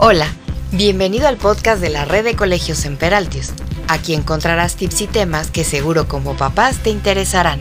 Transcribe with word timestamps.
Hola, 0.00 0.28
bienvenido 0.70 1.26
al 1.26 1.38
podcast 1.38 1.82
de 1.82 1.90
la 1.90 2.04
red 2.04 2.22
de 2.22 2.36
colegios 2.36 2.84
en 2.84 2.96
Peraltius. 2.96 3.52
Aquí 3.88 4.14
encontrarás 4.14 4.76
tips 4.76 5.00
y 5.00 5.06
temas 5.08 5.50
que 5.50 5.64
seguro 5.64 6.06
como 6.06 6.36
papás 6.36 6.84
te 6.84 6.90
interesarán. 6.90 7.58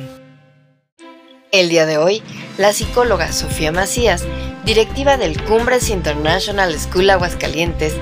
El 1.51 1.69
día 1.69 1.87
de 1.87 1.97
hoy, 1.97 2.21
la 2.59 2.73
psicóloga 2.73 3.31
Sofía 3.31 3.71
Macías, 3.71 4.23
directiva 4.65 5.17
del 5.17 5.43
Cumbres 5.45 5.89
International 5.89 6.77
School 6.77 7.09
Aguascalientes, 7.09 7.95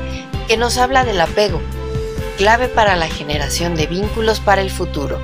que 0.49 0.57
nos 0.57 0.77
habla 0.77 1.05
del 1.05 1.21
apego, 1.21 1.61
clave 2.37 2.67
para 2.67 2.97
la 2.97 3.07
generación 3.07 3.75
de 3.75 3.87
vínculos 3.87 4.41
para 4.41 4.61
el 4.61 4.69
futuro. 4.69 5.17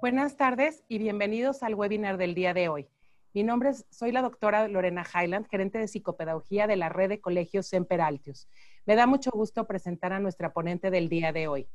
Buenas 0.00 0.36
tardes 0.36 0.84
y 0.86 0.98
bienvenidos 0.98 1.64
al 1.64 1.74
webinar 1.74 2.16
del 2.16 2.36
día 2.36 2.54
de 2.54 2.68
hoy. 2.68 2.86
Mi 3.34 3.42
nombre 3.42 3.70
es, 3.70 3.84
soy 3.90 4.12
la 4.12 4.22
doctora 4.22 4.68
Lorena 4.68 5.04
Highland, 5.04 5.48
gerente 5.48 5.78
de 5.78 5.88
psicopedagogía 5.88 6.68
de 6.68 6.76
la 6.76 6.88
red 6.88 7.08
de 7.08 7.20
colegios 7.20 7.66
Semper 7.66 8.00
Altius. 8.00 8.48
Me 8.86 8.94
da 8.94 9.08
mucho 9.08 9.32
gusto 9.32 9.66
presentar 9.66 10.12
a 10.12 10.20
nuestra 10.20 10.52
ponente 10.52 10.92
del 10.92 11.08
día 11.08 11.32
de 11.32 11.48
hoy. 11.48 11.66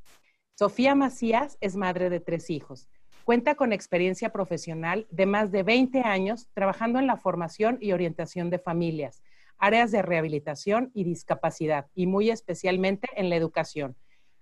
Sofía 0.58 0.96
Macías 0.96 1.58
es 1.60 1.76
madre 1.76 2.10
de 2.10 2.22
tres 2.22 2.50
hijos. 2.50 2.88
Cuenta 3.26 3.56
con 3.56 3.74
experiencia 3.74 4.32
profesional 4.32 5.06
de 5.12 5.26
más 5.26 5.52
de 5.52 5.64
20 5.64 6.00
años 6.00 6.48
trabajando 6.54 6.98
en 6.98 7.08
la 7.08 7.18
formación 7.18 7.78
y 7.82 7.92
orientación 7.92 8.50
de 8.50 8.60
familias, 8.60 9.22
áreas 9.58 9.92
de 9.92 10.02
rehabilitación 10.02 10.92
y 10.94 11.04
discapacidad, 11.04 11.88
y 11.94 12.08
muy 12.08 12.30
especialmente 12.30 13.10
en 13.18 13.30
la 13.30 13.36
educación. 13.36 13.98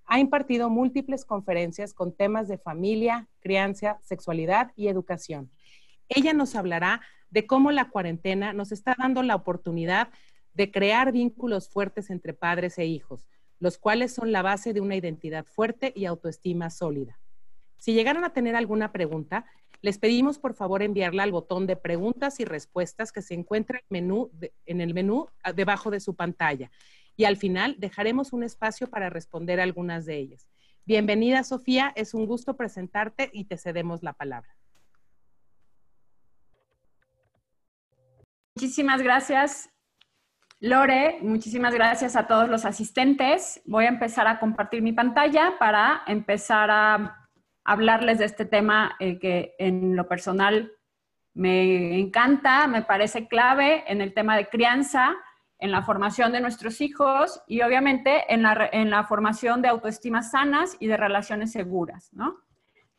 Ha 0.05 0.20
impartido 0.20 0.70
múltiples 0.70 1.26
conferencias 1.26 1.95
con 1.95 2.15
temas 2.15 2.48
de 2.48 2.59
familia, 2.59 3.27
crianza, 3.40 3.99
sexualidad 4.04 4.71
y 4.76 4.88
educación. 4.88 5.49
Ella 6.09 6.34
nos 6.34 6.55
hablará 6.55 7.02
de 7.29 7.45
cómo 7.45 7.71
la 7.71 7.89
cuarentena 7.89 8.53
nos 8.53 8.71
está 8.71 8.95
dando 8.98 9.23
la 9.23 9.35
oportunidad 9.35 10.09
de 10.53 10.71
crear 10.71 11.11
vínculos 11.11 11.70
fuertes 11.70 12.09
entre 12.09 12.34
padres 12.34 12.77
e 12.77 12.85
hijos, 12.85 13.27
los 13.59 13.77
cuales 13.77 14.13
son 14.13 14.32
la 14.32 14.41
base 14.41 14.73
de 14.73 14.82
una 14.82 14.95
identidad 14.95 15.45
fuerte 15.45 15.93
y 15.95 16.05
autoestima 16.05 16.70
sólida. 16.70 17.20
Si 17.77 17.93
llegaran 17.93 18.23
a 18.23 18.34
tener 18.34 18.55
alguna 18.55 18.91
pregunta, 18.91 19.45
les 19.82 19.99
pedimos 19.99 20.40
por 20.40 20.55
favor 20.55 20.82
enviarla 20.82 21.23
al 21.23 21.32
botón 21.32 21.67
de 21.67 21.76
preguntas 21.76 22.39
y 22.39 22.45
respuestas 22.45 23.12
que 23.12 23.21
se 23.21 23.35
encuentra 23.35 23.84
en 23.89 24.82
el 24.82 24.93
menú 24.93 25.27
debajo 25.55 25.91
de 25.91 25.99
su 25.99 26.15
pantalla. 26.15 26.71
Y 27.15 27.26
al 27.26 27.37
final 27.37 27.76
dejaremos 27.77 28.34
un 28.34 28.43
espacio 28.43 28.89
para 28.89 29.10
responder 29.10 29.60
algunas 29.60 30.05
de 30.05 30.17
ellas. 30.17 30.48
Bienvenida, 30.85 31.43
Sofía. 31.43 31.93
Es 31.95 32.13
un 32.13 32.26
gusto 32.26 32.55
presentarte 32.55 33.29
y 33.34 33.45
te 33.45 33.57
cedemos 33.57 34.01
la 34.01 34.13
palabra. 34.13 34.55
Muchísimas 38.58 39.04
gracias, 39.04 39.70
Lore. 40.60 41.20
Muchísimas 41.22 41.76
gracias 41.76 42.16
a 42.16 42.26
todos 42.26 42.50
los 42.50 42.66
asistentes. 42.66 43.62
Voy 43.66 43.86
a 43.86 43.90
empezar 43.90 44.26
a 44.26 44.40
compartir 44.40 44.82
mi 44.82 44.94
pantalla 44.94 45.60
para 45.60 46.02
empezar 46.08 46.72
a 46.72 47.30
hablarles 47.63 48.18
de 48.18 48.26
este 48.26 48.46
tema 48.46 48.96
eh, 49.00 49.20
que 49.20 49.54
en 49.60 49.96
lo 49.96 50.08
personal 50.08 50.72
me 51.35 52.00
encanta, 52.00 52.66
me 52.66 52.82
parece 52.82 53.28
clave 53.28 53.84
en 53.85 54.02
el 54.02 54.16
tema 54.16 54.35
de 54.35 54.50
crianza, 54.50 55.16
en 55.60 55.72
la 55.72 55.84
formación 55.84 56.32
de 56.32 56.41
nuestros 56.41 56.82
hijos 56.82 57.44
y 57.46 57.62
obviamente 57.62 58.34
en 58.34 58.41
la, 58.41 58.70
en 58.72 58.90
la 58.90 59.04
formación 59.04 59.62
de 59.62 59.68
autoestima 59.68 60.24
sanas 60.24 60.78
y 60.80 60.88
de 60.88 60.98
relaciones 60.98 61.52
seguras. 61.52 62.10
¿no? 62.12 62.40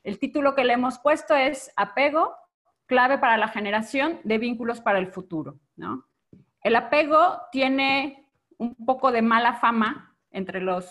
El 0.05 0.21
título 0.21 0.55
que 0.55 0.63
le 0.63 0.75
hemos 0.75 1.01
puesto 1.01 1.35
es 1.35 1.73
Apego, 1.75 2.37
clave 2.89 3.19
para 3.19 3.37
la 3.37 3.49
generación 3.49 4.19
de 4.25 4.39
vínculos 4.39 4.81
para 4.81 4.99
el 4.99 5.13
futuro. 5.13 5.61
¿no? 5.77 6.07
El 6.63 6.75
apego 6.75 7.41
tiene 7.53 8.27
un 8.57 8.75
poco 8.75 9.13
de 9.13 9.23
mala 9.23 9.55
fama 9.55 10.17
entre 10.33 10.61
los, 10.61 10.91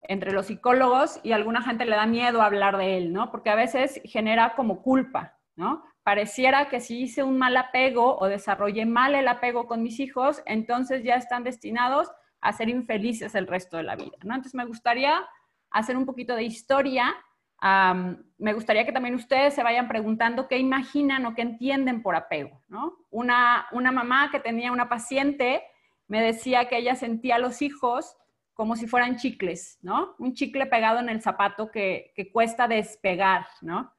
entre 0.00 0.32
los 0.32 0.46
psicólogos 0.46 1.20
y 1.22 1.32
alguna 1.32 1.62
gente 1.62 1.84
le 1.84 1.94
da 1.94 2.06
miedo 2.06 2.42
hablar 2.42 2.78
de 2.78 2.96
él, 2.96 3.12
¿no? 3.12 3.30
porque 3.30 3.50
a 3.50 3.54
veces 3.54 4.00
genera 4.04 4.54
como 4.56 4.82
culpa. 4.82 5.38
¿no? 5.54 5.84
Pareciera 6.02 6.68
que 6.68 6.80
si 6.80 7.02
hice 7.02 7.22
un 7.22 7.38
mal 7.38 7.56
apego 7.56 8.18
o 8.18 8.26
desarrollé 8.26 8.86
mal 8.86 9.14
el 9.14 9.28
apego 9.28 9.66
con 9.66 9.82
mis 9.82 10.00
hijos, 10.00 10.42
entonces 10.46 11.04
ya 11.04 11.14
están 11.14 11.44
destinados 11.44 12.10
a 12.40 12.52
ser 12.52 12.70
infelices 12.70 13.34
el 13.34 13.46
resto 13.46 13.76
de 13.76 13.84
la 13.84 13.94
vida. 13.94 14.16
¿no? 14.24 14.34
Entonces 14.34 14.54
me 14.54 14.64
gustaría 14.64 15.28
hacer 15.70 15.96
un 15.96 16.06
poquito 16.06 16.34
de 16.34 16.44
historia 16.44 17.14
me 17.62 18.52
gustaría 18.54 18.84
que 18.84 18.92
también 18.92 19.14
ustedes 19.14 19.54
se 19.54 19.62
vayan 19.62 19.88
preguntando 19.88 20.48
qué 20.48 20.58
imaginan 20.58 21.26
o 21.26 21.34
qué 21.34 21.42
entienden 21.42 22.02
por 22.02 22.16
apego. 22.16 22.60
¿no? 22.68 22.98
Una, 23.10 23.66
una 23.72 23.92
mamá 23.92 24.30
que 24.30 24.40
tenía 24.40 24.72
una 24.72 24.88
paciente 24.88 25.62
me 26.08 26.20
decía 26.20 26.68
que 26.68 26.78
ella 26.78 26.96
sentía 26.96 27.36
a 27.36 27.38
los 27.38 27.62
hijos 27.62 28.16
como 28.54 28.76
si 28.76 28.86
fueran 28.86 29.16
chicles, 29.16 29.78
¿no? 29.80 30.14
Un 30.18 30.34
chicle 30.34 30.66
pegado 30.66 30.98
en 30.98 31.08
el 31.08 31.22
zapato 31.22 31.70
que, 31.70 32.12
que 32.14 32.30
cuesta 32.30 32.68
despegar, 32.68 33.46
¿no? 33.62 33.92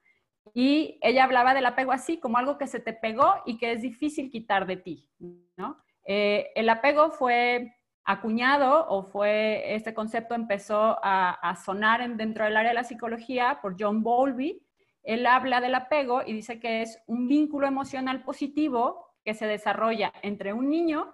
Y 0.53 0.99
ella 1.01 1.23
hablaba 1.23 1.55
del 1.55 1.65
apego 1.65 1.91
así, 1.91 2.19
como 2.19 2.37
algo 2.37 2.57
que 2.59 2.67
se 2.67 2.79
te 2.79 2.93
pegó 2.93 3.41
y 3.45 3.57
que 3.57 3.71
es 3.71 3.81
difícil 3.81 4.29
quitar 4.29 4.67
de 4.67 4.77
ti, 4.77 5.09
¿no? 5.57 5.77
Eh, 6.05 6.51
el 6.55 6.69
apego 6.69 7.09
fue 7.11 7.75
acuñado 8.05 8.87
o 8.89 9.03
fue, 9.03 9.75
este 9.75 9.93
concepto 9.93 10.35
empezó 10.35 10.99
a, 11.01 11.55
sonar 11.63 12.01
en, 12.01 12.17
dentro 12.17 12.45
del 12.45 12.57
área 12.57 12.71
de 12.71 12.75
la 12.75 12.83
psicología 12.83 13.59
por 13.61 13.75
John 13.79 14.03
Bowlby. 14.03 14.61
Él 15.03 15.25
habla 15.25 15.61
del 15.61 15.75
apego 15.75 16.21
y 16.25 16.33
dice 16.33 16.59
que 16.59 16.81
es 16.81 16.99
un 17.07 17.27
vínculo 17.27 17.67
emocional 17.67 18.23
positivo 18.23 19.13
que 19.23 19.33
se 19.33 19.47
desarrolla 19.47 20.13
entre 20.21 20.53
un 20.53 20.69
niño 20.69 21.13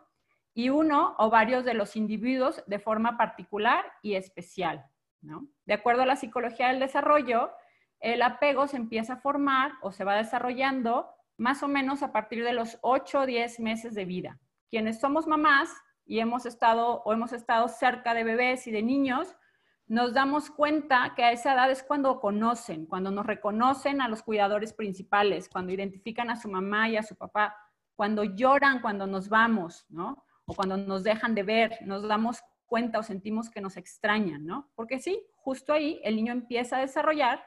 y 0.53 0.69
uno 0.69 1.15
o 1.17 1.29
varios 1.29 1.63
de 1.63 1.73
los 1.73 1.95
individuos 1.95 2.63
de 2.67 2.79
forma 2.79 3.17
particular 3.17 3.85
y 4.01 4.15
especial. 4.15 4.85
De 5.65 5.73
acuerdo 5.73 6.03
a 6.03 6.05
la 6.05 6.15
psicología 6.15 6.69
del 6.69 6.79
desarrollo, 6.79 7.51
el 7.99 8.21
apego 8.21 8.67
se 8.67 8.77
empieza 8.77 9.13
a 9.13 9.21
formar 9.21 9.73
o 9.81 9.91
se 9.91 10.03
va 10.03 10.15
desarrollando 10.15 11.09
más 11.37 11.61
o 11.63 11.67
menos 11.67 12.03
a 12.03 12.11
partir 12.11 12.43
de 12.43 12.53
los 12.53 12.77
8 12.81 13.21
o 13.21 13.25
10 13.25 13.59
meses 13.59 13.93
de 13.95 14.05
vida. 14.05 14.39
Quienes 14.69 14.99
somos 14.99 15.27
mamás 15.27 15.69
y 16.09 16.19
hemos 16.19 16.47
estado 16.47 17.03
o 17.05 17.13
hemos 17.13 17.33
estado 17.33 17.67
cerca 17.67 18.15
de 18.15 18.23
bebés 18.23 18.65
y 18.65 18.71
de 18.71 18.81
niños, 18.81 19.35
nos 19.85 20.11
damos 20.11 20.49
cuenta 20.49 21.13
que 21.15 21.23
a 21.23 21.31
esa 21.31 21.53
edad 21.53 21.69
es 21.69 21.83
cuando 21.83 22.19
conocen, 22.19 22.87
cuando 22.87 23.11
nos 23.11 23.27
reconocen 23.27 24.01
a 24.01 24.07
los 24.07 24.23
cuidadores 24.23 24.73
principales, 24.73 25.47
cuando 25.47 25.71
identifican 25.71 26.31
a 26.31 26.35
su 26.35 26.49
mamá 26.49 26.89
y 26.89 26.97
a 26.97 27.03
su 27.03 27.15
papá, 27.15 27.55
cuando 27.95 28.23
lloran 28.23 28.81
cuando 28.81 29.05
nos 29.05 29.29
vamos, 29.29 29.85
¿no? 29.87 30.25
O 30.45 30.55
cuando 30.55 30.77
nos 30.77 31.03
dejan 31.03 31.35
de 31.35 31.43
ver, 31.43 31.77
nos 31.81 32.01
damos 32.01 32.41
cuenta 32.65 32.97
o 32.97 33.03
sentimos 33.03 33.51
que 33.51 33.61
nos 33.61 33.77
extrañan, 33.77 34.47
¿no? 34.47 34.71
Porque 34.73 34.97
sí, 34.97 35.23
justo 35.35 35.73
ahí 35.73 36.01
el 36.03 36.15
niño 36.15 36.33
empieza 36.33 36.77
a 36.77 36.81
desarrollar 36.81 37.45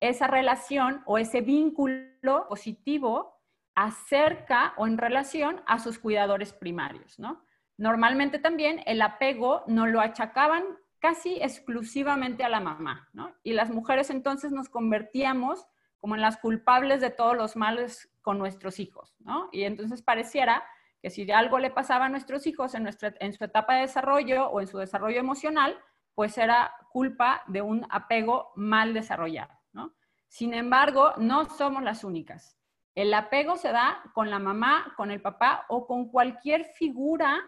esa 0.00 0.26
relación 0.26 1.02
o 1.06 1.18
ese 1.18 1.40
vínculo 1.40 2.48
positivo 2.48 3.40
acerca 3.76 4.74
o 4.76 4.88
en 4.88 4.98
relación 4.98 5.62
a 5.66 5.78
sus 5.78 6.00
cuidadores 6.00 6.52
primarios, 6.52 7.20
¿no? 7.20 7.44
Normalmente 7.76 8.38
también 8.38 8.82
el 8.86 9.02
apego 9.02 9.64
no 9.66 9.86
lo 9.86 10.00
achacaban 10.00 10.64
casi 10.98 11.42
exclusivamente 11.42 12.44
a 12.44 12.48
la 12.48 12.60
mamá, 12.60 13.08
¿no? 13.12 13.34
Y 13.42 13.54
las 13.54 13.70
mujeres 13.70 14.08
entonces 14.10 14.52
nos 14.52 14.68
convertíamos 14.68 15.66
como 15.98 16.14
en 16.14 16.20
las 16.20 16.36
culpables 16.36 17.00
de 17.00 17.10
todos 17.10 17.36
los 17.36 17.56
males 17.56 18.10
con 18.22 18.38
nuestros 18.38 18.78
hijos, 18.78 19.16
¿no? 19.20 19.48
Y 19.52 19.64
entonces 19.64 20.02
pareciera 20.02 20.64
que 21.00 21.10
si 21.10 21.30
algo 21.32 21.58
le 21.58 21.70
pasaba 21.70 22.06
a 22.06 22.08
nuestros 22.08 22.46
hijos 22.46 22.74
en, 22.74 22.84
nuestra, 22.84 23.14
en 23.18 23.32
su 23.32 23.44
etapa 23.44 23.74
de 23.74 23.82
desarrollo 23.82 24.46
o 24.48 24.60
en 24.60 24.68
su 24.68 24.78
desarrollo 24.78 25.18
emocional, 25.18 25.76
pues 26.14 26.38
era 26.38 26.72
culpa 26.90 27.42
de 27.48 27.62
un 27.62 27.84
apego 27.90 28.52
mal 28.54 28.94
desarrollado, 28.94 29.52
¿no? 29.72 29.94
Sin 30.28 30.54
embargo, 30.54 31.14
no 31.16 31.48
somos 31.50 31.82
las 31.82 32.04
únicas. 32.04 32.56
El 32.94 33.12
apego 33.14 33.56
se 33.56 33.72
da 33.72 34.02
con 34.14 34.30
la 34.30 34.38
mamá, 34.38 34.94
con 34.96 35.10
el 35.10 35.20
papá 35.20 35.66
o 35.68 35.86
con 35.86 36.08
cualquier 36.10 36.64
figura 36.64 37.40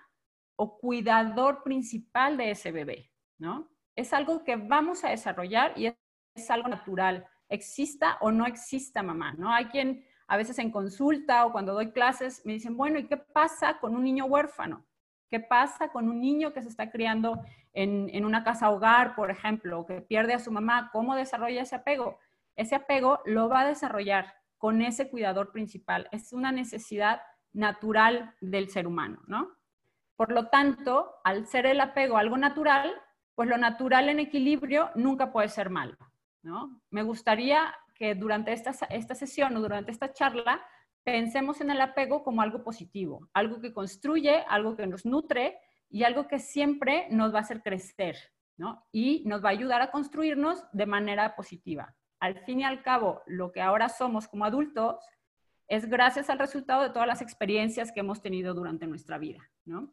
o 0.56 0.78
cuidador 0.78 1.62
principal 1.62 2.36
de 2.36 2.50
ese 2.50 2.72
bebé, 2.72 3.10
¿no? 3.38 3.68
Es 3.96 4.12
algo 4.12 4.44
que 4.44 4.56
vamos 4.56 5.04
a 5.04 5.10
desarrollar 5.10 5.72
y 5.76 5.86
es, 5.86 6.50
algo 6.50 6.68
natural, 6.68 7.26
exista 7.48 8.18
o 8.20 8.32
no 8.32 8.46
exista 8.46 9.02
mamá, 9.02 9.34
¿no? 9.34 9.52
Hay 9.52 9.66
quien 9.66 10.04
a 10.26 10.36
veces 10.36 10.58
en 10.58 10.70
consulta 10.70 11.46
o 11.46 11.52
cuando 11.52 11.74
doy 11.74 11.92
clases 11.92 12.44
me 12.44 12.54
dicen, 12.54 12.76
bueno, 12.76 12.98
¿y 12.98 13.06
qué 13.06 13.16
pasa 13.16 13.78
con 13.78 13.94
un 13.94 14.02
niño 14.02 14.24
huérfano? 14.24 14.84
¿Qué 15.30 15.38
pasa 15.38 15.88
con 15.88 16.08
un 16.08 16.20
niño 16.20 16.52
que 16.52 16.62
se 16.62 16.68
está 16.68 16.90
criando 16.90 17.40
en, 17.72 18.08
en 18.12 18.24
una 18.24 18.42
casa 18.42 18.70
hogar, 18.70 19.14
por 19.14 19.30
ejemplo, 19.30 19.80
o 19.80 19.86
que 19.86 20.00
pierde 20.00 20.34
a 20.34 20.38
su 20.38 20.50
mamá? 20.50 20.90
¿Cómo 20.92 21.14
desarrolla 21.14 21.62
ese 21.62 21.76
apego? 21.76 22.18
Ese 22.56 22.74
apego 22.74 23.20
lo 23.24 23.48
va 23.48 23.60
a 23.60 23.68
desarrollar 23.68 24.34
con 24.58 24.82
ese 24.82 25.10
cuidador 25.10 25.52
principal. 25.52 26.08
Es 26.10 26.32
una 26.32 26.50
necesidad 26.50 27.20
natural 27.52 28.34
del 28.40 28.70
ser 28.70 28.86
humano, 28.86 29.22
¿no? 29.26 29.56
Por 30.16 30.32
lo 30.32 30.48
tanto, 30.48 31.14
al 31.24 31.46
ser 31.46 31.66
el 31.66 31.80
apego 31.80 32.16
algo 32.16 32.36
natural, 32.36 32.92
pues 33.34 33.48
lo 33.48 33.58
natural 33.58 34.08
en 34.08 34.20
equilibrio 34.20 34.90
nunca 34.94 35.32
puede 35.32 35.48
ser 35.48 35.70
malo. 35.70 35.96
¿no? 36.42 36.80
Me 36.90 37.02
gustaría 37.02 37.74
que 37.94 38.14
durante 38.14 38.52
esta, 38.52 38.72
esta 38.90 39.14
sesión 39.14 39.56
o 39.56 39.60
durante 39.60 39.90
esta 39.90 40.12
charla 40.12 40.64
pensemos 41.02 41.60
en 41.60 41.70
el 41.70 41.80
apego 41.80 42.22
como 42.22 42.42
algo 42.42 42.62
positivo, 42.62 43.28
algo 43.32 43.60
que 43.60 43.72
construye, 43.72 44.44
algo 44.48 44.76
que 44.76 44.86
nos 44.86 45.04
nutre 45.04 45.58
y 45.90 46.04
algo 46.04 46.26
que 46.26 46.38
siempre 46.38 47.06
nos 47.10 47.32
va 47.32 47.38
a 47.38 47.42
hacer 47.42 47.62
crecer, 47.62 48.16
¿no? 48.56 48.84
Y 48.90 49.22
nos 49.26 49.44
va 49.44 49.48
a 49.48 49.52
ayudar 49.52 49.82
a 49.82 49.90
construirnos 49.90 50.64
de 50.72 50.86
manera 50.86 51.36
positiva. 51.36 51.94
Al 52.20 52.40
fin 52.44 52.60
y 52.60 52.64
al 52.64 52.82
cabo, 52.82 53.22
lo 53.26 53.52
que 53.52 53.60
ahora 53.60 53.88
somos 53.88 54.28
como 54.28 54.44
adultos 54.44 54.96
es 55.68 55.88
gracias 55.88 56.30
al 56.30 56.38
resultado 56.38 56.82
de 56.82 56.90
todas 56.90 57.08
las 57.08 57.22
experiencias 57.22 57.92
que 57.92 58.00
hemos 58.00 58.22
tenido 58.22 58.54
durante 58.54 58.86
nuestra 58.86 59.18
vida, 59.18 59.50
¿no? 59.64 59.92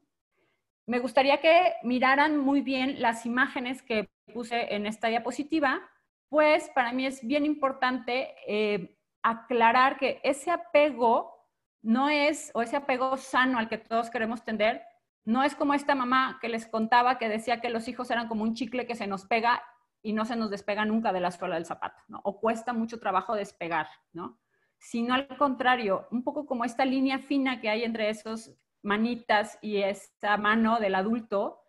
Me 0.91 0.99
gustaría 0.99 1.39
que 1.39 1.75
miraran 1.83 2.37
muy 2.37 2.59
bien 2.59 3.01
las 3.01 3.25
imágenes 3.25 3.81
que 3.81 4.09
puse 4.33 4.75
en 4.75 4.85
esta 4.85 5.07
diapositiva, 5.07 5.79
pues 6.27 6.69
para 6.75 6.91
mí 6.91 7.05
es 7.05 7.25
bien 7.25 7.45
importante 7.45 8.35
eh, 8.45 8.97
aclarar 9.23 9.97
que 9.97 10.19
ese 10.21 10.51
apego 10.51 11.47
no 11.81 12.09
es, 12.09 12.51
o 12.55 12.61
ese 12.61 12.75
apego 12.75 13.15
sano 13.15 13.57
al 13.57 13.69
que 13.69 13.77
todos 13.77 14.09
queremos 14.09 14.43
tender, 14.43 14.83
no 15.23 15.43
es 15.43 15.55
como 15.55 15.73
esta 15.73 15.95
mamá 15.95 16.39
que 16.41 16.49
les 16.49 16.65
contaba 16.65 17.17
que 17.17 17.29
decía 17.29 17.61
que 17.61 17.69
los 17.69 17.87
hijos 17.87 18.11
eran 18.11 18.27
como 18.27 18.43
un 18.43 18.53
chicle 18.53 18.85
que 18.85 18.95
se 18.95 19.07
nos 19.07 19.23
pega 19.23 19.63
y 20.01 20.11
no 20.11 20.25
se 20.25 20.35
nos 20.35 20.49
despega 20.49 20.83
nunca 20.83 21.13
de 21.13 21.21
la 21.21 21.31
suela 21.31 21.55
del 21.55 21.65
zapato, 21.65 22.03
¿no? 22.09 22.19
O 22.25 22.41
cuesta 22.41 22.73
mucho 22.73 22.99
trabajo 22.99 23.33
despegar, 23.33 23.87
¿no? 24.11 24.41
Sino 24.77 25.13
al 25.13 25.37
contrario, 25.37 26.09
un 26.11 26.25
poco 26.25 26.45
como 26.45 26.65
esta 26.65 26.83
línea 26.83 27.17
fina 27.19 27.61
que 27.61 27.69
hay 27.69 27.85
entre 27.85 28.09
esos 28.09 28.57
manitas 28.81 29.57
y 29.61 29.77
esta 29.77 30.37
mano 30.37 30.79
del 30.79 30.95
adulto, 30.95 31.61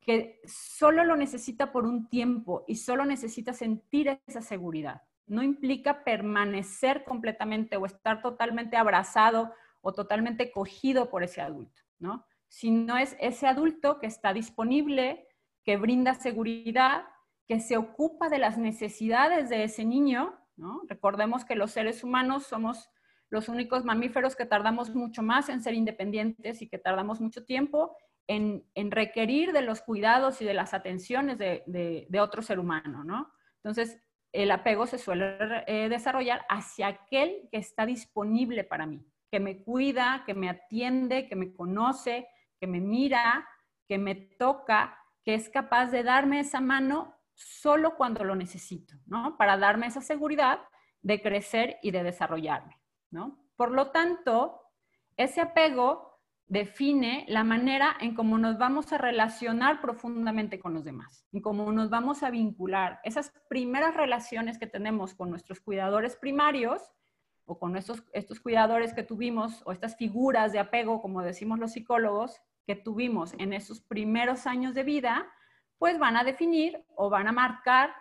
que 0.00 0.40
solo 0.44 1.04
lo 1.04 1.16
necesita 1.16 1.72
por 1.72 1.84
un 1.84 2.08
tiempo 2.08 2.64
y 2.68 2.76
solo 2.76 3.04
necesita 3.04 3.52
sentir 3.52 4.20
esa 4.26 4.40
seguridad. 4.40 5.02
No 5.26 5.42
implica 5.42 6.04
permanecer 6.04 7.04
completamente 7.04 7.76
o 7.76 7.86
estar 7.86 8.22
totalmente 8.22 8.76
abrazado 8.76 9.52
o 9.80 9.92
totalmente 9.92 10.52
cogido 10.52 11.10
por 11.10 11.24
ese 11.24 11.40
adulto, 11.40 11.82
¿no? 11.98 12.24
Sino 12.48 12.96
es 12.96 13.16
ese 13.18 13.48
adulto 13.48 13.98
que 13.98 14.06
está 14.06 14.32
disponible, 14.32 15.26
que 15.64 15.76
brinda 15.76 16.14
seguridad, 16.14 17.06
que 17.48 17.58
se 17.58 17.76
ocupa 17.76 18.28
de 18.28 18.38
las 18.38 18.58
necesidades 18.58 19.48
de 19.48 19.64
ese 19.64 19.84
niño, 19.84 20.38
¿no? 20.56 20.82
Recordemos 20.88 21.44
que 21.44 21.56
los 21.56 21.72
seres 21.72 22.04
humanos 22.04 22.46
somos 22.46 22.88
los 23.30 23.48
únicos 23.48 23.84
mamíferos 23.84 24.36
que 24.36 24.46
tardamos 24.46 24.94
mucho 24.94 25.22
más 25.22 25.48
en 25.48 25.62
ser 25.62 25.74
independientes 25.74 26.62
y 26.62 26.68
que 26.68 26.78
tardamos 26.78 27.20
mucho 27.20 27.44
tiempo 27.44 27.96
en, 28.28 28.64
requerir 28.90 29.52
de 29.52 29.62
los 29.62 29.80
cuidados 29.82 30.40
y 30.42 30.44
de 30.44 30.54
las 30.54 30.74
atenciones 30.74 31.38
de, 31.38 32.20
otro 32.20 32.42
ser 32.42 32.58
humano, 32.58 33.04
¿no? 33.04 33.32
Entonces, 33.56 34.02
el 34.32 34.50
apego 34.50 34.86
se 34.86 34.98
suele 34.98 35.38
eh, 35.66 35.88
desarrollar 35.88 36.44
hacia 36.48 36.88
aquel 36.88 37.48
que 37.50 37.58
está 37.58 37.86
disponible 37.86 38.64
para 38.64 38.86
mí, 38.86 39.04
que 39.30 39.40
me 39.40 39.62
cuida, 39.62 40.24
que 40.26 40.34
me 40.34 40.48
atiende, 40.48 41.28
que 41.28 41.36
me 41.36 41.52
conoce, 41.52 42.28
que 42.60 42.66
me 42.66 42.80
mira, 42.80 43.48
que 43.88 43.98
me 43.98 44.14
toca, 44.14 44.98
que 45.24 45.34
es 45.34 45.48
capaz 45.48 45.90
de 45.90 46.02
darme 46.02 46.40
esa 46.40 46.60
mano 46.60 47.14
solo 47.34 47.96
cuando 47.96 48.24
lo 48.24 48.34
necesito, 48.34 48.94
¿no? 49.06 49.36
Para 49.36 49.56
darme 49.56 49.86
esa 49.86 50.00
seguridad 50.00 50.60
de 51.02 51.22
crecer 51.22 51.78
y 51.82 51.90
de 51.90 52.02
desarrollarme. 52.02 52.75
Por 53.56 53.70
lo 53.72 53.90
tanto, 53.90 54.60
ese 55.16 55.40
apego 55.40 56.20
define 56.48 57.24
la 57.28 57.42
manera 57.42 57.96
en 58.00 58.14
cómo 58.14 58.38
nos 58.38 58.56
vamos 58.58 58.92
a 58.92 58.98
relacionar 58.98 59.80
profundamente 59.80 60.60
con 60.60 60.74
los 60.74 60.84
demás, 60.84 61.26
en 61.32 61.40
cómo 61.40 61.72
nos 61.72 61.90
vamos 61.90 62.22
a 62.22 62.30
vincular. 62.30 63.00
Esas 63.02 63.32
primeras 63.48 63.94
relaciones 63.94 64.58
que 64.58 64.66
tenemos 64.66 65.14
con 65.14 65.30
nuestros 65.30 65.60
cuidadores 65.60 66.16
primarios 66.16 66.92
o 67.46 67.58
con 67.58 67.76
estos, 67.76 68.04
estos 68.12 68.40
cuidadores 68.40 68.94
que 68.94 69.02
tuvimos 69.02 69.62
o 69.64 69.72
estas 69.72 69.96
figuras 69.96 70.52
de 70.52 70.58
apego, 70.60 71.02
como 71.02 71.22
decimos 71.22 71.58
los 71.58 71.72
psicólogos, 71.72 72.40
que 72.66 72.76
tuvimos 72.76 73.32
en 73.38 73.52
esos 73.52 73.80
primeros 73.80 74.46
años 74.46 74.74
de 74.74 74.82
vida, 74.82 75.26
pues 75.78 75.98
van 75.98 76.16
a 76.16 76.24
definir 76.24 76.84
o 76.96 77.10
van 77.10 77.28
a 77.28 77.32
marcar, 77.32 77.94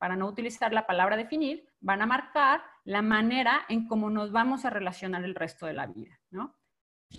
para 0.00 0.16
no 0.16 0.26
utilizar 0.26 0.72
la 0.72 0.86
palabra 0.86 1.18
definir, 1.18 1.68
van 1.78 2.00
a 2.00 2.06
marcar 2.06 2.62
la 2.84 3.02
manera 3.02 3.66
en 3.68 3.86
cómo 3.86 4.08
nos 4.08 4.32
vamos 4.32 4.64
a 4.64 4.70
relacionar 4.70 5.22
el 5.24 5.34
resto 5.34 5.66
de 5.66 5.74
la 5.74 5.86
vida, 5.86 6.18
¿no? 6.30 6.56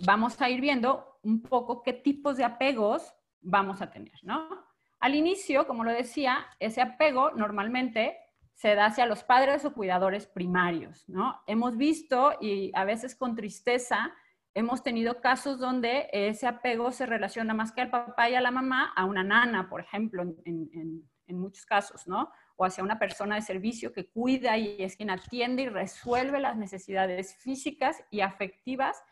Vamos 0.04 0.42
a 0.42 0.50
ir 0.50 0.60
viendo 0.60 1.20
un 1.22 1.42
poco 1.42 1.84
qué 1.84 1.92
tipos 1.92 2.36
de 2.36 2.44
apegos 2.44 3.14
vamos 3.40 3.80
a 3.82 3.90
tener, 3.90 4.18
¿no? 4.24 4.48
Al 4.98 5.14
inicio, 5.14 5.68
como 5.68 5.84
lo 5.84 5.92
decía, 5.92 6.44
ese 6.58 6.80
apego 6.80 7.30
normalmente 7.30 8.18
se 8.52 8.74
da 8.74 8.86
hacia 8.86 9.06
los 9.06 9.22
padres 9.22 9.64
o 9.64 9.72
cuidadores 9.72 10.26
primarios, 10.26 11.08
¿no? 11.08 11.40
Hemos 11.46 11.76
visto 11.76 12.32
y 12.40 12.72
a 12.74 12.84
veces 12.84 13.14
con 13.14 13.36
tristeza 13.36 14.12
hemos 14.54 14.82
tenido 14.82 15.20
casos 15.20 15.60
donde 15.60 16.08
ese 16.12 16.48
apego 16.48 16.90
se 16.90 17.06
relaciona 17.06 17.54
más 17.54 17.70
que 17.70 17.82
al 17.82 17.90
papá 17.90 18.28
y 18.28 18.34
a 18.34 18.40
la 18.40 18.50
mamá, 18.50 18.92
a 18.96 19.04
una 19.04 19.22
nana, 19.22 19.68
por 19.68 19.80
ejemplo, 19.80 20.22
en, 20.22 21.08
en 21.32 21.38
muchos 21.38 21.64
casos, 21.64 22.06
¿no? 22.06 22.30
O 22.56 22.64
hacia 22.64 22.84
una 22.84 22.98
persona 22.98 23.36
de 23.36 23.42
servicio 23.42 23.92
que 23.92 24.08
cuida 24.08 24.56
y 24.58 24.82
es 24.82 24.96
quien 24.96 25.10
atiende 25.10 25.62
y 25.62 25.68
resuelve 25.68 26.40
las 26.40 26.56
necesidades 26.56 27.36
físicas 27.36 28.02
y 28.10 28.20
afectivas 28.20 29.02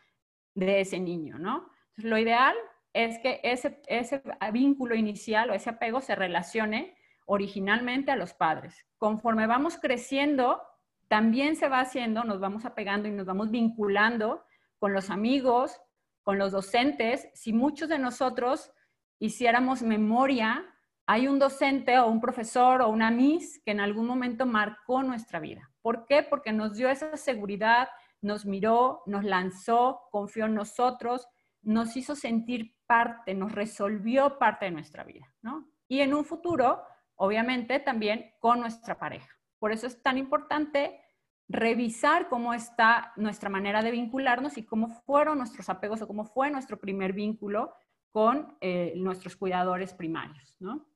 de 0.55 0.81
ese 0.81 0.99
niño, 0.99 1.39
¿no? 1.39 1.71
Entonces, 1.91 2.05
lo 2.05 2.19
ideal 2.19 2.55
es 2.93 3.19
que 3.19 3.41
ese, 3.43 3.81
ese 3.87 4.23
vínculo 4.53 4.95
inicial 4.95 5.51
o 5.51 5.55
ese 5.55 5.71
apego 5.71 6.01
se 6.01 6.15
relacione 6.15 6.97
originalmente 7.27 8.11
a 8.11 8.17
los 8.17 8.35
padres. 8.35 8.87
Conforme 8.99 9.47
vamos 9.47 9.79
creciendo, 9.79 10.61
también 11.09 11.57
se 11.57 11.69
va 11.69 11.81
haciendo, 11.81 12.25
nos 12.25 12.41
vamos 12.41 12.65
apegando 12.65 13.09
y 13.09 13.13
nos 13.13 13.27
vamos 13.27 13.51
vinculando 13.51 14.45
con 14.79 14.93
los 14.93 15.11
amigos, 15.11 15.81
con 16.23 16.39
los 16.39 16.53
docentes. 16.53 17.29
Si 17.35 17.53
muchos 17.53 17.89
de 17.89 17.99
nosotros 17.99 18.73
hiciéramos 19.19 19.83
memoria 19.83 20.70
hay 21.13 21.27
un 21.27 21.41
docente 21.41 21.99
o 21.99 22.07
un 22.07 22.21
profesor 22.21 22.83
o 22.83 22.89
una 22.89 23.11
Miss 23.11 23.61
que 23.65 23.73
en 23.73 23.81
algún 23.81 24.07
momento 24.07 24.47
marcó 24.47 25.03
nuestra 25.03 25.41
vida. 25.41 25.69
¿Por 25.83 26.07
qué? 26.07 26.23
Porque 26.23 26.53
nos 26.53 26.77
dio 26.77 26.89
esa 26.89 27.17
seguridad, 27.17 27.89
nos 28.21 28.47
miró, 28.47 29.03
nos 29.07 29.25
lanzó, 29.25 30.03
confió 30.13 30.45
en 30.45 30.55
nosotros, 30.55 31.27
nos 31.63 31.97
hizo 31.97 32.15
sentir 32.15 32.77
parte, 32.87 33.35
nos 33.35 33.51
resolvió 33.51 34.39
parte 34.39 34.67
de 34.67 34.71
nuestra 34.71 35.03
vida, 35.03 35.27
¿no? 35.43 35.69
Y 35.89 35.99
en 35.99 36.15
un 36.15 36.25
futuro, 36.25 36.81
obviamente, 37.17 37.81
también 37.81 38.31
con 38.39 38.61
nuestra 38.61 38.97
pareja. 38.97 39.37
Por 39.59 39.73
eso 39.73 39.89
es 39.89 40.01
tan 40.05 40.17
importante 40.17 41.01
revisar 41.49 42.29
cómo 42.29 42.55
está 42.55 43.13
nuestra 43.17 43.51
manera 43.51 43.83
de 43.83 43.91
vincularnos 43.91 44.57
y 44.59 44.65
cómo 44.65 44.87
fueron 44.87 45.39
nuestros 45.39 45.69
apegos 45.71 46.03
o 46.03 46.07
cómo 46.07 46.25
fue 46.25 46.53
nuestro 46.53 46.79
primer 46.79 47.15
vínculo 47.15 47.75
con 48.13 48.57
eh, 48.61 48.93
nuestros 48.95 49.35
cuidadores 49.35 49.93
primarios, 49.93 50.55
¿no? 50.61 50.87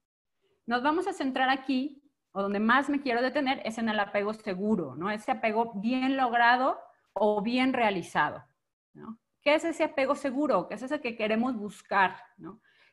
Nos 0.66 0.82
vamos 0.82 1.06
a 1.06 1.12
centrar 1.12 1.50
aquí, 1.50 2.02
o 2.32 2.42
donde 2.42 2.60
más 2.60 2.88
me 2.88 3.00
quiero 3.00 3.22
detener, 3.22 3.62
es 3.64 3.78
en 3.78 3.88
el 3.88 4.00
apego 4.00 4.34
seguro, 4.34 4.96
¿no? 4.96 5.10
Ese 5.10 5.30
apego 5.30 5.72
bien 5.74 6.16
logrado 6.16 6.78
o 7.12 7.42
bien 7.42 7.72
realizado, 7.72 8.44
¿no? 8.92 9.18
¿Qué 9.42 9.54
es 9.54 9.64
ese 9.64 9.84
apego 9.84 10.14
seguro? 10.14 10.66
¿Qué 10.66 10.74
es 10.74 10.82
ese 10.82 11.00
que 11.00 11.16
queremos 11.16 11.54
buscar. 11.54 12.16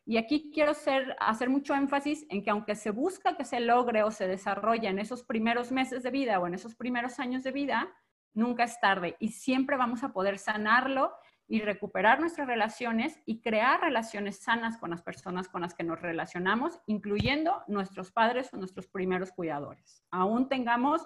Y 0.06 0.18
aquí 0.18 0.52
quiero 0.54 0.74
hacer 1.20 1.50
mucho 1.50 1.74
énfasis 1.74 2.26
en 2.30 2.44
que 2.44 2.50
aunque 2.50 2.76
se 2.76 2.92
busca 2.92 3.38
que 3.38 3.46
se 3.46 3.62
logre 3.62 4.04
o 4.04 4.12
se 4.12 4.28
desarrolle 4.28 4.90
en 4.90 5.00
esos 5.00 5.24
primeros 5.24 5.72
meses 5.72 6.04
de 6.04 6.12
vida 6.12 6.40
o 6.40 6.48
en 6.48 6.54
esos 6.54 6.76
primeros 6.76 7.20
años 7.20 7.44
de 7.44 7.52
vida, 7.52 7.90
nunca 8.34 8.66
es 8.66 8.80
tarde 8.82 9.16
y 9.20 9.30
siempre 9.30 9.78
vamos 9.78 10.04
a 10.04 10.12
poder 10.12 10.40
sanarlo 10.40 11.14
y 11.52 11.60
recuperar 11.60 12.22
nuestras 12.22 12.48
relaciones 12.48 13.20
y 13.26 13.42
crear 13.42 13.82
relaciones 13.82 14.38
sanas 14.38 14.78
con 14.78 14.90
las 14.90 15.02
personas 15.02 15.50
con 15.50 15.60
las 15.60 15.74
que 15.74 15.84
nos 15.84 16.02
relacionamos, 16.02 16.80
incluyendo 16.86 17.62
nuestros 17.68 18.10
padres 18.10 18.54
o 18.54 18.58
nuestros 18.58 18.88
primeros 18.88 19.34
cuidadores. 19.34 20.02
Aún 20.12 20.48
tengamos 20.48 21.06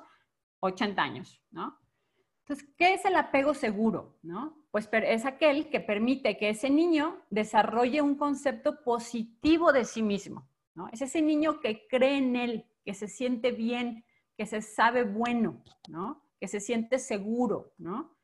80 0.59 1.01
años, 1.01 1.41
¿no? 1.49 1.75
Entonces, 2.41 2.69
¿qué 2.77 2.93
es 2.93 3.03
el 3.05 3.15
apego 3.15 3.55
seguro? 3.55 4.19
¿no? 4.21 4.55
Pues 4.69 4.87
es 4.91 5.25
aquel 5.25 5.67
que 5.71 5.79
permite 5.79 6.37
que 6.37 6.49
ese 6.49 6.69
niño 6.69 7.25
desarrolle 7.31 8.03
un 8.03 8.13
concepto 8.13 8.83
positivo 8.83 9.73
de 9.73 9.83
sí 9.83 10.03
mismo. 10.03 10.47
¿no? 10.75 10.89
Es 10.91 11.01
ese 11.01 11.23
niño 11.23 11.59
que 11.59 11.87
cree 11.87 12.17
en 12.17 12.35
él, 12.35 12.67
que 12.83 12.93
se 12.93 13.07
siente 13.07 13.51
bien, 13.51 14.05
que 14.37 14.45
se 14.45 14.61
sabe 14.61 15.05
bueno, 15.05 15.63
¿no? 15.89 16.21
que 16.39 16.47
se 16.47 16.59
siente 16.59 16.99
seguro. 16.99 17.73
¿no? 17.79 18.14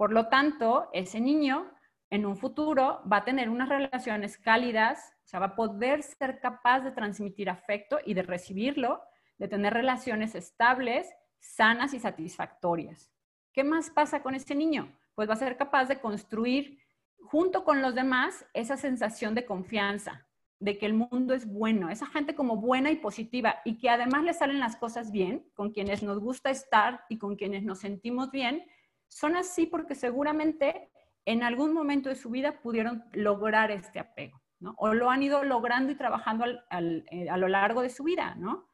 Por 0.00 0.12
lo 0.12 0.28
tanto, 0.28 0.88
ese 0.94 1.20
niño 1.20 1.70
en 2.08 2.24
un 2.24 2.38
futuro 2.38 3.02
va 3.06 3.18
a 3.18 3.24
tener 3.26 3.50
unas 3.50 3.68
relaciones 3.68 4.38
cálidas, 4.38 5.12
o 5.26 5.28
sea, 5.28 5.40
va 5.40 5.48
a 5.48 5.54
poder 5.54 6.02
ser 6.02 6.40
capaz 6.40 6.80
de 6.80 6.92
transmitir 6.92 7.50
afecto 7.50 7.98
y 8.06 8.14
de 8.14 8.22
recibirlo, 8.22 9.02
de 9.36 9.46
tener 9.46 9.74
relaciones 9.74 10.34
estables, 10.34 11.06
sanas 11.38 11.92
y 11.92 12.00
satisfactorias. 12.00 13.12
¿Qué 13.52 13.62
más 13.62 13.90
pasa 13.90 14.22
con 14.22 14.34
ese 14.34 14.54
niño? 14.54 14.90
Pues 15.14 15.28
va 15.28 15.34
a 15.34 15.36
ser 15.36 15.58
capaz 15.58 15.84
de 15.84 16.00
construir 16.00 16.78
junto 17.18 17.62
con 17.62 17.82
los 17.82 17.94
demás 17.94 18.46
esa 18.54 18.78
sensación 18.78 19.34
de 19.34 19.44
confianza, 19.44 20.26
de 20.60 20.78
que 20.78 20.86
el 20.86 20.94
mundo 20.94 21.34
es 21.34 21.46
bueno, 21.46 21.90
esa 21.90 22.06
gente 22.06 22.34
como 22.34 22.56
buena 22.56 22.90
y 22.90 22.96
positiva 22.96 23.60
y 23.66 23.76
que 23.76 23.90
además 23.90 24.24
le 24.24 24.32
salen 24.32 24.60
las 24.60 24.76
cosas 24.76 25.12
bien, 25.12 25.46
con 25.52 25.72
quienes 25.72 26.02
nos 26.02 26.20
gusta 26.20 26.48
estar 26.48 27.04
y 27.10 27.18
con 27.18 27.36
quienes 27.36 27.64
nos 27.64 27.80
sentimos 27.80 28.30
bien, 28.30 28.64
son 29.10 29.36
así 29.36 29.66
porque 29.66 29.94
seguramente 29.94 30.88
en 31.26 31.42
algún 31.42 31.74
momento 31.74 32.08
de 32.08 32.14
su 32.14 32.30
vida 32.30 32.60
pudieron 32.62 33.04
lograr 33.12 33.70
este 33.70 33.98
apego, 33.98 34.40
¿no? 34.60 34.74
O 34.78 34.94
lo 34.94 35.10
han 35.10 35.22
ido 35.22 35.44
logrando 35.44 35.92
y 35.92 35.96
trabajando 35.96 36.46
eh, 36.46 37.28
a 37.28 37.36
lo 37.36 37.48
largo 37.48 37.82
de 37.82 37.90
su 37.90 38.04
vida, 38.04 38.34
¿no? 38.36 38.70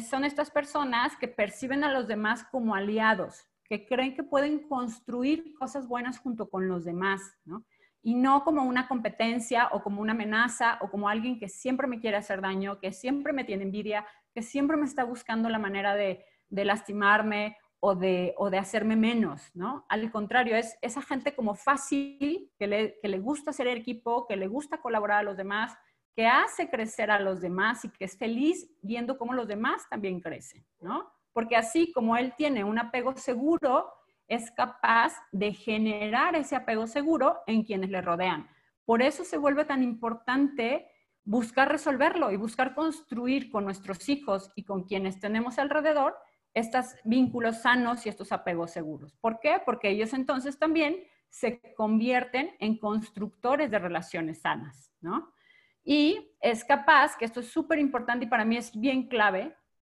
son 0.00 0.24
estas 0.24 0.50
personas 0.50 1.16
que 1.16 1.28
perciben 1.28 1.84
a 1.84 1.92
los 1.92 2.08
demás 2.08 2.42
como 2.50 2.74
aliados, 2.74 3.46
que 3.62 3.86
creen 3.86 4.16
que 4.16 4.24
pueden 4.24 4.66
construir 4.66 5.54
cosas 5.54 5.86
buenas 5.86 6.18
junto 6.18 6.50
con 6.50 6.66
los 6.66 6.84
demás, 6.84 7.20
¿no? 7.44 7.64
Y 8.02 8.16
no 8.16 8.42
como 8.42 8.64
una 8.64 8.88
competencia 8.88 9.68
o 9.70 9.84
como 9.84 10.02
una 10.02 10.12
amenaza 10.12 10.78
o 10.80 10.90
como 10.90 11.08
alguien 11.08 11.38
que 11.38 11.48
siempre 11.48 11.86
me 11.86 12.00
quiere 12.00 12.16
hacer 12.16 12.40
daño, 12.40 12.80
que 12.80 12.92
siempre 12.92 13.32
me 13.32 13.44
tiene 13.44 13.62
envidia, 13.62 14.04
que 14.34 14.42
siempre 14.42 14.76
me 14.76 14.84
está 14.84 15.04
buscando 15.04 15.48
la 15.48 15.60
manera 15.60 15.94
de, 15.94 16.24
de 16.48 16.64
lastimarme 16.64 17.56
o 17.86 17.94
de, 17.94 18.32
o 18.38 18.48
de 18.48 18.56
hacerme 18.56 18.96
menos, 18.96 19.50
¿no? 19.52 19.84
Al 19.90 20.10
contrario, 20.10 20.56
es 20.56 20.78
esa 20.80 21.02
gente 21.02 21.34
como 21.34 21.54
fácil, 21.54 22.50
que 22.58 22.66
le, 22.66 22.98
que 23.02 23.08
le 23.08 23.18
gusta 23.18 23.52
ser 23.52 23.68
equipo, 23.68 24.26
que 24.26 24.38
le 24.38 24.46
gusta 24.46 24.80
colaborar 24.80 25.18
a 25.18 25.22
los 25.22 25.36
demás, 25.36 25.76
que 26.16 26.26
hace 26.26 26.70
crecer 26.70 27.10
a 27.10 27.20
los 27.20 27.42
demás 27.42 27.84
y 27.84 27.90
que 27.90 28.06
es 28.06 28.16
feliz 28.16 28.74
viendo 28.80 29.18
cómo 29.18 29.34
los 29.34 29.46
demás 29.46 29.86
también 29.90 30.22
crecen, 30.22 30.64
¿no? 30.80 31.12
Porque 31.34 31.56
así 31.56 31.92
como 31.92 32.16
él 32.16 32.32
tiene 32.38 32.64
un 32.64 32.78
apego 32.78 33.18
seguro, 33.18 33.92
es 34.28 34.50
capaz 34.52 35.12
de 35.30 35.52
generar 35.52 36.36
ese 36.36 36.56
apego 36.56 36.86
seguro 36.86 37.40
en 37.46 37.64
quienes 37.64 37.90
le 37.90 38.00
rodean. 38.00 38.48
Por 38.86 39.02
eso 39.02 39.24
se 39.24 39.36
vuelve 39.36 39.66
tan 39.66 39.82
importante 39.82 40.88
buscar 41.22 41.70
resolverlo 41.70 42.30
y 42.30 42.38
buscar 42.38 42.74
construir 42.74 43.50
con 43.50 43.64
nuestros 43.64 44.08
hijos 44.08 44.50
y 44.54 44.64
con 44.64 44.84
quienes 44.84 45.20
tenemos 45.20 45.58
alrededor 45.58 46.16
estos 46.54 46.94
vínculos 47.04 47.62
sanos 47.62 48.06
y 48.06 48.08
estos 48.08 48.32
apegos 48.32 48.70
seguros. 48.70 49.12
¿Por 49.20 49.40
qué? 49.40 49.60
Porque 49.64 49.90
ellos 49.90 50.12
entonces 50.12 50.58
también 50.58 50.96
se 51.28 51.60
convierten 51.74 52.54
en 52.60 52.78
constructores 52.78 53.70
de 53.70 53.80
relaciones 53.80 54.40
sanas, 54.40 54.92
¿no? 55.00 55.34
Y 55.82 56.32
es 56.40 56.64
capaz, 56.64 57.16
que 57.16 57.24
esto 57.24 57.40
es 57.40 57.48
súper 57.48 57.78
importante 57.78 58.24
y 58.24 58.28
para 58.28 58.44
mí 58.44 58.56
es 58.56 58.78
bien 58.78 59.08
clave, 59.08 59.54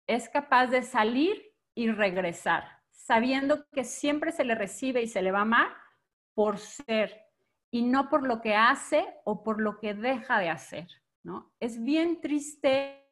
es 0.07 0.29
capaz 0.29 0.69
de 0.69 0.83
salir 0.83 1.53
y 1.75 1.91
regresar, 1.91 2.65
sabiendo 2.91 3.67
que 3.71 3.85
siempre 3.85 4.31
se 4.31 4.45
le 4.45 4.55
recibe 4.55 5.03
y 5.03 5.09
se 5.09 5.23
le 5.23 5.33
va 5.33 5.41
a 5.41 5.43
amar 5.43 5.75
por 6.35 6.59
ser 6.59 7.21
y 7.71 7.83
no 7.83 8.09
por 8.09 8.27
lo 8.27 8.41
que 8.41 8.55
hace 8.55 9.05
o 9.25 9.43
por 9.43 9.61
lo 9.61 9.81
que 9.81 9.95
deja 9.95 10.39
de 10.39 10.49
hacer, 10.49 10.87
¿no? 11.25 11.53
Es 11.59 11.83
bien 11.83 12.21
triste 12.21 13.04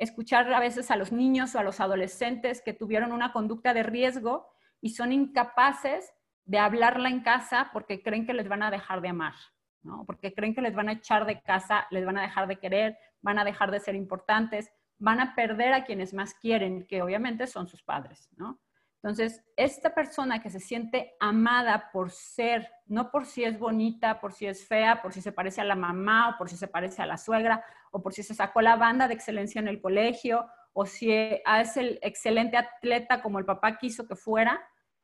escuchar 0.00 0.52
a 0.52 0.60
veces 0.60 0.90
a 0.90 0.96
los 0.96 1.12
niños 1.12 1.54
o 1.54 1.58
a 1.58 1.62
los 1.62 1.78
adolescentes 1.78 2.62
que 2.62 2.72
tuvieron 2.72 3.12
una 3.12 3.32
conducta 3.32 3.74
de 3.74 3.82
riesgo 3.82 4.48
y 4.80 4.90
son 4.90 5.12
incapaces 5.12 6.12
de 6.46 6.58
hablarla 6.58 7.10
en 7.10 7.20
casa 7.20 7.68
porque 7.72 8.02
creen 8.02 8.26
que 8.26 8.32
les 8.32 8.48
van 8.48 8.62
a 8.62 8.70
dejar 8.70 9.02
de 9.02 9.10
amar, 9.10 9.34
¿no? 9.82 10.04
Porque 10.06 10.34
creen 10.34 10.54
que 10.54 10.62
les 10.62 10.74
van 10.74 10.88
a 10.88 10.92
echar 10.92 11.26
de 11.26 11.42
casa, 11.42 11.86
les 11.90 12.06
van 12.06 12.16
a 12.16 12.22
dejar 12.22 12.48
de 12.48 12.56
querer, 12.56 12.98
van 13.20 13.38
a 13.38 13.44
dejar 13.44 13.70
de 13.70 13.78
ser 13.78 13.94
importantes, 13.94 14.72
van 14.98 15.20
a 15.20 15.34
perder 15.34 15.74
a 15.74 15.84
quienes 15.84 16.14
más 16.14 16.32
quieren, 16.32 16.86
que 16.86 17.02
obviamente 17.02 17.46
son 17.46 17.68
sus 17.68 17.82
padres, 17.82 18.30
¿no? 18.36 18.58
Entonces, 19.02 19.42
esta 19.56 19.94
persona 19.94 20.42
que 20.42 20.50
se 20.50 20.60
siente 20.60 21.14
amada 21.20 21.90
por 21.90 22.10
ser, 22.10 22.70
no 22.86 23.10
por 23.10 23.24
si 23.24 23.44
es 23.44 23.58
bonita, 23.58 24.20
por 24.20 24.34
si 24.34 24.46
es 24.46 24.66
fea, 24.66 25.00
por 25.00 25.14
si 25.14 25.22
se 25.22 25.32
parece 25.32 25.62
a 25.62 25.64
la 25.64 25.74
mamá 25.74 26.30
o 26.30 26.38
por 26.38 26.50
si 26.50 26.56
se 26.58 26.68
parece 26.68 27.00
a 27.00 27.06
la 27.06 27.16
suegra 27.16 27.64
o 27.92 28.02
por 28.02 28.12
si 28.12 28.22
se 28.22 28.34
sacó 28.34 28.60
la 28.60 28.76
banda 28.76 29.08
de 29.08 29.14
excelencia 29.14 29.58
en 29.58 29.68
el 29.68 29.80
colegio 29.80 30.46
o 30.74 30.84
si 30.84 31.10
es 31.12 31.76
el 31.78 31.98
excelente 32.02 32.58
atleta 32.58 33.22
como 33.22 33.38
el 33.38 33.46
papá 33.46 33.78
quiso 33.78 34.06
que 34.06 34.16
fuera, 34.16 34.60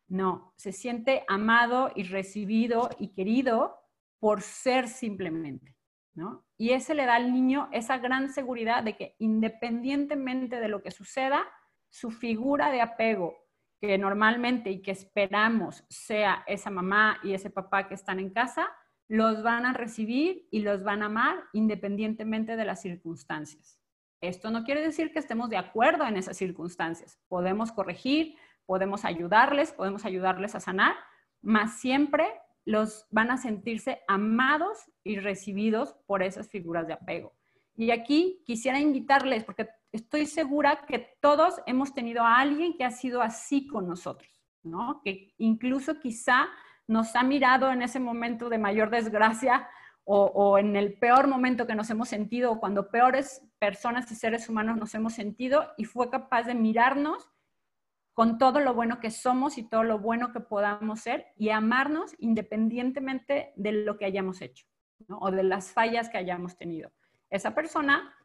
no, 0.08 0.52
se 0.56 0.72
siente 0.72 1.24
amado 1.26 1.90
y 1.94 2.04
recibido 2.04 2.90
y 2.98 3.14
querido 3.14 3.78
por 4.20 4.42
ser 4.42 4.88
simplemente, 4.88 5.74
¿no? 6.14 6.44
Y 6.58 6.70
ese 6.70 6.94
le 6.94 7.06
da 7.06 7.16
al 7.16 7.32
niño 7.32 7.68
esa 7.72 7.98
gran 7.98 8.28
seguridad 8.28 8.82
de 8.82 8.96
que 8.96 9.16
independientemente 9.18 10.60
de 10.60 10.68
lo 10.68 10.82
que 10.82 10.90
suceda, 10.90 11.42
su 11.88 12.10
figura 12.10 12.70
de 12.70 12.82
apego 12.82 13.45
que 13.80 13.98
normalmente 13.98 14.70
y 14.70 14.82
que 14.82 14.90
esperamos 14.90 15.84
sea 15.88 16.44
esa 16.46 16.70
mamá 16.70 17.18
y 17.22 17.34
ese 17.34 17.50
papá 17.50 17.88
que 17.88 17.94
están 17.94 18.18
en 18.18 18.30
casa, 18.30 18.68
los 19.08 19.42
van 19.42 19.66
a 19.66 19.72
recibir 19.72 20.48
y 20.50 20.60
los 20.60 20.82
van 20.82 21.02
a 21.02 21.06
amar 21.06 21.44
independientemente 21.52 22.56
de 22.56 22.64
las 22.64 22.82
circunstancias. 22.82 23.78
Esto 24.20 24.50
no 24.50 24.64
quiere 24.64 24.80
decir 24.80 25.12
que 25.12 25.18
estemos 25.18 25.50
de 25.50 25.58
acuerdo 25.58 26.06
en 26.06 26.16
esas 26.16 26.36
circunstancias. 26.36 27.18
Podemos 27.28 27.70
corregir, 27.70 28.36
podemos 28.64 29.04
ayudarles, 29.04 29.72
podemos 29.72 30.04
ayudarles 30.04 30.54
a 30.54 30.60
sanar, 30.60 30.96
mas 31.42 31.78
siempre 31.78 32.26
los 32.64 33.06
van 33.10 33.30
a 33.30 33.36
sentirse 33.36 34.02
amados 34.08 34.90
y 35.04 35.18
recibidos 35.20 35.94
por 36.06 36.22
esas 36.22 36.48
figuras 36.48 36.86
de 36.86 36.94
apego. 36.94 37.32
Y 37.76 37.90
aquí 37.90 38.42
quisiera 38.44 38.80
invitarles, 38.80 39.44
porque 39.44 39.68
estoy 39.96 40.26
segura 40.26 40.84
que 40.86 41.16
todos 41.20 41.60
hemos 41.66 41.94
tenido 41.94 42.22
a 42.22 42.38
alguien 42.38 42.76
que 42.76 42.84
ha 42.84 42.90
sido 42.90 43.20
así 43.20 43.66
con 43.66 43.88
nosotros, 43.88 44.30
¿no? 44.62 45.00
Que 45.02 45.34
incluso 45.38 45.98
quizá 45.98 46.46
nos 46.86 47.16
ha 47.16 47.22
mirado 47.22 47.70
en 47.70 47.82
ese 47.82 47.98
momento 47.98 48.48
de 48.48 48.58
mayor 48.58 48.90
desgracia 48.90 49.68
o, 50.08 50.56
en 50.56 50.76
el 50.76 50.96
peor 51.00 51.26
momento 51.26 51.66
que 51.66 51.74
nos 51.74 51.90
hemos 51.90 52.08
sentido, 52.08 52.52
o 52.52 52.60
cuando 52.60 52.92
peores 52.92 53.42
personas 53.58 54.08
y 54.12 54.14
seres 54.14 54.48
humanos 54.48 54.76
nos 54.76 54.94
hemos 54.94 55.14
sentido 55.14 55.66
y 55.76 55.84
fue 55.84 56.10
capaz 56.10 56.44
de 56.44 56.54
mirarnos 56.54 57.28
con 58.12 58.38
todo 58.38 58.60
lo 58.60 58.72
bueno 58.72 59.00
que 59.00 59.10
somos 59.10 59.58
y 59.58 59.68
todo 59.68 59.82
lo 59.82 59.98
bueno 59.98 60.32
que 60.32 60.38
podamos 60.38 61.00
ser 61.00 61.26
y 61.36 61.48
amarnos 61.48 62.14
independientemente 62.20 63.52
de 63.56 63.72
lo 63.72 63.98
que 63.98 64.04
hayamos 64.04 64.42
hecho 64.42 64.64
o 65.08 65.32
de 65.32 65.42
las 65.42 65.72
fallas 65.72 66.08
que 66.08 66.18
hayamos 66.18 66.56
tenido. 66.56 66.92
Esa 67.28 67.54
persona 67.56 68.15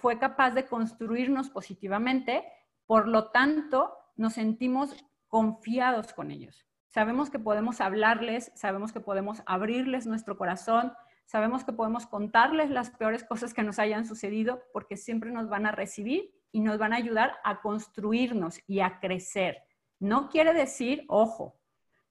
fue 0.00 0.18
capaz 0.18 0.52
de 0.52 0.66
construirnos 0.66 1.50
positivamente, 1.50 2.44
por 2.86 3.08
lo 3.08 3.30
tanto, 3.30 3.92
nos 4.16 4.34
sentimos 4.34 4.94
confiados 5.28 6.12
con 6.12 6.30
ellos. 6.30 6.66
Sabemos 6.88 7.28
que 7.28 7.40
podemos 7.40 7.80
hablarles, 7.80 8.52
sabemos 8.54 8.92
que 8.92 9.00
podemos 9.00 9.42
abrirles 9.46 10.06
nuestro 10.06 10.38
corazón, 10.38 10.92
sabemos 11.24 11.64
que 11.64 11.72
podemos 11.72 12.06
contarles 12.06 12.70
las 12.70 12.90
peores 12.90 13.24
cosas 13.24 13.52
que 13.52 13.64
nos 13.64 13.78
hayan 13.78 14.06
sucedido 14.06 14.62
porque 14.72 14.96
siempre 14.96 15.32
nos 15.32 15.48
van 15.48 15.66
a 15.66 15.72
recibir 15.72 16.32
y 16.52 16.60
nos 16.60 16.78
van 16.78 16.92
a 16.92 16.96
ayudar 16.96 17.32
a 17.42 17.60
construirnos 17.60 18.60
y 18.68 18.78
a 18.78 19.00
crecer. 19.00 19.64
No 19.98 20.28
quiere 20.28 20.54
decir, 20.54 21.04
ojo, 21.08 21.58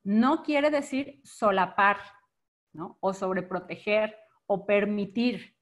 no 0.03 0.43
quiere 0.43 0.69
decir 0.69 1.21
solapar, 1.23 1.97
¿no? 2.73 2.97
O 2.99 3.13
sobreproteger 3.13 4.17
o 4.47 4.65
permitir. 4.65 5.55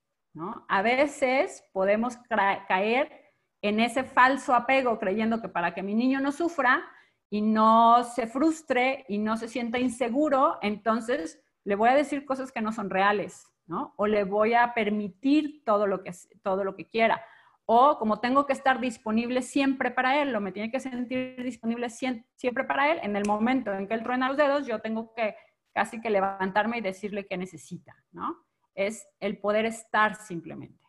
A 0.68 0.82
veces 0.82 1.66
podemos 1.74 2.18
caer 2.68 3.12
en 3.62 3.80
ese 3.80 4.04
falso 4.04 4.54
apego 4.54 4.98
creyendo 4.98 5.42
que 5.42 5.50
para 5.50 5.74
que 5.74 5.84
mi 5.84 5.94
niño 5.94 6.20
no 6.20 6.32
sufra 6.32 6.84
y 7.30 7.42
no 7.42 8.04
se 8.04 8.28
frustre 8.28 9.06
y 9.08 9.18
no 9.18 9.38
se 9.38 9.48
sienta 9.48 9.80
inseguro, 9.80 10.58
entonces 10.62 11.42
le 11.64 11.76
voy 11.76 11.90
a 11.90 11.96
decir 11.96 12.26
cosas 12.26 12.52
que 12.52 12.62
no 12.62 12.72
son 12.72 12.90
reales, 12.90 13.46
¿no? 13.68 13.94
O 13.98 14.08
le 14.08 14.24
voy 14.24 14.54
a 14.54 14.74
permitir 14.74 15.64
todo 15.64 15.86
lo 15.86 16.04
que, 16.04 16.12
todo 16.44 16.64
lo 16.64 16.76
que 16.76 16.88
quiera. 16.88 17.24
O 17.66 17.98
como 17.98 18.20
tengo 18.20 18.46
que 18.46 18.54
estar 18.54 18.80
disponible 18.80 19.42
siempre 19.42 19.92
para 19.92 20.22
él, 20.22 20.36
o 20.36 20.42
me 20.42 20.52
tiene 20.52 20.72
que 20.72 20.80
sentir 20.80 21.42
disponible 21.44 21.90
siempre 21.90 22.64
para 22.64 22.92
él, 22.92 23.00
en 23.04 23.16
el 23.16 23.26
momento 23.26 23.72
en 23.72 23.88
que 23.88 23.94
él 23.94 24.04
truena 24.04 24.28
los 24.28 24.38
dedos, 24.38 24.66
yo 24.66 24.80
tengo 24.80 25.14
que 25.14 25.36
casi 25.74 26.02
que 26.02 26.10
levantarme 26.10 26.80
y 26.80 26.82
decirle 26.82 27.28
qué 27.28 27.38
necesita, 27.38 27.96
¿no? 28.12 28.44
Es 28.76 29.08
el 29.20 29.38
poder 29.38 29.66
estar 29.66 30.16
simplemente. 30.16 30.80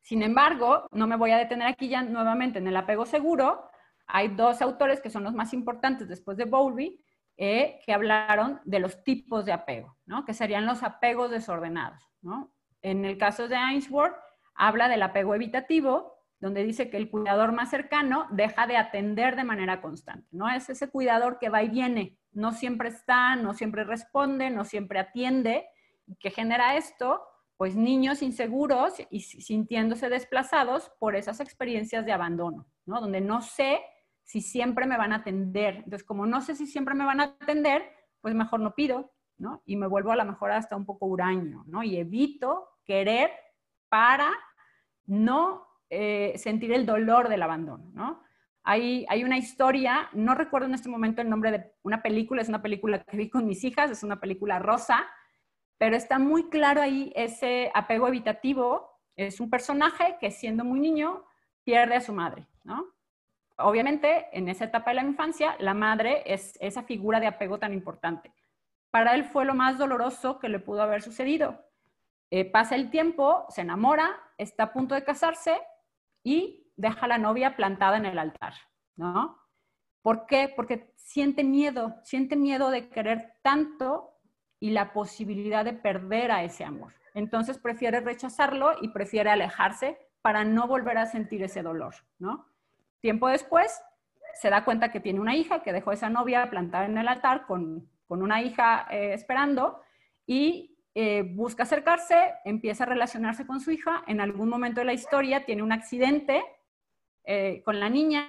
Sin 0.00 0.22
embargo, 0.22 0.86
no 0.90 1.06
me 1.06 1.16
voy 1.16 1.32
a 1.32 1.38
detener 1.38 1.68
aquí 1.68 1.88
ya 1.88 2.02
nuevamente 2.02 2.58
en 2.58 2.66
el 2.66 2.76
apego 2.76 3.04
seguro. 3.04 3.70
Hay 4.06 4.28
dos 4.28 4.62
autores 4.62 5.00
que 5.00 5.10
son 5.10 5.22
los 5.22 5.34
más 5.34 5.52
importantes 5.52 6.08
después 6.08 6.38
de 6.38 6.46
Bowlby 6.46 7.04
eh, 7.36 7.78
que 7.84 7.92
hablaron 7.92 8.60
de 8.64 8.80
los 8.80 9.04
tipos 9.04 9.44
de 9.44 9.52
apego, 9.52 9.96
¿no? 10.06 10.24
que 10.24 10.34
serían 10.34 10.66
los 10.66 10.82
apegos 10.82 11.30
desordenados. 11.30 12.02
¿no? 12.22 12.52
En 12.82 13.04
el 13.04 13.18
caso 13.18 13.48
de 13.48 13.56
Ainsworth, 13.56 14.16
habla 14.54 14.88
del 14.88 15.02
apego 15.02 15.34
evitativo, 15.34 16.17
donde 16.40 16.64
dice 16.64 16.88
que 16.90 16.96
el 16.96 17.10
cuidador 17.10 17.52
más 17.52 17.70
cercano 17.70 18.26
deja 18.30 18.66
de 18.66 18.76
atender 18.76 19.36
de 19.36 19.44
manera 19.44 19.80
constante, 19.80 20.28
¿no? 20.30 20.48
Es 20.48 20.68
ese 20.70 20.88
cuidador 20.88 21.38
que 21.38 21.48
va 21.48 21.62
y 21.62 21.68
viene, 21.68 22.16
no 22.32 22.52
siempre 22.52 22.88
está, 22.90 23.34
no 23.36 23.54
siempre 23.54 23.84
responde, 23.84 24.50
no 24.50 24.64
siempre 24.64 25.00
atiende, 25.00 25.66
que 26.20 26.30
genera 26.30 26.76
esto, 26.76 27.22
pues 27.56 27.74
niños 27.74 28.22
inseguros 28.22 28.94
y 29.10 29.20
sintiéndose 29.20 30.08
desplazados 30.08 30.92
por 31.00 31.16
esas 31.16 31.40
experiencias 31.40 32.06
de 32.06 32.12
abandono, 32.12 32.66
¿no? 32.86 33.00
Donde 33.00 33.20
no 33.20 33.42
sé 33.42 33.80
si 34.22 34.40
siempre 34.40 34.86
me 34.86 34.96
van 34.96 35.12
a 35.12 35.16
atender. 35.16 35.76
Entonces, 35.76 36.04
como 36.04 36.24
no 36.26 36.40
sé 36.40 36.54
si 36.54 36.66
siempre 36.66 36.94
me 36.94 37.04
van 37.04 37.20
a 37.20 37.36
atender, 37.40 37.82
pues 38.20 38.34
mejor 38.34 38.60
no 38.60 38.74
pido, 38.74 39.10
¿no? 39.38 39.62
Y 39.66 39.76
me 39.76 39.88
vuelvo 39.88 40.12
a 40.12 40.16
la 40.16 40.24
mejor 40.24 40.52
hasta 40.52 40.76
un 40.76 40.86
poco 40.86 41.06
huraño, 41.06 41.64
¿no? 41.66 41.82
Y 41.82 41.96
evito 41.96 42.68
querer 42.84 43.30
para 43.88 44.30
no 45.06 45.67
eh, 45.90 46.34
sentir 46.36 46.72
el 46.72 46.86
dolor 46.86 47.28
del 47.28 47.42
abandono, 47.42 47.90
¿no? 47.94 48.22
Hay, 48.62 49.06
hay 49.08 49.24
una 49.24 49.38
historia, 49.38 50.10
no 50.12 50.34
recuerdo 50.34 50.66
en 50.66 50.74
este 50.74 50.90
momento 50.90 51.22
el 51.22 51.30
nombre 51.30 51.50
de 51.50 51.72
una 51.82 52.02
película, 52.02 52.42
es 52.42 52.50
una 52.50 52.60
película 52.60 53.02
que 53.02 53.16
vi 53.16 53.30
con 53.30 53.46
mis 53.46 53.64
hijas, 53.64 53.90
es 53.90 54.02
una 54.02 54.20
película 54.20 54.58
rosa, 54.58 55.06
pero 55.78 55.96
está 55.96 56.18
muy 56.18 56.50
claro 56.50 56.82
ahí 56.82 57.12
ese 57.16 57.70
apego 57.72 58.08
evitativo. 58.08 59.00
Es 59.16 59.40
un 59.40 59.48
personaje 59.48 60.16
que 60.20 60.30
siendo 60.30 60.64
muy 60.64 60.80
niño 60.80 61.24
pierde 61.64 61.94
a 61.94 62.00
su 62.00 62.12
madre, 62.12 62.46
¿no? 62.64 62.86
Obviamente, 63.56 64.26
en 64.32 64.48
esa 64.48 64.66
etapa 64.66 64.90
de 64.90 64.96
la 64.96 65.02
infancia, 65.02 65.56
la 65.58 65.74
madre 65.74 66.22
es 66.26 66.56
esa 66.60 66.82
figura 66.82 67.18
de 67.20 67.26
apego 67.26 67.58
tan 67.58 67.72
importante. 67.72 68.32
Para 68.90 69.14
él 69.14 69.24
fue 69.24 69.44
lo 69.44 69.54
más 69.54 69.78
doloroso 69.78 70.38
que 70.38 70.48
le 70.48 70.60
pudo 70.60 70.82
haber 70.82 71.02
sucedido. 71.02 71.64
Eh, 72.30 72.44
pasa 72.44 72.76
el 72.76 72.90
tiempo, 72.90 73.46
se 73.48 73.62
enamora, 73.62 74.20
está 74.36 74.64
a 74.64 74.72
punto 74.72 74.94
de 74.94 75.02
casarse 75.02 75.58
y 76.28 76.70
deja 76.76 77.06
a 77.06 77.08
la 77.08 77.16
novia 77.16 77.56
plantada 77.56 77.96
en 77.96 78.04
el 78.04 78.18
altar, 78.18 78.52
¿no? 78.96 79.38
¿Por 80.02 80.26
qué? 80.26 80.52
Porque 80.54 80.92
siente 80.96 81.42
miedo, 81.42 81.94
siente 82.04 82.36
miedo 82.36 82.70
de 82.70 82.90
querer 82.90 83.32
tanto 83.40 84.10
y 84.60 84.70
la 84.70 84.92
posibilidad 84.92 85.64
de 85.64 85.72
perder 85.72 86.30
a 86.30 86.44
ese 86.44 86.64
amor. 86.64 86.92
Entonces 87.14 87.56
prefiere 87.56 88.00
rechazarlo 88.00 88.74
y 88.82 88.88
prefiere 88.88 89.30
alejarse 89.30 89.98
para 90.20 90.44
no 90.44 90.68
volver 90.68 90.98
a 90.98 91.06
sentir 91.06 91.42
ese 91.42 91.62
dolor, 91.62 91.94
¿no? 92.18 92.46
Tiempo 93.00 93.28
después 93.28 93.80
se 94.34 94.50
da 94.50 94.66
cuenta 94.66 94.92
que 94.92 95.00
tiene 95.00 95.20
una 95.20 95.34
hija, 95.34 95.62
que 95.62 95.72
dejó 95.72 95.92
esa 95.92 96.10
novia 96.10 96.50
plantada 96.50 96.84
en 96.84 96.98
el 96.98 97.08
altar 97.08 97.46
con, 97.46 97.88
una 98.08 98.42
hija 98.42 98.86
eh, 98.90 99.14
esperando 99.14 99.80
y 100.26 100.77
eh, 101.00 101.22
busca 101.22 101.62
acercarse, 101.62 102.34
empieza 102.44 102.82
a 102.82 102.88
relacionarse 102.88 103.46
con 103.46 103.60
su 103.60 103.70
hija, 103.70 104.02
en 104.08 104.20
algún 104.20 104.48
momento 104.48 104.80
de 104.80 104.86
la 104.86 104.94
historia 104.94 105.44
tiene 105.44 105.62
un 105.62 105.70
accidente 105.70 106.44
eh, 107.22 107.62
con 107.64 107.78
la 107.78 107.88
niña 107.88 108.28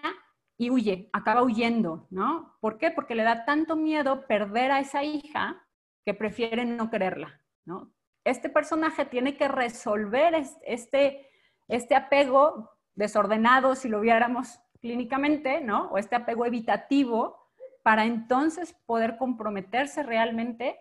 y 0.55 0.69
huye, 0.69 1.09
acaba 1.11 1.41
huyendo, 1.41 2.05
¿no? 2.11 2.59
¿Por 2.61 2.77
qué? 2.77 2.91
Porque 2.91 3.15
le 3.15 3.23
da 3.23 3.43
tanto 3.43 3.75
miedo 3.75 4.27
perder 4.27 4.69
a 4.69 4.81
esa 4.81 5.01
hija 5.01 5.65
que 6.05 6.13
prefiere 6.13 6.63
no 6.63 6.91
quererla, 6.91 7.41
¿no? 7.65 7.91
Este 8.23 8.49
personaje 8.49 9.03
tiene 9.03 9.35
que 9.35 9.47
resolver 9.47 10.35
este, 10.63 11.27
este 11.67 11.95
apego 11.95 12.69
desordenado, 12.93 13.73
si 13.73 13.89
lo 13.89 13.99
viéramos 13.99 14.59
clínicamente, 14.79 15.59
¿no? 15.59 15.89
O 15.89 15.97
este 15.97 16.15
apego 16.15 16.45
evitativo, 16.45 17.49
para 17.81 18.05
entonces 18.05 18.75
poder 18.85 19.17
comprometerse 19.17 20.03
realmente 20.03 20.79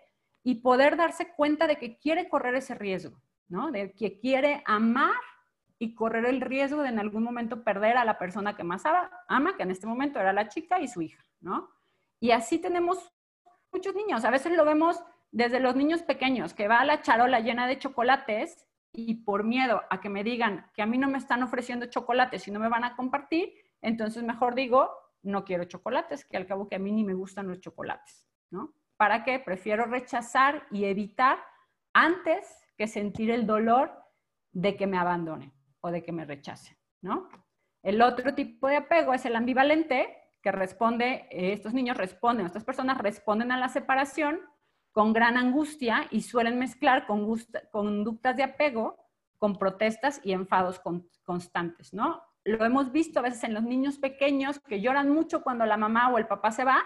y 0.48 0.54
poder 0.62 0.96
darse 0.96 1.28
cuenta 1.34 1.66
de 1.66 1.76
que 1.76 1.98
quiere 1.98 2.26
correr 2.26 2.54
ese 2.54 2.74
riesgo, 2.74 3.20
¿no? 3.48 3.70
De 3.70 3.92
que 3.92 4.18
quiere 4.18 4.62
amar 4.64 5.20
y 5.78 5.94
correr 5.94 6.24
el 6.24 6.40
riesgo 6.40 6.80
de 6.80 6.88
en 6.88 6.98
algún 6.98 7.22
momento 7.22 7.62
perder 7.62 7.98
a 7.98 8.04
la 8.06 8.16
persona 8.16 8.56
que 8.56 8.64
más 8.64 8.84
ama, 9.28 9.58
que 9.58 9.64
en 9.64 9.70
este 9.70 9.86
momento 9.86 10.18
era 10.18 10.32
la 10.32 10.48
chica 10.48 10.80
y 10.80 10.88
su 10.88 11.02
hija, 11.02 11.22
¿no? 11.42 11.68
Y 12.18 12.30
así 12.30 12.58
tenemos 12.58 13.12
muchos 13.70 13.94
niños. 13.94 14.24
A 14.24 14.30
veces 14.30 14.56
lo 14.56 14.64
vemos 14.64 14.98
desde 15.32 15.60
los 15.60 15.76
niños 15.76 16.00
pequeños, 16.00 16.54
que 16.54 16.66
va 16.66 16.80
a 16.80 16.86
la 16.86 17.02
charola 17.02 17.40
llena 17.40 17.66
de 17.66 17.78
chocolates 17.78 18.66
y 18.90 19.16
por 19.16 19.44
miedo 19.44 19.82
a 19.90 20.00
que 20.00 20.08
me 20.08 20.24
digan 20.24 20.70
que 20.72 20.80
a 20.80 20.86
mí 20.86 20.96
no 20.96 21.10
me 21.10 21.18
están 21.18 21.42
ofreciendo 21.42 21.90
chocolates 21.90 22.48
y 22.48 22.50
no 22.52 22.58
me 22.58 22.70
van 22.70 22.84
a 22.84 22.96
compartir, 22.96 23.52
entonces 23.82 24.22
mejor 24.22 24.54
digo, 24.54 24.90
no 25.22 25.44
quiero 25.44 25.64
chocolates, 25.64 26.24
que 26.24 26.38
al 26.38 26.46
cabo 26.46 26.68
que 26.68 26.76
a 26.76 26.78
mí 26.78 26.90
ni 26.90 27.04
me 27.04 27.12
gustan 27.12 27.48
los 27.48 27.60
chocolates, 27.60 28.26
¿no? 28.48 28.72
¿Para 28.98 29.22
qué? 29.22 29.38
Prefiero 29.38 29.84
rechazar 29.84 30.66
y 30.72 30.84
evitar 30.84 31.38
antes 31.94 32.46
que 32.76 32.88
sentir 32.88 33.30
el 33.30 33.46
dolor 33.46 33.92
de 34.52 34.76
que 34.76 34.88
me 34.88 34.98
abandone 34.98 35.52
o 35.80 35.90
de 35.92 36.02
que 36.02 36.10
me 36.10 36.24
rechace, 36.24 36.76
¿no? 37.00 37.28
El 37.82 38.02
otro 38.02 38.34
tipo 38.34 38.66
de 38.66 38.76
apego 38.76 39.14
es 39.14 39.24
el 39.24 39.36
ambivalente, 39.36 40.16
que 40.42 40.50
responde, 40.50 41.28
eh, 41.30 41.52
estos 41.52 41.72
niños 41.72 41.96
responden, 41.96 42.46
estas 42.46 42.64
personas 42.64 42.98
responden 42.98 43.52
a 43.52 43.58
la 43.58 43.68
separación 43.68 44.40
con 44.90 45.12
gran 45.12 45.36
angustia 45.36 46.08
y 46.10 46.22
suelen 46.22 46.58
mezclar 46.58 47.06
conductas 47.06 48.36
de 48.36 48.42
apego 48.42 48.96
con 49.38 49.56
protestas 49.58 50.20
y 50.24 50.32
enfados 50.32 50.80
constantes, 51.22 51.94
¿no? 51.94 52.20
Lo 52.42 52.64
hemos 52.64 52.90
visto 52.90 53.20
a 53.20 53.22
veces 53.22 53.44
en 53.44 53.54
los 53.54 53.62
niños 53.62 53.98
pequeños 53.98 54.58
que 54.58 54.80
lloran 54.80 55.08
mucho 55.08 55.42
cuando 55.42 55.66
la 55.66 55.76
mamá 55.76 56.10
o 56.10 56.18
el 56.18 56.26
papá 56.26 56.50
se 56.50 56.64
va, 56.64 56.82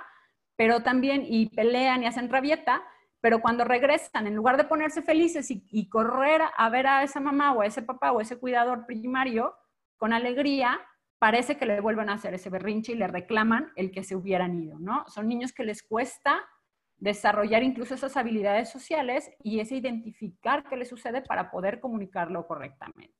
pero 0.62 0.80
también 0.80 1.24
y 1.26 1.48
pelean 1.48 2.04
y 2.04 2.06
hacen 2.06 2.30
rabieta, 2.30 2.84
pero 3.20 3.40
cuando 3.40 3.64
regresan, 3.64 4.28
en 4.28 4.36
lugar 4.36 4.56
de 4.56 4.62
ponerse 4.62 5.02
felices 5.02 5.48
y, 5.50 5.88
correr 5.88 6.40
a 6.56 6.68
ver 6.68 6.86
a 6.86 7.02
esa 7.02 7.18
mamá 7.18 7.52
o 7.52 7.62
a 7.62 7.66
ese 7.66 7.82
papá 7.82 8.12
o 8.12 8.20
ese 8.20 8.38
cuidador 8.38 8.86
primario 8.86 9.56
con 9.96 10.12
alegría, 10.12 10.80
parece 11.18 11.56
que 11.56 11.66
le 11.66 11.80
vuelven 11.80 12.08
a 12.10 12.12
hacer 12.12 12.34
ese 12.34 12.48
berrinche 12.48 12.92
y 12.92 12.94
le 12.94 13.08
reclaman 13.08 13.72
el 13.74 13.90
que 13.90 14.04
se 14.04 14.14
hubieran 14.14 14.54
ido, 14.54 14.78
¿no? 14.78 15.04
Son 15.08 15.26
niños 15.26 15.52
que 15.52 15.64
les 15.64 15.82
cuesta 15.82 16.48
desarrollar 16.96 17.64
incluso 17.64 17.96
esas 17.96 18.16
habilidades 18.16 18.70
sociales 18.70 19.32
y 19.42 19.58
ese 19.58 19.74
identificar 19.74 20.62
qué 20.68 20.76
le 20.76 20.84
sucede 20.84 21.22
para 21.22 21.50
poder 21.50 21.80
comunicarlo 21.80 22.46
correctamente. 22.46 23.18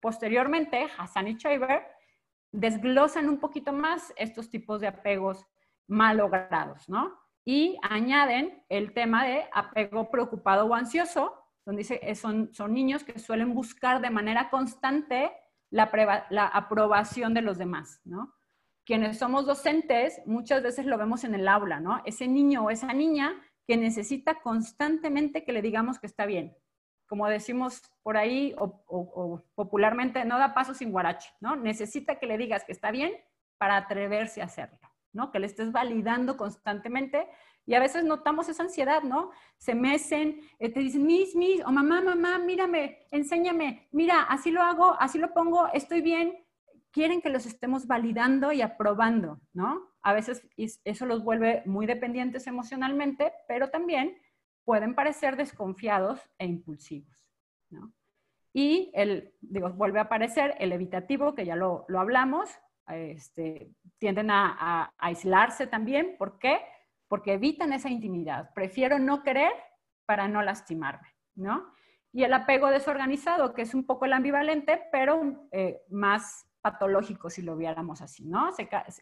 Posteriormente, 0.00 0.88
Hassan 0.98 1.28
y 1.28 1.36
Chaver 1.36 1.86
desglosan 2.50 3.28
un 3.28 3.38
poquito 3.38 3.72
más 3.72 4.12
estos 4.16 4.50
tipos 4.50 4.80
de 4.80 4.88
apegos 4.88 5.46
malogrados, 5.90 6.88
¿no? 6.88 7.18
Y 7.44 7.76
añaden 7.82 8.64
el 8.68 8.94
tema 8.94 9.26
de 9.26 9.44
apego 9.52 10.10
preocupado 10.10 10.66
o 10.66 10.74
ansioso, 10.74 11.34
donde 11.66 11.80
dice 11.80 12.00
que 12.00 12.14
son, 12.14 12.54
son 12.54 12.72
niños 12.72 13.04
que 13.04 13.18
suelen 13.18 13.54
buscar 13.54 14.00
de 14.00 14.10
manera 14.10 14.50
constante 14.50 15.30
la, 15.70 16.26
la 16.30 16.46
aprobación 16.46 17.34
de 17.34 17.42
los 17.42 17.58
demás, 17.58 18.00
¿no? 18.04 18.34
quienes 18.90 19.18
somos 19.18 19.46
docentes, 19.46 20.20
muchas 20.26 20.64
veces 20.64 20.84
lo 20.84 20.98
vemos 20.98 21.22
en 21.22 21.32
el 21.36 21.46
aula, 21.46 21.78
¿no? 21.78 22.02
Ese 22.04 22.26
niño 22.26 22.64
o 22.64 22.70
esa 22.70 22.92
niña 22.92 23.40
que 23.64 23.76
necesita 23.76 24.40
constantemente 24.40 25.44
que 25.44 25.52
le 25.52 25.62
digamos 25.62 26.00
que 26.00 26.08
está 26.08 26.26
bien. 26.26 26.56
Como 27.06 27.28
decimos 27.28 27.82
por 28.02 28.16
ahí, 28.16 28.52
o, 28.58 29.44
popularmente, 29.54 30.24
no 30.24 30.38
da 30.38 30.54
paso 30.54 30.74
sin 30.74 30.90
guarache, 30.90 31.30
¿no? 31.38 31.54
Necesita 31.54 32.18
que 32.18 32.26
le 32.26 32.36
digas 32.36 32.64
que 32.64 32.72
está 32.72 32.90
bien 32.90 33.12
para 33.58 33.76
atreverse 33.76 34.42
a 34.42 34.46
hacerlo, 34.46 34.80
¿no? 35.12 35.30
Que 35.30 35.38
le 35.38 35.46
estés 35.46 35.72
validando 35.72 36.36
constantemente. 36.36 37.28
Y 37.66 37.74
a 37.74 37.80
veces 37.80 38.04
notamos 38.04 38.48
esa 38.48 38.62
ansiedad, 38.62 39.02
¿no? 39.02 39.30
Se 39.58 39.74
mecen, 39.74 40.40
eh, 40.58 40.70
te 40.70 40.80
dicen, 40.80 41.06
mis, 41.06 41.34
mis, 41.36 41.64
o 41.64 41.70
mamá, 41.70 42.00
mamá, 42.00 42.38
mírame, 42.38 43.06
enséñame, 43.10 43.88
mira, 43.92 44.22
así 44.22 44.50
lo 44.50 44.62
hago, 44.62 44.96
así 44.98 45.18
lo 45.18 45.32
pongo, 45.32 45.68
estoy 45.72 46.00
bien, 46.00 46.44
quieren 46.90 47.20
que 47.20 47.30
los 47.30 47.46
estemos 47.46 47.86
validando 47.86 48.52
y 48.52 48.62
aprobando, 48.62 49.40
¿no? 49.52 49.90
A 50.02 50.12
veces 50.12 50.46
eso 50.56 51.06
los 51.06 51.22
vuelve 51.22 51.62
muy 51.66 51.86
dependientes 51.86 52.46
emocionalmente, 52.46 53.32
pero 53.46 53.70
también 53.70 54.16
pueden 54.64 54.94
parecer 54.94 55.36
desconfiados 55.36 56.20
e 56.38 56.46
impulsivos, 56.46 57.28
¿no? 57.68 57.92
Y 58.52 58.90
el, 58.94 59.32
digo, 59.40 59.70
vuelve 59.70 60.00
a 60.00 60.02
aparecer 60.02 60.56
el 60.58 60.72
evitativo, 60.72 61.34
que 61.34 61.46
ya 61.46 61.54
lo, 61.54 61.86
hablamos, 61.96 62.50
este, 62.96 63.70
tienden 63.98 64.30
a, 64.30 64.56
a, 64.58 64.94
aislarse 64.98 65.66
también. 65.66 66.16
¿Por 66.18 66.38
qué? 66.38 66.60
Porque 67.08 67.34
evitan 67.34 67.72
esa 67.72 67.88
intimidad. 67.88 68.52
Prefiero 68.54 68.98
no 68.98 69.22
querer 69.22 69.52
para 70.06 70.28
no 70.28 70.42
lastimarme, 70.42 71.08
¿no? 71.34 71.72
Y 72.12 72.24
el 72.24 72.32
apego 72.32 72.68
desorganizado, 72.68 73.54
que 73.54 73.62
es 73.62 73.74
un 73.74 73.86
poco 73.86 74.04
el 74.04 74.12
ambivalente, 74.12 74.82
pero 74.90 75.48
eh, 75.52 75.82
más 75.88 76.46
patológico, 76.60 77.30
si 77.30 77.42
lo 77.42 77.56
viéramos 77.56 78.02
así, 78.02 78.26
¿no? 78.26 78.50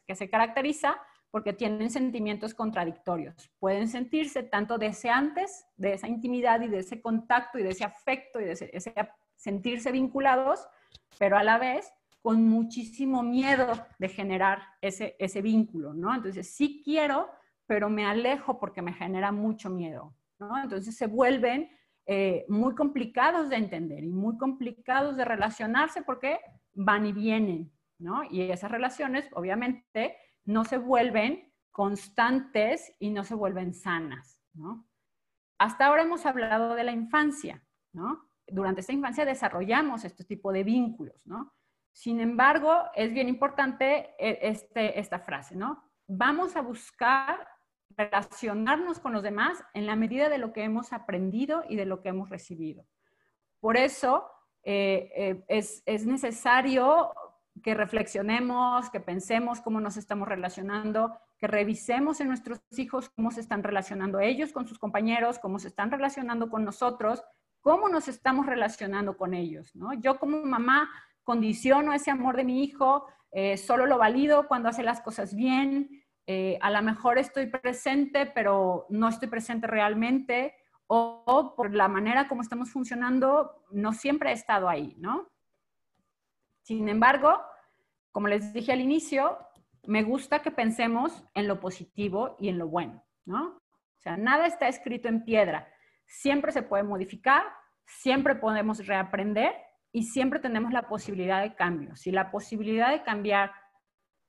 que 0.06 0.14
se 0.14 0.30
caracteriza 0.30 0.96
porque 1.30 1.52
tienen 1.52 1.90
sentimientos 1.90 2.54
contradictorios. 2.54 3.50
Pueden 3.58 3.88
sentirse 3.88 4.42
tanto 4.42 4.78
deseantes 4.78 5.66
de 5.76 5.94
esa 5.94 6.08
intimidad 6.08 6.60
y 6.60 6.68
de 6.68 6.78
ese 6.78 7.02
contacto 7.02 7.58
y 7.58 7.62
de 7.62 7.70
ese 7.70 7.84
afecto 7.84 8.40
y 8.40 8.44
de 8.44 8.52
ese, 8.52 8.94
sentirse 9.36 9.92
vinculados, 9.92 10.66
pero 11.18 11.36
a 11.36 11.44
la 11.44 11.58
vez 11.58 11.92
con 12.22 12.46
muchísimo 12.48 13.22
miedo 13.22 13.72
de 13.98 14.08
generar 14.08 14.60
ese, 14.80 15.16
ese 15.18 15.42
vínculo, 15.42 15.94
¿no? 15.94 16.14
Entonces, 16.14 16.54
sí 16.54 16.82
quiero, 16.84 17.28
pero 17.66 17.88
me 17.88 18.04
alejo 18.04 18.58
porque 18.58 18.82
me 18.82 18.92
genera 18.92 19.32
mucho 19.32 19.70
miedo, 19.70 20.16
¿no? 20.38 20.58
Entonces 20.62 20.96
se 20.96 21.06
vuelven 21.06 21.70
eh, 22.06 22.46
muy 22.48 22.74
complicados 22.74 23.50
de 23.50 23.56
entender 23.56 24.02
y 24.02 24.08
muy 24.08 24.38
complicados 24.38 25.16
de 25.16 25.26
relacionarse 25.26 26.00
porque 26.02 26.40
van 26.72 27.04
y 27.04 27.12
vienen, 27.12 27.70
¿no? 27.98 28.22
Y 28.24 28.50
esas 28.50 28.70
relaciones, 28.70 29.28
obviamente, 29.32 30.16
no 30.46 30.64
se 30.64 30.78
vuelven 30.78 31.52
constantes 31.70 32.94
y 32.98 33.10
no 33.10 33.24
se 33.24 33.34
vuelven 33.34 33.74
sanas, 33.74 34.40
¿no? 34.54 34.88
Hasta 35.58 35.86
ahora 35.86 36.02
hemos 36.02 36.24
hablado 36.24 36.74
de 36.74 36.84
la 36.84 36.92
infancia, 36.92 37.62
¿no? 37.92 38.30
Durante 38.46 38.80
esta 38.80 38.94
infancia 38.94 39.26
desarrollamos 39.26 40.04
este 40.04 40.24
tipo 40.24 40.50
de 40.50 40.64
vínculos, 40.64 41.20
¿no? 41.26 41.52
Sin 41.98 42.20
embargo, 42.20 42.84
es 42.94 43.12
bien 43.12 43.28
importante 43.28 44.14
eh, 44.20 44.38
este, 44.42 45.00
esta 45.00 45.18
frase, 45.18 45.56
¿no? 45.56 45.82
Vamos 46.06 46.54
a 46.54 46.60
buscar 46.60 47.44
relacionarnos 47.96 49.00
con 49.00 49.12
los 49.12 49.24
demás 49.24 49.58
en 49.74 49.84
la 49.84 49.96
medida 49.96 50.28
de 50.28 50.38
lo 50.38 50.52
que 50.52 50.62
hemos 50.62 50.92
aprendido 50.92 51.64
y 51.68 51.74
de 51.74 51.86
lo 51.86 52.00
que 52.00 52.10
hemos 52.10 52.30
recibido. 52.30 52.86
Por 53.58 53.76
eso, 53.76 54.30
eh, 54.62 55.10
eh, 55.16 55.44
es, 55.48 56.06
necesario 56.06 57.12
que 57.64 57.74
reflexionemos, 57.74 58.90
que 58.90 59.00
pensemos 59.00 59.60
cómo 59.60 59.80
nos 59.80 59.96
estamos 59.96 60.28
relacionando, 60.28 61.18
que 61.36 61.48
revisemos 61.48 62.20
en 62.20 62.28
nuestros 62.28 62.60
hijos 62.76 63.08
cómo 63.08 63.32
se 63.32 63.40
están 63.40 63.64
relacionando 63.64 64.20
ellos 64.20 64.52
con 64.52 64.68
sus 64.68 64.78
compañeros, 64.78 65.40
cómo 65.40 65.58
se 65.58 65.66
están 65.66 65.90
relacionando 65.90 66.48
con 66.48 66.64
nosotros, 66.64 67.24
cómo 67.60 67.88
nos 67.88 68.06
estamos 68.06 68.46
relacionando 68.46 69.16
con 69.16 69.34
ellos. 69.34 69.74
¿no? 69.74 69.94
Yo 69.94 70.20
como 70.20 70.40
mamá 70.44 70.88
condiciono 71.28 71.92
ese 71.92 72.10
amor 72.10 72.38
de 72.38 72.44
mi 72.44 72.64
hijo, 72.64 73.06
eh, 73.32 73.58
solo 73.58 73.84
lo 73.84 73.98
valido 73.98 74.48
cuando 74.48 74.70
hace 74.70 74.82
las 74.82 75.02
cosas 75.02 75.34
bien, 75.34 76.02
eh, 76.26 76.58
a 76.62 76.70
lo 76.70 76.80
mejor 76.80 77.18
estoy 77.18 77.48
presente, 77.48 78.24
pero 78.24 78.86
no 78.88 79.10
estoy 79.10 79.28
presente 79.28 79.66
realmente, 79.66 80.54
o, 80.86 81.22
o, 81.26 81.54
por 81.54 81.74
la 81.74 81.86
manera 81.86 82.28
como 82.28 82.40
estamos 82.40 82.70
funcionando, 82.70 83.62
no 83.70 83.92
siempre 83.92 84.30
he 84.30 84.32
estado 84.32 84.70
ahí, 84.70 84.96
¿no? 84.96 85.28
Sin 86.62 86.88
embargo, 86.88 87.38
como 88.10 88.28
les 88.28 88.54
dije 88.54 88.72
al 88.72 88.80
inicio, 88.80 89.36
me 89.86 90.04
gusta 90.04 90.40
que 90.40 90.50
pensemos 90.50 91.22
en 91.34 91.46
lo 91.46 91.60
positivo 91.60 92.36
y 92.38 92.48
en 92.48 92.56
lo 92.56 92.68
bueno, 92.68 93.04
¿no? 93.26 93.48
O 93.48 94.00
sea, 94.00 94.16
nada 94.16 94.46
está 94.46 94.66
escrito 94.66 95.08
en 95.08 95.26
piedra. 95.26 95.68
Siempre 96.06 96.52
se 96.52 96.62
puede 96.62 96.84
modificar, 96.84 97.42
siempre 97.84 98.34
podemos 98.34 98.86
reaprender 98.86 99.67
y 99.98 100.04
siempre 100.04 100.38
tenemos 100.38 100.72
la 100.72 100.86
posibilidad 100.86 101.42
de 101.42 101.56
cambio. 101.56 101.96
Si 101.96 102.12
la 102.12 102.30
posibilidad 102.30 102.92
de 102.92 103.02
cambiar 103.02 103.50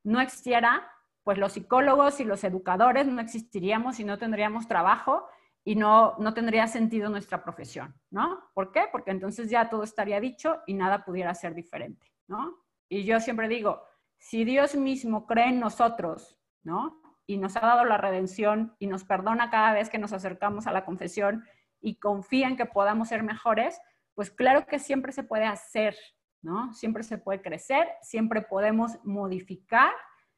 no 0.03 0.19
existiera, 0.19 0.91
pues 1.23 1.37
los 1.37 1.53
psicólogos 1.53 2.19
y 2.19 2.23
los 2.23 2.43
educadores 2.43 3.05
no 3.05 3.21
existiríamos 3.21 3.99
y 3.99 4.03
no 4.03 4.17
tendríamos 4.17 4.67
trabajo 4.67 5.27
y 5.63 5.75
no, 5.75 6.15
no 6.17 6.33
tendría 6.33 6.65
sentido 6.65 7.07
nuestra 7.07 7.43
profesión, 7.43 7.93
¿no? 8.09 8.49
¿Por 8.55 8.71
qué? 8.71 8.85
Porque 8.91 9.11
entonces 9.11 9.47
ya 9.51 9.69
todo 9.69 9.83
estaría 9.83 10.19
dicho 10.19 10.57
y 10.65 10.73
nada 10.73 11.05
pudiera 11.05 11.35
ser 11.35 11.53
diferente. 11.53 12.11
¿no? 12.25 12.57
Y 12.89 13.03
yo 13.03 13.19
siempre 13.19 13.47
digo, 13.47 13.83
si 14.17 14.45
Dios 14.45 14.73
mismo 14.73 15.27
cree 15.27 15.49
en 15.49 15.59
nosotros, 15.59 16.39
¿no? 16.63 16.99
Y 17.27 17.37
nos 17.37 17.55
ha 17.57 17.59
dado 17.59 17.85
la 17.85 17.99
redención 17.99 18.75
y 18.79 18.87
nos 18.87 19.03
perdona 19.03 19.51
cada 19.51 19.73
vez 19.73 19.91
que 19.91 19.99
nos 19.99 20.13
acercamos 20.13 20.65
a 20.65 20.71
la 20.71 20.83
confesión 20.83 21.43
y 21.79 21.99
confía 21.99 22.47
en 22.47 22.57
que 22.57 22.65
podamos 22.65 23.09
ser 23.09 23.21
mejores, 23.21 23.79
pues 24.19 24.31
claro 24.31 24.65
que 24.65 24.79
siempre 24.79 25.13
se 25.13 25.23
puede 25.23 25.45
hacer, 25.45 25.95
¿no? 26.41 26.73
Siempre 26.73 27.03
se 27.03 27.17
puede 27.17 27.41
crecer, 27.41 27.87
siempre 28.01 28.41
podemos 28.41 28.99
modificar 29.05 29.93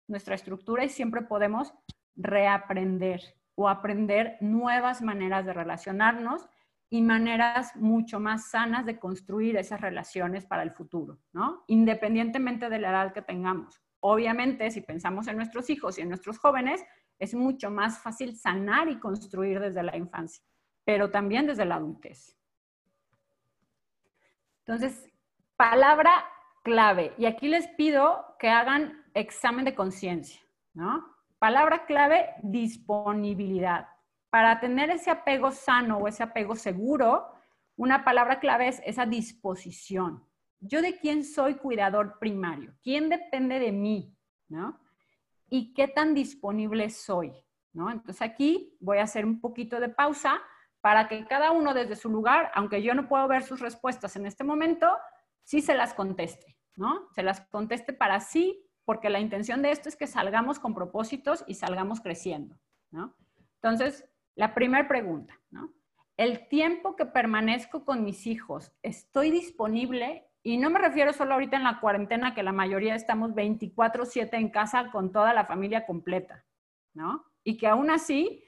nuestra 0.07 0.35
estructura 0.35 0.85
y 0.85 0.89
siempre 0.89 1.23
podemos 1.23 1.73
reaprender 2.15 3.23
o 3.55 3.67
aprender 3.67 4.37
nuevas 4.39 5.01
maneras 5.01 5.47
de 5.47 5.53
relacionarnos 5.53 6.47
y 6.91 7.01
maneras 7.01 7.75
mucho 7.75 8.19
más 8.19 8.51
sanas 8.51 8.85
de 8.85 8.99
construir 8.99 9.57
esas 9.57 9.81
relaciones 9.81 10.45
para 10.45 10.61
el 10.61 10.73
futuro, 10.73 11.17
¿no? 11.33 11.63
Independientemente 11.65 12.69
de 12.69 12.77
la 12.77 12.91
edad 12.91 13.13
que 13.13 13.23
tengamos. 13.23 13.81
Obviamente, 13.99 14.69
si 14.69 14.81
pensamos 14.81 15.27
en 15.27 15.37
nuestros 15.37 15.71
hijos 15.71 15.97
y 15.97 16.01
en 16.01 16.09
nuestros 16.09 16.37
jóvenes, 16.37 16.85
es 17.17 17.33
mucho 17.33 17.71
más 17.71 17.97
fácil 17.97 18.37
sanar 18.37 18.89
y 18.89 18.99
construir 18.99 19.59
desde 19.59 19.81
la 19.81 19.97
infancia, 19.97 20.45
pero 20.85 21.09
también 21.09 21.47
desde 21.47 21.65
la 21.65 21.77
adultez. 21.77 22.37
Entonces, 24.65 25.09
palabra 25.55 26.11
clave. 26.63 27.13
Y 27.17 27.25
aquí 27.25 27.47
les 27.47 27.67
pido 27.69 28.35
que 28.39 28.49
hagan 28.49 29.03
examen 29.13 29.65
de 29.65 29.75
conciencia, 29.75 30.41
¿no? 30.73 31.05
Palabra 31.39 31.85
clave, 31.85 32.29
disponibilidad. 32.43 33.87
Para 34.29 34.59
tener 34.59 34.89
ese 34.89 35.11
apego 35.11 35.51
sano 35.51 35.97
o 35.97 36.07
ese 36.07 36.23
apego 36.23 36.55
seguro, 36.55 37.27
una 37.75 38.03
palabra 38.03 38.39
clave 38.39 38.67
es 38.67 38.81
esa 38.85 39.05
disposición. 39.05 40.23
Yo 40.59 40.81
de 40.81 40.99
quién 40.99 41.23
soy 41.23 41.55
cuidador 41.55 42.19
primario, 42.19 42.73
quién 42.83 43.09
depende 43.09 43.59
de 43.59 43.71
mí, 43.71 44.15
¿no? 44.47 44.79
Y 45.49 45.73
qué 45.73 45.87
tan 45.87 46.13
disponible 46.13 46.89
soy, 46.91 47.33
¿no? 47.73 47.89
Entonces 47.89 48.21
aquí 48.21 48.77
voy 48.79 48.99
a 48.99 49.03
hacer 49.03 49.25
un 49.25 49.41
poquito 49.41 49.79
de 49.79 49.89
pausa 49.89 50.39
para 50.81 51.07
que 51.07 51.25
cada 51.25 51.51
uno 51.51 51.73
desde 51.73 51.95
su 51.95 52.09
lugar, 52.09 52.51
aunque 52.53 52.81
yo 52.81 52.93
no 52.93 53.07
puedo 53.07 53.27
ver 53.27 53.43
sus 53.43 53.59
respuestas 53.59 54.15
en 54.15 54.25
este 54.25 54.43
momento, 54.43 54.97
sí 55.43 55.61
se 55.61 55.75
las 55.75 55.93
conteste, 55.93 56.57
¿no? 56.75 57.07
Se 57.13 57.23
las 57.23 57.41
conteste 57.41 57.93
para 57.93 58.19
sí, 58.19 58.67
porque 58.83 59.09
la 59.09 59.19
intención 59.19 59.61
de 59.61 59.71
esto 59.71 59.89
es 59.89 59.95
que 59.95 60.07
salgamos 60.07 60.59
con 60.59 60.73
propósitos 60.73 61.43
y 61.47 61.53
salgamos 61.53 62.01
creciendo, 62.01 62.59
¿no? 62.89 63.15
Entonces, 63.55 64.09
la 64.35 64.53
primera 64.55 64.87
pregunta, 64.87 65.39
¿no? 65.51 65.71
El 66.17 66.47
tiempo 66.47 66.95
que 66.95 67.05
permanezco 67.05 67.85
con 67.85 68.03
mis 68.03 68.27
hijos, 68.27 68.71
¿estoy 68.81 69.31
disponible? 69.31 70.27
Y 70.43 70.57
no 70.57 70.69
me 70.69 70.79
refiero 70.79 71.13
solo 71.13 71.35
ahorita 71.35 71.57
en 71.57 71.63
la 71.63 71.79
cuarentena, 71.79 72.33
que 72.33 72.43
la 72.43 72.51
mayoría 72.51 72.95
estamos 72.95 73.33
24/7 73.33 74.37
en 74.37 74.49
casa 74.49 74.91
con 74.91 75.11
toda 75.11 75.33
la 75.33 75.45
familia 75.45 75.85
completa, 75.85 76.45
¿no? 76.93 77.25
Y 77.43 77.57
que 77.57 77.67
aún 77.67 77.91
así, 77.91 78.43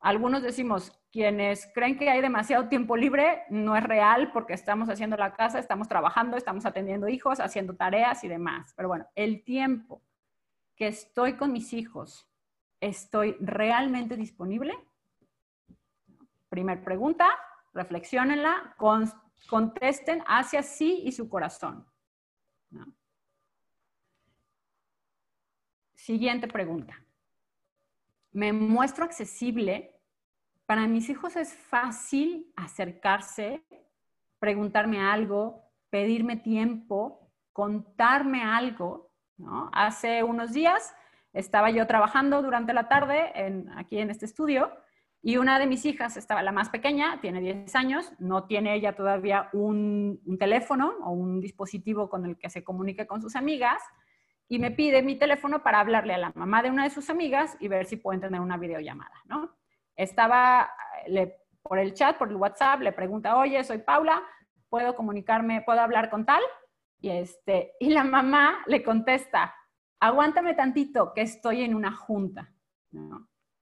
algunos 0.00 0.42
decimos, 0.42 1.01
quienes 1.12 1.70
creen 1.74 1.98
que 1.98 2.08
hay 2.08 2.22
demasiado 2.22 2.68
tiempo 2.68 2.96
libre, 2.96 3.42
no 3.50 3.76
es 3.76 3.84
real 3.84 4.32
porque 4.32 4.54
estamos 4.54 4.88
haciendo 4.88 5.16
la 5.18 5.34
casa, 5.34 5.58
estamos 5.58 5.86
trabajando, 5.86 6.38
estamos 6.38 6.64
atendiendo 6.64 7.06
hijos, 7.06 7.38
haciendo 7.38 7.76
tareas 7.76 8.24
y 8.24 8.28
demás. 8.28 8.72
Pero 8.74 8.88
bueno, 8.88 9.06
el 9.14 9.44
tiempo 9.44 10.02
que 10.74 10.88
estoy 10.88 11.34
con 11.34 11.52
mis 11.52 11.74
hijos, 11.74 12.26
¿estoy 12.80 13.36
realmente 13.40 14.16
disponible? 14.16 14.74
Primer 16.48 16.82
pregunta, 16.82 17.28
reflexionenla, 17.74 18.74
contesten 19.48 20.24
hacia 20.26 20.62
sí 20.62 21.02
y 21.04 21.12
su 21.12 21.28
corazón. 21.28 21.86
Siguiente 25.94 26.48
pregunta. 26.48 26.98
¿Me 28.32 28.54
muestro 28.54 29.04
accesible? 29.04 29.91
Para 30.72 30.86
mis 30.86 31.10
hijos 31.10 31.36
es 31.36 31.52
fácil 31.52 32.50
acercarse, 32.56 33.62
preguntarme 34.38 35.02
algo, 35.02 35.70
pedirme 35.90 36.38
tiempo, 36.38 37.30
contarme 37.52 38.42
algo. 38.42 39.10
Hace 39.74 40.22
unos 40.22 40.54
días 40.54 40.94
estaba 41.34 41.68
yo 41.68 41.86
trabajando 41.86 42.40
durante 42.40 42.72
la 42.72 42.88
tarde 42.88 43.34
aquí 43.76 43.98
en 43.98 44.08
este 44.08 44.24
estudio 44.24 44.72
y 45.20 45.36
una 45.36 45.58
de 45.58 45.66
mis 45.66 45.84
hijas, 45.84 46.16
estaba 46.16 46.42
la 46.42 46.52
más 46.52 46.70
pequeña, 46.70 47.20
tiene 47.20 47.42
10 47.42 47.74
años, 47.76 48.10
no 48.18 48.44
tiene 48.44 48.74
ella 48.74 48.96
todavía 48.96 49.50
un, 49.52 50.22
teléfono 50.38 50.94
o 51.04 51.10
un 51.10 51.42
dispositivo 51.42 52.08
con 52.08 52.24
el 52.24 52.38
que 52.38 52.48
se 52.48 52.64
comunique 52.64 53.06
con 53.06 53.20
sus 53.20 53.36
amigas, 53.36 53.82
y 54.48 54.58
me 54.58 54.70
pide 54.70 55.02
mi 55.02 55.16
teléfono 55.16 55.62
para 55.62 55.80
hablarle 55.80 56.14
a 56.14 56.18
la 56.18 56.32
mamá 56.34 56.62
de 56.62 56.70
una 56.70 56.84
de 56.84 56.90
sus 56.90 57.10
amigas 57.10 57.58
y 57.60 57.68
ver 57.68 57.84
si 57.84 57.96
pueden 57.98 58.22
tener 58.22 58.40
una 58.40 58.56
videollamada, 58.56 59.20
¿no? 59.26 59.61
Estaba 59.96 60.70
le, 61.06 61.42
por 61.62 61.78
el 61.78 61.94
chat, 61.94 62.16
por 62.16 62.28
el 62.28 62.36
WhatsApp, 62.36 62.80
le 62.80 62.92
pregunta, 62.92 63.36
oye, 63.36 63.62
soy 63.64 63.78
Paula, 63.78 64.22
¿puedo 64.68 64.94
comunicarme, 64.94 65.62
puedo 65.62 65.80
hablar 65.80 66.10
con 66.10 66.24
tal? 66.24 66.42
Y, 67.00 67.10
este, 67.10 67.74
y 67.80 67.90
la 67.90 68.04
mamá 68.04 68.62
le 68.66 68.82
contesta, 68.82 69.54
aguántame 70.00 70.54
tantito, 70.54 71.12
que 71.14 71.22
estoy 71.22 71.62
en 71.62 71.74
una 71.74 71.92
junta, 71.92 72.52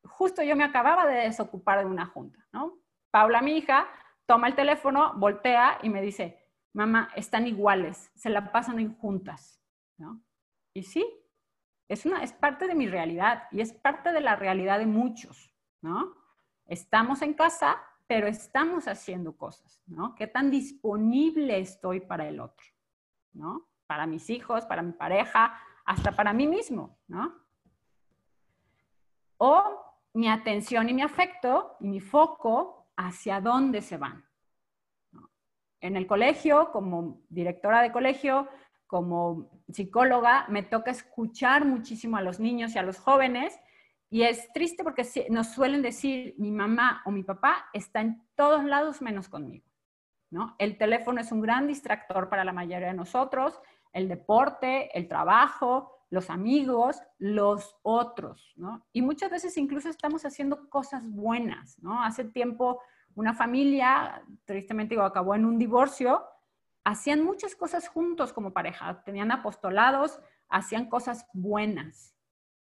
justo 0.05 0.43
yo 0.43 0.57
me 0.57 0.65
acababa 0.65 1.07
de 1.07 1.23
desocupar 1.23 1.81
de 1.81 1.87
una 1.87 2.07
junta, 2.07 2.47
¿no? 2.53 2.79
Paula, 3.11 3.43
mi 3.43 3.57
hija, 3.57 3.89
toma 4.27 4.49
el 4.49 4.55
teléfono, 4.55 5.15
voltea 5.17 5.79
y 5.83 5.89
me 5.89 6.03
dice, 6.03 6.47
mamá, 6.75 7.11
están 7.17 7.47
iguales, 7.47 8.11
se 8.15 8.31
la 8.31 8.53
pasan 8.53 8.79
en 8.79 8.97
juntas, 8.97 9.63
¿no? 9.99 10.23
Y 10.75 10.85
sí, 10.85 11.05
es, 11.89 12.07
una, 12.07 12.23
es 12.23 12.33
parte 12.33 12.67
de 12.67 12.75
mi 12.75 12.87
realidad 12.87 13.45
y 13.51 13.61
es 13.61 13.73
parte 13.73 14.13
de 14.13 14.21
la 14.21 14.37
realidad 14.37 14.79
de 14.79 14.87
muchos, 14.87 15.55
¿no? 15.83 16.20
Estamos 16.71 17.21
en 17.23 17.35
casa, 17.35 17.83
pero 18.07 18.29
estamos 18.29 18.87
haciendo 18.87 19.37
cosas, 19.37 19.83
¿no? 19.89 20.15
¿Qué 20.15 20.29
tan 20.29 20.53
disponible 20.53 21.59
estoy 21.59 21.99
para 21.99 22.29
el 22.29 22.39
otro, 22.39 22.65
¿no? 23.33 23.67
Para 23.89 24.07
mis 24.07 24.31
hijos, 24.31 24.67
para 24.67 24.81
mi 24.81 24.93
pareja, 24.93 25.61
hasta 25.85 26.13
para 26.13 26.33
mí 26.33 26.47
mismo, 26.47 26.97
¿no? 27.09 27.35
O 29.39 29.97
mi 30.15 30.29
atención 30.29 30.89
y 30.89 30.95
mi 30.95 31.03
afecto 31.03 31.75
y 31.81 31.89
mi 31.89 31.99
foco 31.99 32.87
hacia 32.97 33.41
dónde 33.41 33.83
se 33.83 33.97
van. 33.97 34.25
En 35.81 35.97
el 35.97 36.07
colegio, 36.07 36.71
como 36.71 37.23
directora 37.31 37.83
de 37.83 37.91
colegio, 37.91 38.49
como 38.87 39.51
psicóloga, 39.73 40.47
me 40.49 40.63
toca 40.63 40.93
escuchar 40.93 41.65
muchísimo 41.65 42.17
a 42.17 42.23
los 42.23 42.39
niños 42.39 42.77
y 42.77 42.79
a 42.79 42.85
los 42.85 43.01
jóvenes 43.01 43.59
y 44.11 44.23
es 44.23 44.53
triste 44.53 44.85
porque 44.85 45.07
nos 45.31 45.49
suelen 45.49 45.83
decir, 45.83 46.35
mi 46.39 46.51
mamá 46.51 47.03
o 47.05 47.11
mi 47.11 47.23
papá 47.23 47.69
está 47.73 48.01
en 48.01 48.23
todos 48.35 48.65
lados 48.65 49.01
menos 49.01 49.29
conmigo. 49.29 49.65
¿no? 50.31 50.55
El 50.59 50.77
teléfono 50.77 51.21
es 51.21 51.33
un 51.33 51.41
gran 51.41 51.67
distractor 51.67 52.29
para 52.29 52.45
la 52.45 52.53
mayoría 52.53 52.89
de 52.89 52.95
nosotros, 52.95 53.61
el 53.93 54.09
deporte, 54.09 54.97
el 54.97 55.09
trabajo, 55.09 56.05
los 56.11 56.29
amigos, 56.29 57.01
los 57.19 57.77
otros. 57.83 58.55
Y 58.93 59.03
muchas 59.03 59.31
veces 59.31 59.57
incluso 59.57 59.89
estamos 59.89 60.25
haciendo 60.25 60.69
cosas 60.69 61.09
buenas, 61.09 61.79
¿no? 61.81 62.03
Hace 62.03 62.25
tiempo 62.25 62.81
una 63.15 63.33
familia, 63.33 64.23
tristemente 64.45 64.95
digo, 64.95 65.05
acabó 65.05 65.35
en 65.35 65.45
un 65.45 65.59
divorcio 65.59 66.25
hacían 66.85 67.25
muchas 67.25 67.55
cosas 67.55 67.89
juntos 67.89 68.33
como 68.33 68.53
pareja, 68.53 69.03
tenían 69.05 69.31
apostolados, 69.33 70.21
hacían 70.49 70.89
cosas 70.89 71.27
buenas, 71.33 72.15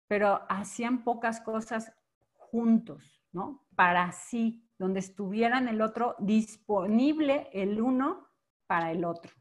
pero 0.10 0.42
hacían 0.50 1.04
pocas 1.04 1.40
cosas 1.40 1.94
juntos, 2.36 3.24
¿no? 3.32 3.68
Para 3.76 4.12
sí, 4.12 4.68
donde 4.80 5.00
estuvieran 5.00 5.68
el 5.68 5.82
otro 5.82 6.16
disponible 6.18 7.48
el 7.54 7.80
uno 7.80 8.28
para 8.66 8.92
el 8.92 9.06
otro, 9.06 9.32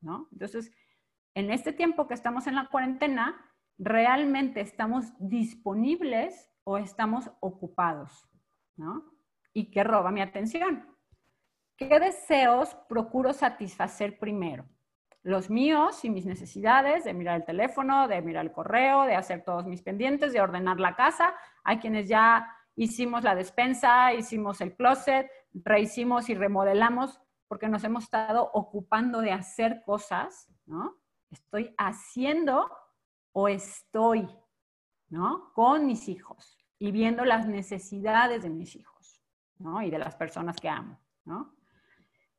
¿no? 0.00 0.26
Entonces, 0.32 0.72
en 1.34 1.50
este 1.50 1.74
tiempo 1.74 2.08
que 2.08 2.14
estamos 2.14 2.46
en 2.46 2.54
la 2.54 2.68
cuarentena, 2.70 3.36
realmente 3.76 4.62
estamos 4.62 5.12
disponibles 5.18 6.50
o 6.64 6.78
estamos 6.78 7.30
ocupados, 7.40 8.26
¿no? 8.76 9.04
¿Y 9.52 9.70
qué 9.70 9.84
roba 9.84 10.10
mi 10.10 10.22
atención? 10.22 10.96
¿Qué 11.76 12.00
deseos 12.00 12.74
procuro 12.88 13.34
satisfacer 13.34 14.18
primero? 14.18 14.66
Los 15.26 15.50
míos 15.50 16.04
y 16.04 16.10
mis 16.10 16.24
necesidades 16.24 17.02
de 17.02 17.12
mirar 17.12 17.34
el 17.34 17.44
teléfono, 17.44 18.06
de 18.06 18.22
mirar 18.22 18.44
el 18.44 18.52
correo, 18.52 19.02
de 19.02 19.16
hacer 19.16 19.42
todos 19.42 19.66
mis 19.66 19.82
pendientes, 19.82 20.32
de 20.32 20.40
ordenar 20.40 20.78
la 20.78 20.94
casa. 20.94 21.34
Hay 21.64 21.78
quienes 21.78 22.06
ya 22.08 22.48
hicimos 22.76 23.24
la 23.24 23.34
despensa, 23.34 24.14
hicimos 24.14 24.60
el 24.60 24.76
closet, 24.76 25.28
rehicimos 25.52 26.28
y 26.28 26.36
remodelamos 26.36 27.20
porque 27.48 27.66
nos 27.66 27.82
hemos 27.82 28.04
estado 28.04 28.48
ocupando 28.54 29.20
de 29.20 29.32
hacer 29.32 29.82
cosas, 29.84 30.48
¿no? 30.64 30.94
Estoy 31.32 31.74
haciendo 31.76 32.70
o 33.32 33.48
estoy, 33.48 34.28
¿no? 35.08 35.52
Con 35.54 35.86
mis 35.86 36.08
hijos 36.08 36.56
y 36.78 36.92
viendo 36.92 37.24
las 37.24 37.48
necesidades 37.48 38.44
de 38.44 38.50
mis 38.50 38.76
hijos, 38.76 39.20
¿no? 39.58 39.82
Y 39.82 39.90
de 39.90 39.98
las 39.98 40.14
personas 40.14 40.54
que 40.54 40.68
amo, 40.68 41.00
¿no? 41.24 41.55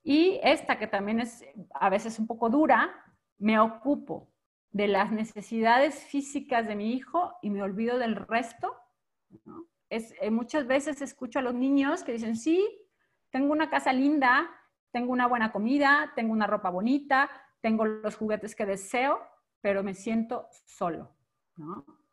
Y 0.09 0.39
esta 0.41 0.79
que 0.79 0.87
también 0.87 1.19
es 1.19 1.43
a 1.73 1.89
veces 1.89 2.17
un 2.17 2.27
poco 2.27 2.49
dura, 2.49 2.95
me 3.39 3.59
ocupo 3.59 4.31
de 4.71 4.87
las 4.87 5.11
necesidades 5.11 6.01
físicas 6.05 6.65
de 6.65 6.77
mi 6.77 6.93
hijo 6.93 7.33
y 7.41 7.49
me 7.49 7.61
olvido 7.61 7.97
del 7.97 8.15
resto. 8.15 8.73
Es, 9.89 10.15
eh, 10.21 10.31
muchas 10.31 10.65
veces 10.65 11.01
escucho 11.01 11.39
a 11.39 11.41
los 11.41 11.53
niños 11.53 12.05
que 12.05 12.13
dicen, 12.13 12.37
sí, 12.37 12.65
tengo 13.31 13.51
una 13.51 13.69
casa 13.69 13.91
linda, 13.91 14.49
tengo 14.91 15.11
una 15.11 15.27
buena 15.27 15.51
comida, 15.51 16.13
tengo 16.15 16.31
una 16.31 16.47
ropa 16.47 16.69
bonita, 16.69 17.29
tengo 17.59 17.83
los 17.83 18.15
juguetes 18.15 18.55
que 18.55 18.65
deseo, 18.65 19.19
pero 19.59 19.83
me 19.83 19.93
siento 19.93 20.47
solo. 20.63 21.17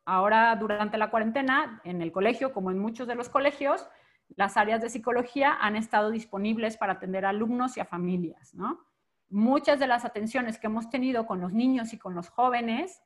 Ahora, 0.04 0.56
durante 0.56 0.98
la 0.98 1.12
cuarentena, 1.12 1.80
en 1.84 2.02
el 2.02 2.10
colegio, 2.10 2.52
como 2.52 2.72
en 2.72 2.78
muchos 2.80 3.06
de 3.06 3.14
los 3.14 3.28
colegios, 3.28 3.88
las 4.36 4.56
áreas 4.56 4.80
de 4.80 4.90
psicología 4.90 5.56
han 5.60 5.76
estado 5.76 6.10
disponibles 6.10 6.76
para 6.76 6.94
atender 6.94 7.24
a 7.24 7.30
alumnos 7.30 7.76
y 7.76 7.80
a 7.80 7.84
familias, 7.84 8.54
¿no? 8.54 8.80
Muchas 9.28 9.78
de 9.80 9.86
las 9.86 10.04
atenciones 10.04 10.58
que 10.58 10.66
hemos 10.66 10.90
tenido 10.90 11.26
con 11.26 11.40
los 11.40 11.52
niños 11.52 11.92
y 11.92 11.98
con 11.98 12.14
los 12.14 12.28
jóvenes, 12.28 13.02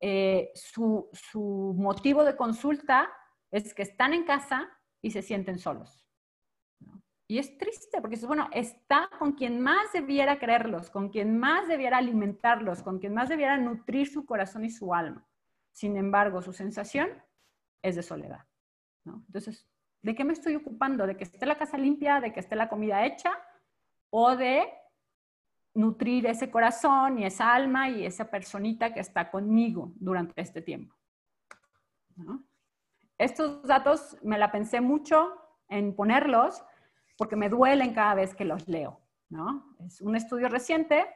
eh, 0.00 0.50
su, 0.54 1.08
su 1.12 1.74
motivo 1.76 2.24
de 2.24 2.36
consulta 2.36 3.10
es 3.50 3.74
que 3.74 3.82
están 3.82 4.14
en 4.14 4.24
casa 4.24 4.68
y 5.02 5.10
se 5.10 5.22
sienten 5.22 5.58
solos. 5.58 6.06
Y 7.28 7.38
es 7.38 7.58
triste 7.58 8.00
porque 8.00 8.16
bueno, 8.26 8.48
está 8.52 9.10
con 9.18 9.32
quien 9.32 9.60
más 9.60 9.92
debiera 9.92 10.38
quererlos, 10.38 10.90
con 10.90 11.08
quien 11.08 11.38
más 11.38 11.66
debiera 11.66 11.98
alimentarlos, 11.98 12.82
con 12.82 13.00
quien 13.00 13.14
más 13.14 13.28
debiera 13.28 13.56
nutrir 13.56 14.06
su 14.08 14.24
corazón 14.24 14.64
y 14.64 14.70
su 14.70 14.94
alma. 14.94 15.26
Sin 15.72 15.96
embargo, 15.96 16.40
su 16.40 16.52
sensación 16.52 17.08
es 17.82 17.96
de 17.96 18.02
soledad. 18.02 18.46
¿no? 19.04 19.24
Entonces, 19.26 19.66
¿De 20.02 20.14
qué 20.14 20.24
me 20.24 20.32
estoy 20.32 20.54
ocupando? 20.54 21.06
¿De 21.06 21.16
que 21.16 21.24
esté 21.24 21.44
la 21.46 21.58
casa 21.58 21.76
limpia, 21.76 22.20
de 22.20 22.32
que 22.32 22.40
esté 22.40 22.56
la 22.56 22.68
comida 22.68 23.04
hecha 23.04 23.32
o 24.10 24.36
de 24.36 24.68
nutrir 25.74 26.26
ese 26.26 26.50
corazón 26.50 27.18
y 27.18 27.26
esa 27.26 27.54
alma 27.54 27.88
y 27.88 28.06
esa 28.06 28.30
personita 28.30 28.94
que 28.94 29.00
está 29.00 29.30
conmigo 29.30 29.92
durante 29.96 30.40
este 30.40 30.62
tiempo? 30.62 30.94
Estos 33.18 33.62
datos 33.62 34.16
me 34.22 34.38
la 34.38 34.52
pensé 34.52 34.80
mucho 34.80 35.32
en 35.68 35.94
ponerlos 35.94 36.62
porque 37.18 37.36
me 37.36 37.48
duelen 37.48 37.94
cada 37.94 38.14
vez 38.14 38.34
que 38.34 38.44
los 38.44 38.68
leo. 38.68 39.00
Es 39.84 40.00
un 40.00 40.14
estudio 40.14 40.48
reciente 40.48 41.06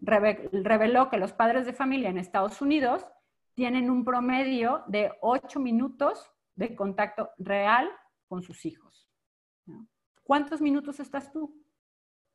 reveló 0.00 1.08
que 1.10 1.18
los 1.18 1.32
padres 1.32 1.66
de 1.66 1.72
familia 1.72 2.08
en 2.08 2.18
Estados 2.18 2.60
Unidos 2.60 3.06
tienen 3.54 3.90
un 3.90 4.04
promedio 4.04 4.82
de 4.86 5.12
8 5.20 5.60
minutos 5.60 6.30
de 6.54 6.74
contacto 6.74 7.30
real 7.38 7.90
con 8.30 8.44
sus 8.44 8.64
hijos. 8.64 9.08
¿Cuántos 10.22 10.60
minutos 10.60 11.00
estás 11.00 11.32
tú? 11.32 11.52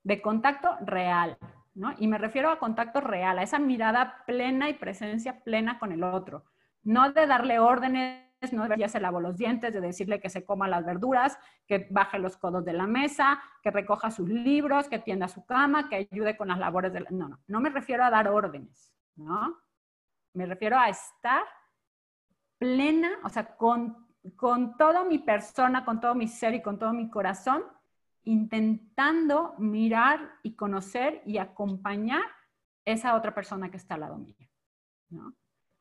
De 0.03 0.21
contacto 0.21 0.75
real, 0.81 1.37
¿no? 1.73 1.93
Y 1.97 2.07
me 2.07 2.17
refiero 2.17 2.49
a 2.49 2.59
contacto 2.59 2.99
real, 2.99 3.39
a 3.39 3.43
esa 3.43 3.59
mirada 3.59 4.25
plena 4.27 4.69
y 4.69 4.73
presencia 4.73 5.41
plena 5.41 5.79
con 5.79 5.93
el 5.93 6.03
otro. 6.03 6.43
No 6.83 7.13
de 7.13 7.25
darle 7.25 7.59
órdenes, 7.59 8.25
no 8.51 8.67
de 8.67 8.77
ya 8.77 8.89
se 8.89 8.99
lavó 8.99 9.21
los 9.21 9.37
dientes, 9.37 9.73
de 9.73 9.79
decirle 9.79 10.19
que 10.19 10.29
se 10.29 10.43
coma 10.43 10.67
las 10.67 10.85
verduras, 10.85 11.39
que 11.65 11.87
baje 11.89 12.19
los 12.19 12.35
codos 12.35 12.65
de 12.65 12.73
la 12.73 12.87
mesa, 12.87 13.41
que 13.63 13.71
recoja 13.71 14.11
sus 14.11 14.27
libros, 14.27 14.89
que 14.89 14.99
tienda 14.99 15.29
su 15.29 15.45
cama, 15.45 15.87
que 15.87 16.07
ayude 16.11 16.35
con 16.35 16.49
las 16.49 16.59
labores 16.59 16.91
de 16.91 17.05
No, 17.09 17.29
no, 17.29 17.39
no 17.47 17.61
me 17.61 17.69
refiero 17.69 18.03
a 18.03 18.09
dar 18.09 18.27
órdenes, 18.27 18.93
¿no? 19.15 19.61
Me 20.33 20.45
refiero 20.45 20.77
a 20.77 20.89
estar 20.89 21.43
plena, 22.57 23.11
o 23.23 23.29
sea, 23.29 23.55
con 23.55 24.04
con 24.35 24.77
toda 24.77 25.03
mi 25.03 25.19
persona, 25.19 25.85
con 25.85 25.99
todo 25.99 26.15
mi 26.15 26.27
ser 26.27 26.53
y 26.55 26.61
con 26.61 26.79
todo 26.79 26.93
mi 26.93 27.09
corazón, 27.09 27.63
intentando 28.23 29.55
mirar 29.57 30.39
y 30.41 30.55
conocer 30.55 31.21
y 31.25 31.37
acompañar 31.37 32.23
esa 32.83 33.15
otra 33.15 33.33
persona 33.33 33.69
que 33.69 33.77
está 33.77 33.95
al 33.95 34.01
lado 34.01 34.17
mío. 34.17 34.35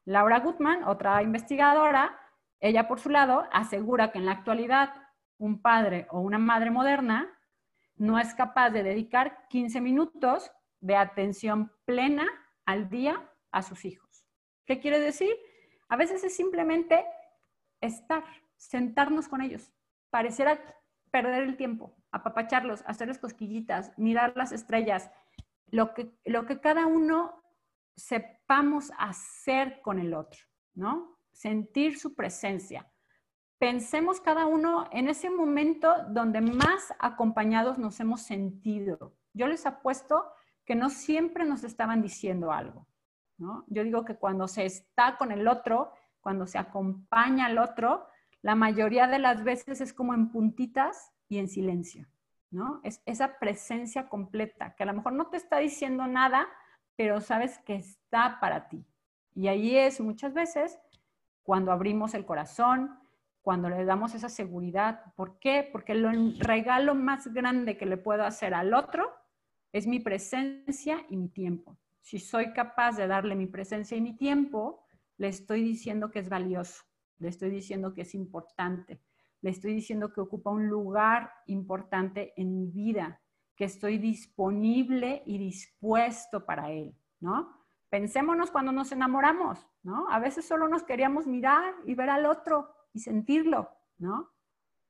Laura 0.05 0.41
Gutman, 0.41 0.85
otra 0.85 1.23
investigadora, 1.23 2.19
ella 2.61 2.87
por 2.87 3.01
su 3.01 3.11
lado 3.11 3.45
asegura 3.53 4.13
que 4.13 4.19
en 4.19 4.27
la 4.27 4.33
actualidad 4.33 4.95
un 5.39 5.61
padre 5.61 6.07
o 6.11 6.21
una 6.21 6.39
madre 6.39 6.71
moderna 6.71 7.31
no 7.97 8.19
es 8.19 8.35
capaz 8.35 8.71
de 8.71 8.83
dedicar 8.83 9.47
15 9.49 9.81
minutos 9.81 10.51
de 10.81 10.97
atención 10.97 11.73
plena 11.85 12.27
al 12.67 12.89
día 12.89 13.31
a 13.51 13.63
sus 13.63 13.85
hijos. 13.85 14.25
¿Qué 14.65 14.81
quiere 14.81 15.01
decir? 15.01 15.35
A 15.89 15.97
veces 15.97 16.25
es 16.25 16.37
simplemente 16.37 17.05
estar, 17.85 18.25
sentarnos 18.57 19.29
con 19.29 19.41
ellos. 19.41 19.73
Pareciera 20.11 20.59
perder 21.11 21.45
el 21.45 21.57
tiempo, 21.57 21.97
apapacharlos, 22.11 22.83
hacerles 22.87 23.19
cosquillitas, 23.19 23.93
mirar 23.97 24.33
las 24.37 24.53
estrellas, 24.53 25.11
lo 25.69 25.95
que, 25.95 26.13
lo 26.25 26.47
que 26.47 26.61
cada 26.61 26.87
uno 26.87 27.43
sepamos 27.97 28.91
hacer 28.99 29.81
con 29.83 29.99
el 29.99 30.15
otro, 30.15 30.41
¿no? 30.75 31.19
Sentir 31.33 31.99
su 31.99 32.15
presencia. 32.15 32.91
Pensemos 33.59 34.21
cada 34.21 34.47
uno 34.47 34.89
en 34.91 35.09
ese 35.09 35.31
momento 35.31 35.95
donde 36.09 36.41
más 36.41 36.93
acompañados 36.99 37.79
nos 37.79 38.01
hemos 38.01 38.23
sentido. 38.23 39.17
Yo 39.33 39.47
les 39.47 39.67
apuesto 39.67 40.27
que 40.65 40.75
no 40.75 40.91
siempre 40.91 41.45
nos 41.45 41.65
estaban 41.65 42.03
diciendo 42.03 42.53
algo, 42.53 42.87
¿no? 43.39 43.65
Yo 43.69 43.85
digo 43.85 44.05
que 44.05 44.17
cuando 44.17 44.49
se 44.49 44.65
está 44.65 45.17
con 45.17 45.31
el 45.31 45.47
otro, 45.47 45.93
cuando 46.25 46.47
se 46.47 46.57
acompaña 46.57 47.47
al 47.47 47.59
otro, 47.59 48.07
la 48.41 48.55
mayoría 48.55 49.07
de 49.07 49.19
las 49.19 49.45
veces 49.45 49.83
es 49.83 49.93
como 49.93 50.15
en 50.15 50.31
puntitas 50.31 51.13
y 51.29 51.37
en 51.37 51.49
silencio, 51.49 52.09
¿no? 52.51 52.81
Es 52.83 53.03
esa 53.05 53.39
presencia 53.39 54.09
completa, 54.09 54.75
que 54.75 54.85
a 54.85 54.87
lo 54.87 54.95
mejor 54.95 55.13
no 55.13 55.27
te 55.27 55.37
está 55.37 55.59
diciendo 55.59 56.07
nada, 56.07 56.49
pero 56.97 57.21
sabes 57.21 57.59
que 57.59 57.75
está 57.75 58.41
para 58.41 58.69
ti. 58.69 58.87
Y 59.35 59.49
ahí 59.49 59.77
es 59.77 60.01
muchas 60.01 60.33
veces 60.33 60.79
cuando 61.43 61.73
abrimos 61.73 62.15
el 62.15 62.25
corazón, 62.25 62.99
cuando 63.43 63.69
le 63.69 63.85
damos 63.85 64.15
esa 64.15 64.31
seguridad. 64.31 65.13
¿Por 65.17 65.39
qué? 65.39 65.69
Porque 65.71 65.93
el 65.93 66.41
regalo 66.41 66.95
más 66.95 67.35
grande 67.35 67.77
que 67.77 67.85
le 67.85 67.99
puedo 67.99 68.25
hacer 68.25 68.55
al 68.55 68.73
otro 68.73 69.13
es 69.73 69.87
mi 69.87 70.01
presencia 70.01 71.05
y 71.11 71.19
mi 71.19 71.29
tiempo. 71.29 71.77
Si 72.01 72.19
soy 72.19 72.55
capaz 72.55 72.97
de 72.97 73.09
darle 73.09 73.35
mi 73.35 73.47
presencia 73.47 73.95
y 73.95 74.01
mi 74.01 74.17
tiempo, 74.17 74.84
le 75.17 75.29
estoy 75.29 75.63
diciendo 75.63 76.11
que 76.11 76.19
es 76.19 76.29
valioso, 76.29 76.85
le 77.19 77.29
estoy 77.29 77.51
diciendo 77.51 77.95
que 77.95 78.03
es 78.03 78.15
importante, 78.15 79.01
le 79.41 79.51
estoy 79.51 79.75
diciendo 79.75 80.13
que 80.13 80.21
ocupa 80.21 80.51
un 80.51 80.69
lugar 80.69 81.31
importante 81.47 82.33
en 82.37 82.57
mi 82.57 82.71
vida, 82.71 83.21
que 83.57 83.65
estoy 83.65 83.99
disponible 83.99 85.23
y 85.27 85.39
dispuesto 85.39 86.45
para 86.45 86.71
él, 86.71 86.97
¿no? 87.21 87.53
Pensémonos 87.89 88.51
cuando 88.51 88.73
nos 88.73 88.91
enamoramos, 88.91 89.69
¿no? 89.83 90.09
A 90.11 90.19
veces 90.19 90.47
solo 90.47 90.67
nos 90.69 90.83
queríamos 90.83 91.27
mirar 91.27 91.75
y 91.87 91.95
ver 91.95 92.11
al 92.11 92.27
otro 92.27 92.75
y 92.93 93.01
sentirlo, 93.01 93.69
¿no? 93.99 94.31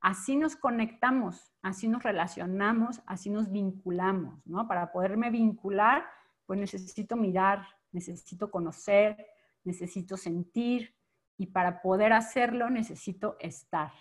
Así 0.00 0.36
nos 0.36 0.56
conectamos, 0.56 1.52
así 1.62 1.88
nos 1.88 2.02
relacionamos, 2.02 3.02
así 3.06 3.30
nos 3.30 3.50
vinculamos, 3.50 4.46
¿no? 4.46 4.68
Para 4.68 4.92
poderme 4.92 5.30
vincular, 5.30 6.06
pues 6.46 6.60
necesito 6.60 7.16
mirar, 7.16 7.66
necesito 7.90 8.50
conocer, 8.50 9.26
necesito 9.64 10.16
sentir 10.16 10.94
y 11.36 11.46
para 11.46 11.82
poder 11.82 12.12
hacerlo 12.12 12.70
necesito 12.70 13.36
estar 13.40 13.92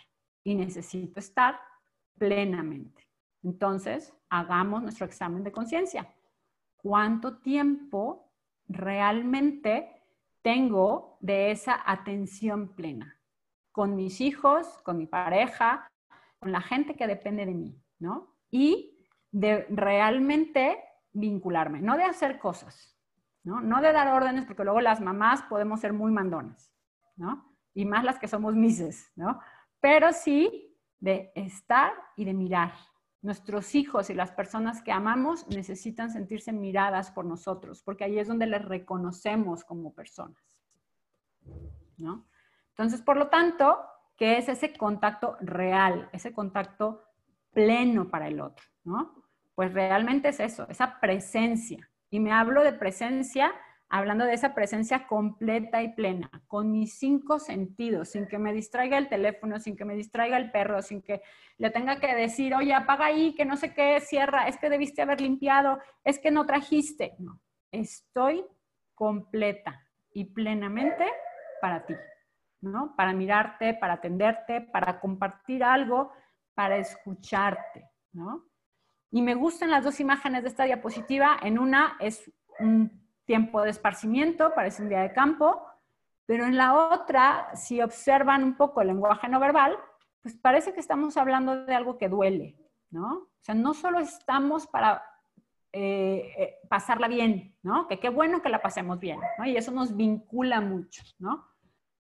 y 0.43 0.55
necesito 0.55 1.19
estar 1.19 1.59
plenamente. 2.17 3.07
Entonces, 3.43 4.13
hagamos 4.29 4.81
nuestro 4.83 5.05
examen 5.05 5.43
de 5.43 5.51
conciencia. 5.51 6.13
cuánto 6.77 7.37
tiempo 7.37 8.29
realmente 8.67 10.03
tengo 10.41 11.17
de 11.21 11.51
esa 11.51 11.81
atención 11.85 12.75
plena 12.75 13.17
con 13.71 13.95
mis 13.95 14.19
hijos, 14.21 14.67
con 14.83 14.97
mi 14.97 15.07
pareja, 15.07 15.87
con 16.39 16.51
la 16.51 16.61
gente 16.61 16.95
que 16.95 17.07
depende 17.07 17.45
de 17.45 17.55
mí, 17.55 17.81
¿no? 17.99 18.35
Y 18.51 18.99
de 19.31 19.65
realmente 19.69 20.77
vincularme, 21.13 21.81
no 21.81 21.97
de 21.97 22.03
hacer 22.03 22.37
cosas, 22.37 22.92
¿no? 23.43 23.61
No 23.61 23.81
de 23.81 23.91
dar 23.91 24.07
órdenes, 24.07 24.45
porque 24.45 24.63
luego 24.63 24.81
las 24.81 25.01
mamás 25.01 25.43
podemos 25.43 25.79
ser 25.79 25.93
muy 25.93 26.11
mandonas, 26.11 26.71
¿no? 27.15 27.55
Y 27.73 27.85
más 27.85 28.03
las 28.03 28.19
que 28.19 28.27
somos 28.27 28.55
mises, 28.55 29.11
¿no? 29.15 29.39
Pero 29.79 30.11
sí 30.13 30.77
de 30.99 31.31
estar 31.35 31.93
y 32.15 32.25
de 32.25 32.33
mirar. 32.33 32.73
Nuestros 33.21 33.73
hijos 33.75 34.09
y 34.09 34.13
las 34.13 34.31
personas 34.31 34.81
que 34.81 34.91
amamos 34.91 35.47
necesitan 35.47 36.11
sentirse 36.11 36.51
miradas 36.51 37.11
por 37.11 37.25
nosotros, 37.25 37.81
porque 37.81 38.03
ahí 38.03 38.19
es 38.19 38.27
donde 38.27 38.47
les 38.47 38.63
reconocemos 38.63 39.63
como 39.63 39.93
personas, 39.93 40.43
¿no? 41.97 42.27
Entonces, 42.69 43.01
por 43.01 43.17
lo 43.17 43.29
tanto, 43.29 43.79
¿qué 44.17 44.37
es 44.37 44.49
ese 44.49 44.73
contacto 44.73 45.37
real, 45.41 46.09
ese 46.11 46.33
contacto 46.33 47.03
pleno 47.51 48.09
para 48.09 48.27
el 48.27 48.41
otro? 48.41 48.65
¿no? 48.83 49.23
Pues 49.55 49.73
realmente 49.73 50.29
es 50.29 50.39
eso, 50.39 50.67
esa 50.69 50.99
presencia. 50.99 51.89
Y 52.13 52.19
me 52.19 52.31
hablo 52.31 52.63
de 52.63 52.73
presencia 52.73 53.51
hablando 53.89 54.23
de 54.23 54.33
esa 54.33 54.53
presencia 54.53 55.07
completa 55.07 55.81
y 55.81 55.95
plena, 55.95 56.29
con 56.45 56.71
mis 56.71 56.99
cinco 56.99 57.39
sentidos, 57.39 58.09
sin 58.09 58.27
que 58.27 58.37
me 58.37 58.53
distraiga 58.53 58.99
el 58.99 59.09
teléfono, 59.09 59.57
sin 59.57 59.75
que 59.75 59.83
me 59.83 59.95
distraiga 59.95 60.37
el 60.37 60.51
perro, 60.51 60.83
sin 60.83 61.01
que 61.01 61.23
le 61.57 61.71
tenga 61.71 61.99
que 61.99 62.13
decir, 62.13 62.53
oye, 62.53 62.71
apaga 62.75 63.07
ahí, 63.07 63.33
que 63.33 63.45
no 63.45 63.57
sé 63.57 63.73
qué, 63.73 63.99
cierra, 63.99 64.47
es 64.47 64.57
que 64.57 64.69
debiste 64.69 65.01
haber 65.01 65.21
limpiado, 65.21 65.79
es 66.03 66.19
que 66.19 66.29
no 66.29 66.45
trajiste. 66.45 67.15
No, 67.17 67.41
estoy 67.71 68.45
completa 68.93 69.83
y 70.11 70.25
plenamente 70.25 71.07
para 71.61 71.83
ti. 71.83 71.95
¿no? 72.61 72.95
Para 72.95 73.11
mirarte, 73.13 73.73
para 73.73 73.93
atenderte, 73.93 74.61
para 74.61 74.99
compartir 74.99 75.63
algo, 75.63 76.11
para 76.53 76.77
escucharte, 76.77 77.89
¿no? 78.11 78.45
Y 79.13 79.21
me 79.21 79.35
gustan 79.35 79.71
las 79.71 79.85
dos 79.85 80.01
imágenes 80.01 80.43
de 80.43 80.49
esta 80.49 80.65
diapositiva. 80.65 81.37
En 81.41 81.57
una 81.57 81.95
es 82.01 82.29
un 82.59 82.91
tiempo 83.23 83.61
de 83.61 83.69
esparcimiento, 83.69 84.53
parece 84.53 84.81
un 84.81 84.89
día 84.89 85.01
de 85.01 85.13
campo, 85.13 85.65
pero 86.25 86.45
en 86.45 86.57
la 86.57 86.73
otra, 86.73 87.55
si 87.55 87.81
observan 87.81 88.43
un 88.43 88.57
poco 88.57 88.81
el 88.81 88.87
lenguaje 88.87 89.29
no 89.29 89.39
verbal, 89.39 89.77
pues 90.21 90.35
parece 90.35 90.73
que 90.73 90.81
estamos 90.81 91.15
hablando 91.15 91.65
de 91.65 91.73
algo 91.73 91.97
que 91.97 92.09
duele, 92.09 92.57
¿no? 92.89 93.13
O 93.13 93.39
sea, 93.39 93.55
no 93.55 93.73
solo 93.73 93.99
estamos 93.99 94.67
para 94.67 95.01
eh, 95.71 96.33
eh, 96.37 96.55
pasarla 96.69 97.07
bien, 97.07 97.55
¿no? 97.61 97.87
Que 97.87 97.99
qué 97.99 98.09
bueno 98.09 98.41
que 98.41 98.49
la 98.49 98.61
pasemos 98.61 98.99
bien, 98.99 99.19
¿no? 99.37 99.45
Y 99.45 99.55
eso 99.55 99.71
nos 99.71 99.95
vincula 99.95 100.59
mucho, 100.59 101.03
¿no? 101.19 101.53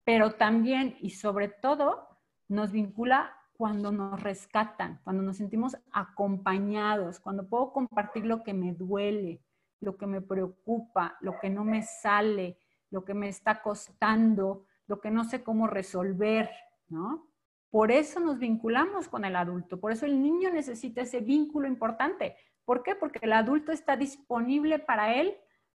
pero 0.06 0.36
también 0.36 0.96
y 1.02 1.10
sobre 1.10 1.50
todo 1.50 2.08
nos 2.48 2.72
vincula 2.72 3.36
cuando 3.58 3.92
nos 3.92 4.22
rescatan, 4.22 5.00
cuando 5.04 5.24
nos 5.24 5.38
sentimos 5.38 5.78
acompañados, 5.92 7.20
cuando 7.20 7.48
puedo 7.48 7.72
compartir 7.72 8.26
lo 8.26 8.44
que 8.44 8.54
me 8.54 8.74
duele, 8.74 9.42
lo 9.80 9.98
que 9.98 10.08
me 10.08 10.22
preocupa, 10.22 11.18
lo 11.22 11.40
que 11.40 11.50
no 11.50 11.64
me 11.64 11.84
sale, 11.84 12.58
lo 12.90 13.04
que 13.04 13.14
me 13.14 13.30
está 13.30 13.62
costando, 13.62 14.66
lo 14.88 15.00
que 15.00 15.12
no 15.12 15.24
sé 15.24 15.44
cómo 15.44 15.68
resolver, 15.68 16.50
¿no? 16.90 17.28
Por 17.70 17.92
eso 17.92 18.20
nos 18.20 18.40
vinculamos 18.40 19.08
con 19.08 19.26
el 19.26 19.36
adulto, 19.36 19.80
por 19.80 19.92
eso 19.92 20.06
el 20.06 20.22
niño 20.22 20.50
necesita 20.52 21.02
ese 21.02 21.20
vínculo 21.20 21.68
importante. 21.68 22.36
¿Por 22.64 22.84
qué? 22.84 22.96
Porque 22.96 23.20
el 23.22 23.34
adulto 23.34 23.72
está 23.72 23.98
disponible 23.98 24.80
para 24.80 25.14
él 25.14 25.36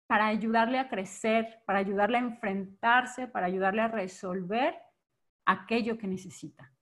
para 0.09 0.27
ayudarle 0.27 0.79
a 0.79 0.89
crecer, 0.89 1.63
para 1.67 1.81
ayudarle 1.81 2.17
a 2.17 2.23
enfrentarse, 2.23 3.29
para 3.29 3.47
ayudarle 3.47 3.83
a 3.83 3.89
resolver 3.89 4.75
aquello 5.45 5.99
que 5.99 6.07
necesita. 6.07 6.73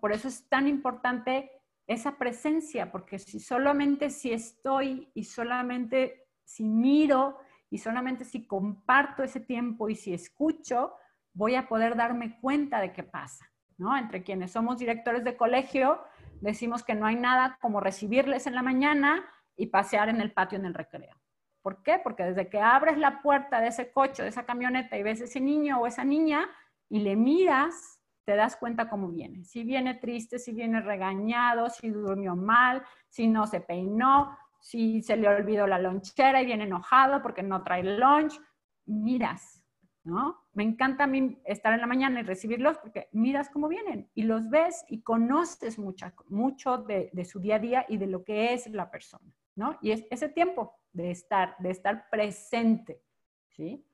Por 0.00 0.12
eso 0.12 0.28
es 0.28 0.48
tan 0.48 0.68
importante 0.68 1.50
esa 1.86 2.16
presencia, 2.16 2.90
porque 2.90 3.18
si 3.18 3.40
solamente 3.40 4.10
si 4.10 4.32
estoy 4.32 5.10
y 5.14 5.24
solamente 5.24 6.28
si 6.44 6.64
miro 6.64 7.38
y 7.70 7.78
solamente 7.78 8.24
si 8.24 8.46
comparto 8.46 9.22
ese 9.22 9.40
tiempo 9.40 9.88
y 9.88 9.96
si 9.96 10.14
escucho, 10.14 10.94
voy 11.32 11.56
a 11.56 11.68
poder 11.68 11.96
darme 11.96 12.38
cuenta 12.40 12.80
de 12.80 12.92
qué 12.92 13.02
pasa. 13.02 13.50
Entre 13.98 14.22
quienes 14.22 14.52
somos 14.52 14.78
directores 14.78 15.24
de 15.24 15.36
colegio, 15.36 16.00
decimos 16.40 16.84
que 16.84 16.94
no 16.94 17.06
hay 17.06 17.16
nada 17.16 17.58
como 17.60 17.80
recibirles 17.80 18.46
en 18.46 18.54
la 18.54 18.62
mañana 18.62 19.24
y 19.56 19.66
pasear 19.66 20.08
en 20.08 20.20
el 20.20 20.32
patio 20.32 20.58
en 20.58 20.66
el 20.66 20.74
recreo. 20.74 21.14
¿Por 21.60 21.82
qué? 21.82 21.98
Porque 22.02 22.24
desde 22.24 22.48
que 22.48 22.60
abres 22.60 22.98
la 22.98 23.20
puerta 23.22 23.60
de 23.60 23.68
ese 23.68 23.90
coche, 23.90 24.22
de 24.22 24.28
esa 24.28 24.44
camioneta 24.44 24.96
y 24.96 25.02
ves 25.02 25.20
ese 25.20 25.40
niño 25.40 25.80
o 25.80 25.86
esa 25.86 26.04
niña 26.04 26.48
y 26.88 27.00
le 27.00 27.16
miras, 27.16 28.00
te 28.24 28.36
das 28.36 28.56
cuenta 28.56 28.88
cómo 28.88 29.08
viene. 29.08 29.44
Si 29.44 29.64
viene 29.64 29.94
triste, 29.94 30.38
si 30.38 30.52
viene 30.52 30.80
regañado, 30.80 31.68
si 31.68 31.90
durmió 31.90 32.34
mal, 32.34 32.82
si 33.08 33.28
no 33.28 33.46
se 33.46 33.60
peinó, 33.60 34.36
si 34.60 35.02
se 35.02 35.16
le 35.16 35.28
olvidó 35.28 35.66
la 35.66 35.78
lonchera 35.78 36.40
y 36.40 36.46
viene 36.46 36.64
enojado 36.64 37.22
porque 37.22 37.42
no 37.42 37.62
trae 37.62 37.82
lunch, 37.82 38.40
miras, 38.86 39.62
¿no? 40.04 40.42
Me 40.54 40.62
encanta 40.62 41.04
a 41.04 41.06
mí 41.06 41.38
estar 41.44 41.74
en 41.74 41.80
la 41.80 41.86
mañana 41.86 42.20
y 42.20 42.22
recibirlos 42.22 42.78
porque 42.78 43.08
miras 43.12 43.50
cómo 43.50 43.68
vienen 43.68 44.10
y 44.14 44.22
los 44.22 44.48
ves 44.48 44.84
y 44.88 45.02
conoces 45.02 45.78
mucho 45.78 46.78
de, 46.78 47.24
su 47.24 47.40
día 47.40 47.56
a 47.56 47.58
día 47.58 47.86
y 47.88 47.98
de 47.98 48.06
lo 48.06 48.24
que 48.24 48.54
es 48.54 48.66
la 48.68 48.90
persona, 48.90 49.30
¿no? 49.54 49.76
Y 49.82 49.90
es 49.90 50.06
ese 50.10 50.30
tiempo 50.30 50.78
de 50.92 51.10
estar, 51.10 51.56
de 51.58 51.70
estar 51.70 52.08
presente, 52.08 53.02
¿sí? 53.48 53.84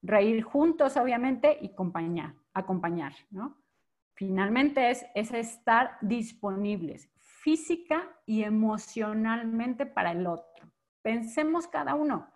Reír 0.00 0.42
juntos, 0.42 0.96
obviamente, 0.96 1.58
y 1.60 1.72
acompañar, 1.72 2.34
acompañar, 2.52 3.14
¿no? 3.30 3.63
Finalmente 4.14 4.90
es, 4.90 5.04
es 5.14 5.32
estar 5.32 5.98
disponibles 6.00 7.10
física 7.44 8.10
y 8.24 8.42
emocionalmente 8.42 9.84
para 9.84 10.12
el 10.12 10.26
otro. 10.26 10.72
Pensemos 11.02 11.68
cada 11.68 11.94
uno, 11.94 12.26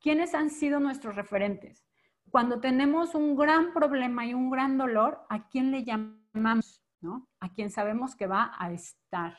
¿quiénes 0.00 0.34
han 0.34 0.50
sido 0.50 0.80
nuestros 0.80 1.14
referentes? 1.14 1.84
Cuando 2.32 2.60
tenemos 2.60 3.14
un 3.14 3.36
gran 3.36 3.72
problema 3.72 4.26
y 4.26 4.34
un 4.34 4.50
gran 4.50 4.76
dolor, 4.76 5.24
¿a 5.28 5.48
quién 5.48 5.70
le 5.70 5.84
llamamos? 5.84 6.82
¿no? 7.00 7.28
A 7.38 7.52
quien 7.52 7.70
sabemos 7.70 8.16
que 8.16 8.26
va 8.26 8.52
a 8.58 8.72
estar, 8.72 9.36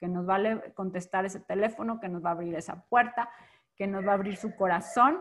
que 0.00 0.08
nos 0.08 0.26
va 0.26 0.36
a 0.36 0.72
contestar 0.72 1.26
ese 1.26 1.40
teléfono, 1.40 2.00
que 2.00 2.08
nos 2.08 2.24
va 2.24 2.30
a 2.30 2.32
abrir 2.32 2.54
esa 2.54 2.82
puerta, 2.86 3.28
que 3.76 3.86
nos 3.86 4.06
va 4.06 4.12
a 4.12 4.14
abrir 4.14 4.36
su 4.36 4.56
corazón 4.56 5.20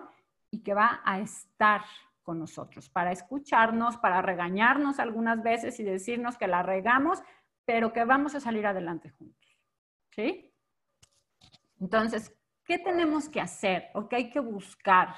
y 0.50 0.64
que 0.64 0.74
va 0.74 1.02
a 1.04 1.20
estar 1.20 1.82
con 2.28 2.40
nosotros 2.40 2.90
para 2.90 3.14
escucharnos, 3.14 3.96
para 3.96 4.22
regañarnos 4.22 5.00
algunas 5.00 5.42
veces 5.42 5.80
y 5.80 5.84
decirnos 5.86 6.38
que 6.38 6.46
la 6.46 6.62
regamos, 6.62 7.24
pero 7.64 7.94
que 7.94 8.04
vamos 8.04 8.36
a 8.36 8.42
salir 8.42 8.68
adelante 8.68 9.12
juntos. 9.12 9.58
¿Sí? 10.12 10.54
Entonces, 11.80 12.38
¿qué 12.66 12.80
tenemos 12.80 13.30
que 13.30 13.40
hacer 13.40 13.86
o 13.94 14.10
qué 14.10 14.18
hay 14.18 14.30
que 14.30 14.42
buscar? 14.42 15.16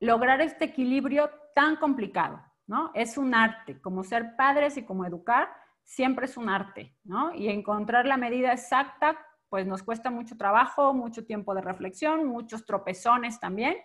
Lograr 0.00 0.40
este 0.40 0.64
equilibrio 0.64 1.30
tan 1.54 1.76
complicado, 1.76 2.42
¿no? 2.66 2.90
Es 2.94 3.16
un 3.16 3.32
arte, 3.32 3.80
como 3.80 4.02
ser 4.02 4.34
padres 4.34 4.76
y 4.76 4.84
como 4.84 5.04
educar, 5.04 5.48
siempre 5.84 6.26
es 6.26 6.36
un 6.36 6.48
arte, 6.48 6.96
¿no? 7.04 7.32
Y 7.32 7.48
encontrar 7.48 8.06
la 8.06 8.16
medida 8.16 8.52
exacta, 8.52 9.16
pues 9.48 9.68
nos 9.68 9.84
cuesta 9.84 10.10
mucho 10.10 10.36
trabajo, 10.36 10.92
mucho 10.94 11.24
tiempo 11.24 11.54
de 11.54 11.60
reflexión, 11.60 12.26
muchos 12.26 12.66
tropezones 12.66 13.38
también, 13.38 13.76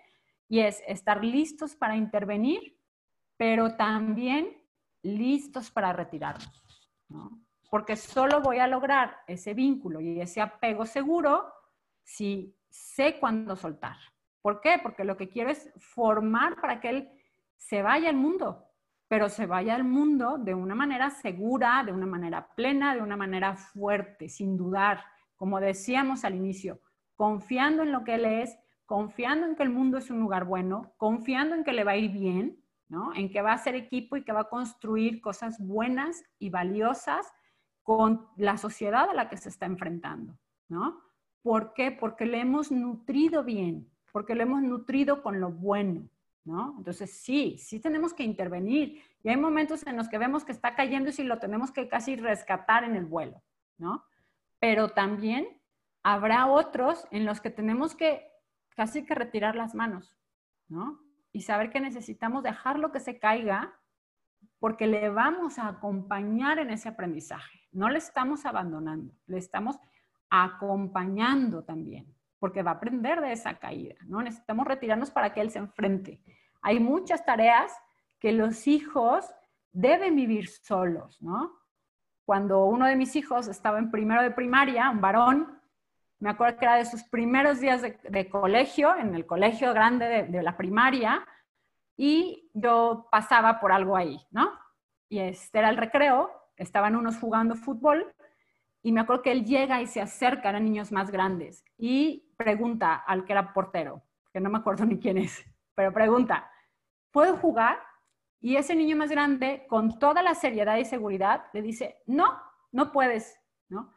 y 0.47 0.59
es 0.59 0.83
estar 0.87 1.23
listos 1.23 1.75
para 1.75 1.95
intervenir, 1.95 2.77
pero 3.37 3.75
también 3.75 4.63
listos 5.01 5.71
para 5.71 5.93
retirarnos, 5.93 6.89
¿no? 7.09 7.39
Porque 7.69 7.95
solo 7.95 8.41
voy 8.41 8.59
a 8.59 8.67
lograr 8.67 9.17
ese 9.27 9.53
vínculo 9.53 9.99
y 9.99 10.21
ese 10.21 10.41
apego 10.41 10.85
seguro 10.85 11.51
si 12.03 12.55
sé 12.69 13.19
cuándo 13.19 13.55
soltar. 13.55 13.97
¿Por 14.41 14.61
qué? 14.61 14.79
Porque 14.81 15.03
lo 15.03 15.17
que 15.17 15.29
quiero 15.29 15.49
es 15.49 15.71
formar 15.77 16.59
para 16.59 16.79
que 16.79 16.89
él 16.89 17.09
se 17.57 17.81
vaya 17.81 18.09
al 18.09 18.15
mundo, 18.15 18.67
pero 19.07 19.29
se 19.29 19.45
vaya 19.45 19.75
al 19.75 19.85
mundo 19.85 20.37
de 20.37 20.53
una 20.53 20.75
manera 20.75 21.09
segura, 21.09 21.83
de 21.85 21.91
una 21.91 22.05
manera 22.05 22.47
plena, 22.55 22.93
de 22.93 23.01
una 23.01 23.15
manera 23.15 23.55
fuerte, 23.55 24.27
sin 24.27 24.57
dudar, 24.57 25.03
como 25.35 25.59
decíamos 25.59 26.25
al 26.25 26.35
inicio, 26.35 26.81
confiando 27.15 27.83
en 27.83 27.91
lo 27.91 28.03
que 28.03 28.15
Él 28.15 28.25
es, 28.25 28.57
confiando 28.93 29.47
en 29.47 29.55
que 29.55 29.63
el 29.63 29.71
mundo 29.71 29.97
es 29.97 30.11
un 30.11 30.19
lugar 30.19 30.45
bueno, 30.45 30.93
confiando 30.97 31.55
en 31.55 31.63
que 31.63 31.73
le 31.73 31.83
va 31.83 31.93
a 31.93 31.97
ir 31.97 32.11
bien, 32.11 32.63
¿no? 32.89 33.11
en 33.15 33.31
que 33.31 33.41
va 33.41 33.51
a 33.51 33.57
ser 33.57 33.73
equipo 33.73 34.17
y 34.17 34.23
que 34.23 34.31
va 34.31 34.41
a 34.41 34.49
construir 34.49 35.19
cosas 35.19 35.57
buenas 35.59 36.23
y 36.37 36.51
valiosas 36.51 37.25
con 37.81 38.27
la 38.37 38.55
sociedad 38.55 39.09
a 39.09 39.15
la 39.15 39.29
que 39.29 39.37
se 39.37 39.49
está 39.49 39.65
enfrentando. 39.65 40.37
¿no? 40.69 41.01
¿Por 41.41 41.73
qué? 41.73 41.89
Porque 41.89 42.27
le 42.27 42.39
hemos 42.39 42.71
nutrido 42.71 43.43
bien, 43.43 43.89
porque 44.11 44.35
le 44.35 44.43
hemos 44.43 44.61
nutrido 44.61 45.23
con 45.23 45.39
lo 45.39 45.49
bueno. 45.49 46.07
¿no? 46.45 46.75
Entonces, 46.77 47.19
sí, 47.19 47.57
sí 47.57 47.79
tenemos 47.79 48.13
que 48.13 48.21
intervenir. 48.21 49.01
Y 49.23 49.29
hay 49.29 49.37
momentos 49.37 49.87
en 49.87 49.97
los 49.97 50.07
que 50.07 50.19
vemos 50.19 50.45
que 50.45 50.51
está 50.51 50.75
cayendo 50.75 51.09
y 51.09 51.13
si 51.13 51.23
lo 51.23 51.39
tenemos 51.39 51.71
que 51.71 51.87
casi 51.87 52.15
rescatar 52.15 52.83
en 52.83 52.95
el 52.95 53.05
vuelo, 53.05 53.41
¿no? 53.79 54.05
Pero 54.59 54.89
también 54.89 55.47
habrá 56.03 56.45
otros 56.45 57.07
en 57.09 57.25
los 57.25 57.41
que 57.41 57.49
tenemos 57.49 57.95
que 57.95 58.32
casi 58.73 59.05
que 59.05 59.15
retirar 59.15 59.55
las 59.55 59.75
manos, 59.75 60.15
¿no? 60.67 60.99
Y 61.31 61.41
saber 61.41 61.69
que 61.69 61.79
necesitamos 61.79 62.43
dejarlo 62.43 62.91
que 62.91 62.99
se 62.99 63.19
caiga 63.19 63.79
porque 64.59 64.87
le 64.87 65.09
vamos 65.09 65.59
a 65.59 65.67
acompañar 65.67 66.59
en 66.59 66.69
ese 66.69 66.89
aprendizaje. 66.89 67.59
No 67.71 67.89
le 67.89 67.97
estamos 67.97 68.45
abandonando, 68.45 69.13
le 69.27 69.37
estamos 69.37 69.77
acompañando 70.29 71.63
también, 71.63 72.13
porque 72.39 72.63
va 72.63 72.71
a 72.71 72.75
aprender 72.75 73.21
de 73.21 73.33
esa 73.33 73.55
caída, 73.59 73.95
¿no? 74.05 74.21
Necesitamos 74.21 74.65
retirarnos 74.65 75.11
para 75.11 75.33
que 75.33 75.41
él 75.41 75.51
se 75.51 75.59
enfrente. 75.59 76.21
Hay 76.61 76.79
muchas 76.79 77.25
tareas 77.25 77.71
que 78.19 78.31
los 78.31 78.67
hijos 78.67 79.25
deben 79.71 80.15
vivir 80.15 80.47
solos, 80.47 81.21
¿no? 81.21 81.59
Cuando 82.25 82.65
uno 82.65 82.85
de 82.85 82.95
mis 82.95 83.15
hijos 83.15 83.47
estaba 83.47 83.79
en 83.79 83.91
primero 83.91 84.21
de 84.21 84.31
primaria, 84.31 84.89
un 84.89 85.01
varón, 85.01 85.59
me 86.23 86.29
acuerdo 86.29 86.57
que 86.57 86.63
era 86.63 86.75
de 86.75 86.85
sus 86.85 87.03
primeros 87.03 87.59
días 87.59 87.81
de, 87.81 88.29
colegio, 88.29 88.95
en 88.95 89.13
el 89.13 89.25
colegio 89.25 89.73
grande 89.73 90.05
de, 90.05 90.23
de, 90.23 90.41
la 90.41 90.55
primaria, 90.55 91.27
y 91.97 92.49
yo 92.53 93.09
pasaba 93.11 93.59
por 93.59 93.73
algo 93.73 93.97
ahí, 93.97 94.17
¿no? 94.31 94.57
Y 95.09 95.19
este 95.19 95.59
era 95.59 95.69
el 95.69 95.75
recreo, 95.75 96.31
estaban 96.55 96.95
unos 96.95 97.17
jugando 97.17 97.55
fútbol, 97.55 98.09
y 98.81 98.93
me 98.93 99.01
acuerdo 99.01 99.21
que 99.21 99.33
él 99.33 99.43
llega 99.43 99.81
y 99.81 99.85
se 99.85 99.99
acerca, 99.99 100.47
a 100.47 100.59
niños 100.61 100.93
más 100.93 101.11
grandes, 101.11 101.65
y 101.77 102.31
pregunta 102.37 102.95
al 102.95 103.25
que 103.25 103.33
era 103.33 103.51
portero, 103.51 104.01
que 104.31 104.39
no 104.39 104.49
me 104.49 104.59
acuerdo 104.59 104.85
ni 104.85 104.99
quién 104.99 105.17
es, 105.17 105.43
pero 105.75 105.91
pregunta, 105.91 106.49
¿puedo 107.11 107.35
jugar? 107.35 107.79
Y 108.39 108.55
ese 108.55 108.77
niño 108.77 108.95
más 108.95 109.09
grande, 109.09 109.65
con 109.67 109.99
toda 109.99 110.23
la 110.23 110.35
seriedad 110.35 110.77
y 110.77 110.85
seguridad, 110.85 111.47
le 111.51 111.61
dice, 111.61 112.01
no, 112.05 112.41
no 112.71 112.93
puedes, 112.93 113.37
¿no? 113.67 113.91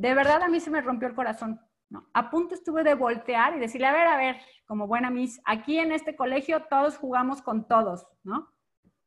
De 0.00 0.14
verdad 0.14 0.42
a 0.42 0.48
mí 0.48 0.60
se 0.60 0.70
me 0.70 0.80
rompió 0.80 1.08
el 1.08 1.14
corazón. 1.14 1.60
A 2.14 2.30
punto 2.30 2.54
estuve 2.54 2.82
de 2.84 2.94
voltear 2.94 3.54
y 3.54 3.60
decirle, 3.60 3.86
a 3.86 3.92
ver, 3.92 4.06
a 4.06 4.16
ver, 4.16 4.36
como 4.64 4.86
buena 4.86 5.10
Miss, 5.10 5.42
aquí 5.44 5.78
en 5.78 5.92
este 5.92 6.16
colegio 6.16 6.64
todos 6.70 6.96
jugamos 6.96 7.42
con 7.42 7.68
todos, 7.68 8.06
¿no? 8.22 8.48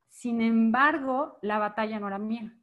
Sin 0.10 0.40
embargo, 0.40 1.40
la 1.42 1.58
batalla 1.58 2.00
no 2.00 2.06
era 2.10 2.20
mía. 2.20 2.56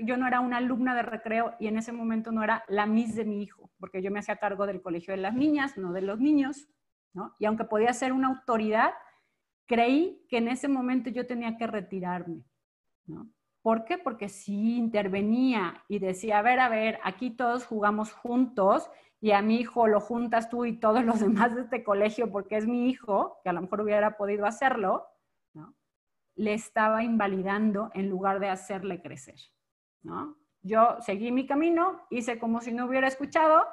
Yo 0.00 0.18
no 0.18 0.26
era 0.26 0.40
una 0.40 0.58
alumna 0.58 0.94
de 0.94 1.04
recreo 1.04 1.54
y 1.58 1.68
en 1.68 1.78
ese 1.78 1.92
momento 1.92 2.32
no 2.32 2.42
era 2.42 2.64
la 2.68 2.84
Miss 2.84 3.14
de 3.14 3.24
mi 3.24 3.42
hijo, 3.42 3.70
porque 3.78 4.02
yo 4.02 4.10
me 4.10 4.18
hacía 4.18 4.36
cargo 4.36 4.66
del 4.66 4.82
colegio 4.82 5.14
de 5.14 5.22
las 5.22 5.32
niñas, 5.32 5.78
no 5.78 5.94
de 5.94 6.02
los 6.02 6.20
niños, 6.20 6.68
¿no? 7.14 7.34
Y 7.38 7.46
aunque 7.46 7.64
podía 7.64 7.94
ser 7.94 8.12
una 8.12 8.28
autoridad, 8.28 8.92
creí 9.64 10.26
que 10.28 10.36
en 10.36 10.48
ese 10.48 10.68
momento 10.68 11.08
yo 11.08 11.26
tenía 11.26 11.56
que 11.56 11.66
retirarme, 11.66 12.44
¿no? 13.06 13.32
¿Por 13.62 13.84
qué? 13.84 13.96
Porque 13.96 14.28
si 14.28 14.76
intervenía 14.76 15.84
y 15.88 16.00
decía, 16.00 16.38
a 16.38 16.42
ver, 16.42 16.58
a 16.58 16.68
ver, 16.68 16.98
aquí 17.04 17.30
todos 17.30 17.64
jugamos 17.64 18.12
juntos 18.12 18.90
y 19.20 19.30
a 19.30 19.40
mi 19.40 19.60
hijo 19.60 19.86
lo 19.86 20.00
juntas 20.00 20.50
tú 20.50 20.64
y 20.64 20.78
todos 20.78 21.04
los 21.04 21.20
demás 21.20 21.54
de 21.54 21.62
este 21.62 21.84
colegio 21.84 22.30
porque 22.30 22.56
es 22.56 22.66
mi 22.66 22.90
hijo, 22.90 23.38
que 23.42 23.50
a 23.50 23.52
lo 23.52 23.62
mejor 23.62 23.82
hubiera 23.82 24.16
podido 24.16 24.46
hacerlo, 24.46 25.06
¿no? 25.54 25.74
le 26.34 26.54
estaba 26.54 27.04
invalidando 27.04 27.90
en 27.94 28.08
lugar 28.08 28.40
de 28.40 28.48
hacerle 28.48 29.00
crecer. 29.00 29.36
¿no? 30.02 30.36
Yo 30.62 30.96
seguí 31.00 31.30
mi 31.30 31.46
camino, 31.46 32.00
hice 32.10 32.40
como 32.40 32.60
si 32.60 32.72
no 32.72 32.86
hubiera 32.86 33.06
escuchado, 33.06 33.64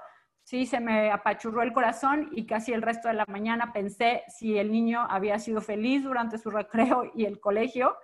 sí 0.43 0.67
se 0.67 0.79
me 0.79 1.11
apachurró 1.11 1.63
el 1.63 1.73
corazón 1.73 2.29
y 2.31 2.45
casi 2.45 2.73
el 2.73 2.83
resto 2.83 3.07
de 3.07 3.15
la 3.15 3.25
mañana 3.27 3.73
pensé 3.73 4.23
si 4.27 4.57
el 4.57 4.71
niño 4.71 5.05
había 5.09 5.39
sido 5.39 5.61
feliz 5.61 6.03
durante 6.03 6.37
su 6.37 6.51
recreo 6.51 7.11
y 7.15 7.25
el 7.25 7.39
colegio 7.39 7.95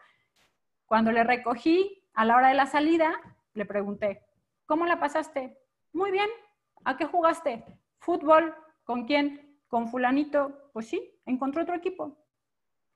cuando 0.85 1.11
le 1.11 1.23
recogí 1.23 2.03
a 2.13 2.25
la 2.25 2.35
hora 2.35 2.49
de 2.49 2.55
la 2.55 2.65
salida, 2.65 3.13
le 3.53 3.65
pregunté, 3.65 4.21
¿cómo 4.65 4.85
la 4.85 4.99
pasaste? 4.99 5.57
Muy 5.93 6.11
bien. 6.11 6.29
¿A 6.83 6.97
qué 6.97 7.05
jugaste? 7.05 7.65
Fútbol. 7.99 8.53
¿Con 8.83 9.05
quién? 9.05 9.59
Con 9.67 9.87
fulanito. 9.87 10.69
Pues 10.73 10.87
sí, 10.87 11.19
encontró 11.25 11.63
otro 11.63 11.75
equipo. 11.75 12.17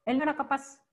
Él 0.06 0.18
no 0.18 0.24
era 0.24 0.36
capaz. 0.36 0.84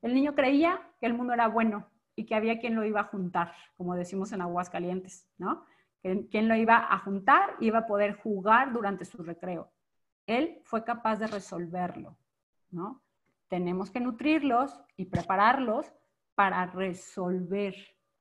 El 0.00 0.14
niño 0.14 0.34
creía 0.34 0.80
que 0.98 1.06
el 1.06 1.14
mundo 1.14 1.32
era 1.32 1.48
bueno 1.48 1.88
y 2.16 2.26
que 2.26 2.34
había 2.34 2.58
quien 2.58 2.74
lo 2.74 2.84
iba 2.84 3.00
a 3.00 3.04
juntar, 3.04 3.54
como 3.76 3.94
decimos 3.94 4.32
en 4.32 4.42
Aguascalientes, 4.42 5.28
¿no? 5.38 5.64
Quien 6.02 6.48
lo 6.48 6.56
iba 6.56 6.76
a 6.76 6.98
juntar 6.98 7.56
iba 7.60 7.80
a 7.80 7.86
poder 7.86 8.16
jugar 8.16 8.72
durante 8.72 9.04
su 9.04 9.22
recreo. 9.22 9.70
Él 10.26 10.60
fue 10.64 10.84
capaz 10.84 11.16
de 11.16 11.28
resolverlo, 11.28 12.16
¿no? 12.70 13.02
Tenemos 13.48 13.90
que 13.90 14.00
nutrirlos 14.00 14.82
y 14.96 15.04
prepararlos 15.06 15.92
para 16.34 16.66
resolver. 16.66 17.74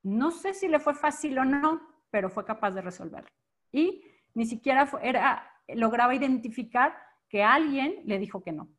No 0.03 0.32
sé 0.32 0.53
si 0.53 0.68
le 0.68 0.80
fue 0.80 0.93
fácil 0.93 1.38
o 1.39 1.45
no, 1.45 1.82
pero 2.09 2.30
fue 2.30 2.45
capaz 2.45 2.72
de 2.72 2.82
resolverlo. 2.82 3.30
Y 3.72 4.03
ni 4.34 4.45
siquiera 4.45 4.89
era, 5.01 5.49
lograba 5.68 6.16
identificar 6.16 6.95
que 7.30 7.43
alguien 7.43 8.01
le 8.05 8.20
dijo 8.20 8.43
que 8.43 8.51
no, 8.51 8.70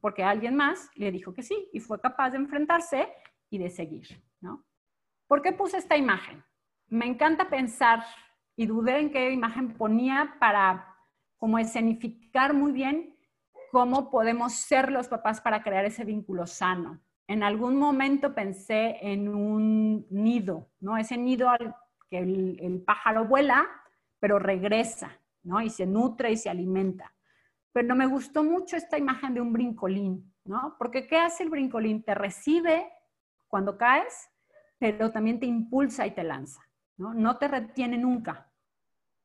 porque 0.00 0.24
alguien 0.24 0.56
más 0.56 0.90
le 0.94 1.12
dijo 1.12 1.34
que 1.34 1.42
sí 1.42 1.68
y 1.72 1.80
fue 1.80 2.00
capaz 2.00 2.30
de 2.30 2.38
enfrentarse 2.38 3.08
y 3.50 3.58
de 3.58 3.68
seguir. 3.68 4.22
¿no? 4.40 4.64
¿Por 5.26 5.42
qué 5.42 5.52
puse 5.52 5.76
esta 5.76 5.96
imagen? 5.96 6.42
Me 6.88 7.06
encanta 7.06 7.48
pensar 7.48 8.04
y 8.56 8.66
dudé 8.66 8.98
en 8.98 9.10
qué 9.10 9.30
imagen 9.30 9.74
ponía 9.74 10.36
para 10.40 10.96
como 11.36 11.58
escenificar 11.58 12.54
muy 12.54 12.72
bien 12.72 13.16
cómo 13.70 14.10
podemos 14.10 14.54
ser 14.54 14.90
los 14.90 15.08
papás 15.08 15.40
para 15.40 15.62
crear 15.62 15.84
ese 15.84 16.04
vínculo 16.04 16.46
sano 16.46 17.00
en 17.30 17.44
algún 17.44 17.76
momento 17.76 18.34
pensé 18.34 18.98
en 19.00 19.28
un 19.28 20.04
nido, 20.10 20.68
¿no? 20.80 20.96
Ese 20.96 21.16
nido 21.16 21.48
al 21.48 21.76
que 22.10 22.18
el, 22.18 22.82
pájaro 22.84 23.24
vuela, 23.24 23.68
pero 24.18 24.40
regresa, 24.40 25.16
¿no? 25.44 25.62
Y 25.62 25.70
se 25.70 25.86
nutre 25.86 26.32
y 26.32 26.36
se 26.36 26.50
alimenta. 26.50 27.14
Pero 27.70 27.94
me 27.94 28.06
gustó 28.06 28.42
mucho 28.42 28.76
esta 28.76 28.98
imagen 28.98 29.34
de 29.34 29.40
un 29.40 29.52
brincolín, 29.52 30.34
¿no? 30.44 30.74
Porque 30.76 31.06
¿qué 31.06 31.18
hace 31.18 31.44
el 31.44 31.50
brincolín? 31.50 32.02
Te 32.02 32.16
recibe 32.16 32.90
cuando 33.46 33.78
caes, 33.78 34.28
pero 34.80 35.12
también 35.12 35.38
te 35.38 35.46
impulsa 35.46 36.08
y 36.08 36.10
te 36.10 36.24
lanza, 36.24 36.60
¿no? 36.96 37.14
No 37.14 37.38
te 37.38 37.46
retiene 37.46 37.96
nunca, 37.96 38.50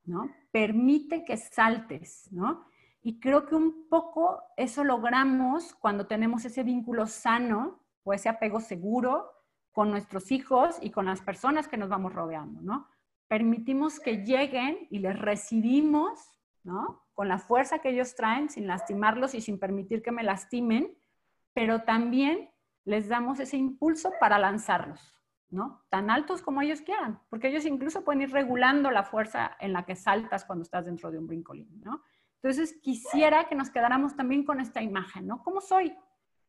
¿no? 0.03 0.29
Permite 0.51 1.25
que 1.25 1.37
saltes, 1.37 2.31
¿no? 2.31 2.67
Y 3.01 3.19
creo 3.19 3.47
que 3.47 3.55
un 3.55 3.89
poco 3.89 4.43
eso 4.57 4.83
logramos 4.83 5.73
cuando 5.73 6.05
tenemos 6.05 6.45
ese 6.45 6.61
vínculo 6.61 7.07
sano 7.07 7.83
o 8.05 8.13
ese 8.13 8.29
apego 8.29 8.61
seguro 8.61 9.29
con 9.73 9.91
nuestros 9.91 10.31
hijos 10.31 10.77
y 10.81 10.91
con 10.91 11.05
las 11.05 11.19
personas 11.19 11.67
que 11.67 11.75
nos 11.75 11.89
vamos 11.89 12.13
rodeando, 12.13 12.61
¿no? 12.61 12.87
Permitimos 13.27 13.99
que 13.99 14.23
lleguen 14.23 14.87
y 14.89 14.99
les 14.99 15.19
recibimos, 15.19 16.39
¿no? 16.63 17.03
Con 17.13 17.27
la 17.27 17.39
fuerza 17.39 17.79
que 17.79 17.89
ellos 17.89 18.15
traen, 18.15 18.49
sin 18.49 18.67
lastimarlos 18.67 19.33
y 19.33 19.41
sin 19.41 19.59
permitir 19.59 20.01
que 20.01 20.11
me 20.11 20.23
lastimen, 20.23 20.95
pero 21.53 21.81
también 21.81 22.49
les 22.85 23.09
damos 23.09 23.39
ese 23.39 23.57
impulso 23.57 24.13
para 24.19 24.37
lanzarlos, 24.37 25.19
¿no? 25.49 25.83
Tan 25.89 26.11
altos 26.11 26.43
como 26.43 26.61
ellos 26.61 26.81
quieran, 26.81 27.19
porque 27.29 27.47
ellos 27.47 27.65
incluso 27.65 28.03
pueden 28.05 28.21
ir 28.21 28.31
regulando 28.31 28.91
la 28.91 29.03
fuerza 29.03 29.57
en 29.59 29.73
la 29.73 29.83
que 29.83 29.95
saltas 29.95 30.45
cuando 30.45 30.63
estás 30.63 30.85
dentro 30.85 31.11
de 31.11 31.17
un 31.17 31.27
brincolín, 31.27 31.81
¿no? 31.81 32.03
Entonces, 32.35 32.79
quisiera 32.83 33.45
que 33.45 33.55
nos 33.55 33.71
quedáramos 33.71 34.15
también 34.15 34.45
con 34.45 34.59
esta 34.59 34.81
imagen, 34.83 35.25
¿no? 35.25 35.41
¿Cómo 35.43 35.61
soy? 35.61 35.97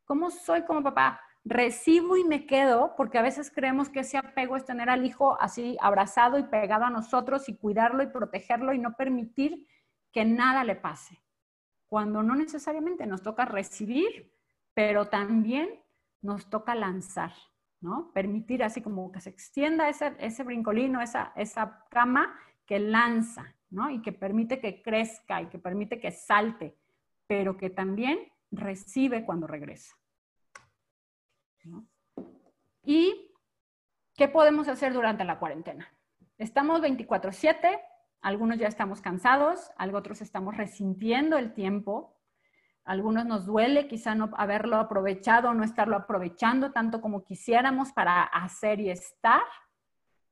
¿Cómo 0.05 0.29
soy 0.29 0.63
como 0.63 0.83
papá? 0.83 1.19
Recibo 1.49 2.17
y 2.17 2.23
me 2.23 2.45
quedo, 2.45 2.93
porque 2.97 3.17
a 3.17 3.21
veces 3.21 3.51
creemos 3.51 3.89
que 3.89 4.01
ese 4.01 4.17
apego 4.17 4.57
es 4.57 4.65
tener 4.65 4.89
al 4.89 5.05
hijo 5.05 5.39
así 5.39 5.77
abrazado 5.79 6.37
y 6.37 6.43
pegado 6.43 6.85
a 6.85 6.89
nosotros 6.89 7.47
y 7.47 7.55
cuidarlo 7.55 8.03
y 8.03 8.07
protegerlo 8.07 8.73
y 8.73 8.79
no 8.79 8.95
permitir 8.95 9.65
que 10.11 10.25
nada 10.25 10.63
le 10.63 10.75
pase. 10.75 11.21
Cuando 11.87 12.21
no 12.21 12.35
necesariamente 12.35 13.05
nos 13.05 13.21
toca 13.21 13.45
recibir, 13.45 14.33
pero 14.73 15.07
también 15.07 15.69
nos 16.21 16.49
toca 16.49 16.75
lanzar, 16.75 17.31
¿no? 17.79 18.11
Permitir 18.13 18.63
así 18.63 18.81
como 18.81 19.11
que 19.11 19.21
se 19.21 19.29
extienda 19.29 19.87
ese, 19.87 20.15
ese 20.19 20.43
brincolino, 20.43 21.01
esa, 21.01 21.31
esa 21.35 21.85
cama 21.89 22.37
que 22.65 22.79
lanza, 22.79 23.55
¿no? 23.69 23.89
Y 23.89 24.01
que 24.01 24.11
permite 24.11 24.59
que 24.59 24.81
crezca 24.81 25.41
y 25.41 25.47
que 25.47 25.59
permite 25.59 25.99
que 25.99 26.11
salte, 26.11 26.75
pero 27.25 27.55
que 27.57 27.69
también 27.69 28.19
recibe 28.51 29.25
cuando 29.25 29.47
regresa. 29.47 29.96
¿Y 32.83 33.31
qué 34.15 34.27
podemos 34.27 34.67
hacer 34.67 34.93
durante 34.93 35.23
la 35.23 35.39
cuarentena? 35.39 35.87
Estamos 36.37 36.81
24/7, 36.81 37.79
algunos 38.21 38.57
ya 38.57 38.67
estamos 38.67 39.01
cansados, 39.01 39.71
otros 39.93 40.21
estamos 40.21 40.55
resintiendo 40.55 41.37
el 41.37 41.53
tiempo, 41.53 42.15
algunos 42.83 43.25
nos 43.25 43.45
duele 43.45 43.87
quizá 43.87 44.15
no 44.15 44.29
haberlo 44.37 44.77
aprovechado 44.77 45.53
no 45.53 45.63
estarlo 45.63 45.97
aprovechando 45.97 46.71
tanto 46.71 47.01
como 47.01 47.25
quisiéramos 47.25 47.91
para 47.91 48.23
hacer 48.23 48.79
y 48.79 48.89
estar, 48.89 49.43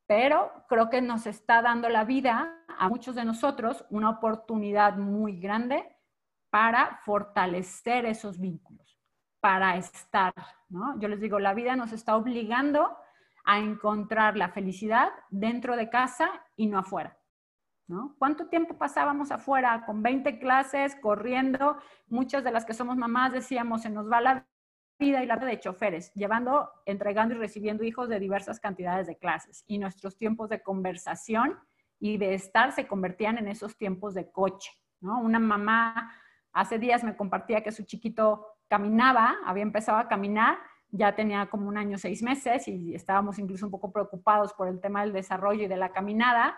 pero 0.08 0.66
creo 0.70 0.90
que 0.90 1.02
nos 1.02 1.28
está 1.28 1.62
dando 1.62 1.90
la 1.90 2.06
vida 2.06 2.64
a 2.78 2.88
muchos 2.88 3.16
de 3.16 3.26
nosotros 3.26 3.86
una 3.90 4.10
oportunidad 4.10 4.96
muy 4.96 5.40
grande 5.40 5.84
para 6.50 6.98
fortalecer 7.04 8.06
esos 8.06 8.40
vínculos 8.40 8.95
para 9.46 9.78
estar, 9.78 10.34
¿no? 10.70 11.00
Yo 11.00 11.08
les 11.08 11.22
digo, 11.22 11.38
la 11.38 11.54
vida 11.54 11.76
nos 11.76 11.91
está 11.91 12.16
obligando 12.16 12.98
a 13.43 13.60
encontrar 13.60 14.36
la 14.36 14.50
felicidad 14.50 15.10
dentro 15.30 15.76
de 15.76 15.88
casa 15.88 16.32
y 16.56 16.66
no 16.66 16.80
afuera. 16.80 17.16
¿no? 17.86 18.16
¿Cuánto 18.18 18.48
tiempo 18.48 18.76
pasábamos 18.76 19.30
afuera 19.30 19.84
con 19.86 20.02
20 20.02 20.39
clases, 20.39 20.96
corriendo? 20.96 21.78
Muchas 22.08 22.43
de 22.43 22.52
las 22.52 22.66
que 22.66 22.74
somos 22.74 22.98
mamás 22.98 23.34
decíamos, 23.34 23.84
se 23.84 23.91
nos 23.91 24.12
va 24.12 24.20
la 24.20 24.48
vida 24.98 25.24
y 25.24 25.28
la 25.28 25.36
de 25.36 25.60
choferes, 25.60 26.12
llevando, 26.16 26.72
entregando 26.88 27.36
y 27.36 27.38
recibiendo 27.38 27.84
hijos 27.84 28.10
de 28.10 28.20
diversas 28.20 28.60
cantidades 28.60 29.06
de 29.06 29.20
clases. 29.20 29.64
Y 29.68 29.78
nuestros 29.78 30.18
tiempos 30.18 30.50
de 30.50 30.64
conversación 30.64 31.60
y 32.00 32.18
de 32.18 32.34
estar 32.34 32.72
se 32.72 32.88
convertían 32.88 33.38
en 33.38 33.48
esos 33.48 33.78
tiempos 33.78 34.16
de 34.16 34.32
coche, 34.32 34.72
¿no? 35.02 35.20
Una 35.20 35.38
mamá 35.38 36.12
hace 36.52 36.80
días 36.80 37.04
me 37.04 37.16
compartía 37.16 37.62
que 37.62 37.72
su 37.72 37.84
chiquito 37.84 38.55
caminaba, 38.76 39.38
había 39.45 39.63
empezado 39.63 39.97
a 39.97 40.07
caminar, 40.07 40.57
ya 40.89 41.15
tenía 41.15 41.47
como 41.47 41.67
un 41.67 41.78
año, 41.78 41.97
seis 41.97 42.21
meses 42.21 42.67
y 42.67 42.93
estábamos 42.93 43.39
incluso 43.39 43.65
un 43.65 43.71
poco 43.71 43.91
preocupados 43.91 44.53
por 44.53 44.67
el 44.67 44.80
tema 44.80 45.01
del 45.01 45.13
desarrollo 45.13 45.63
y 45.63 45.67
de 45.67 45.78
la 45.78 45.91
caminada. 45.91 46.57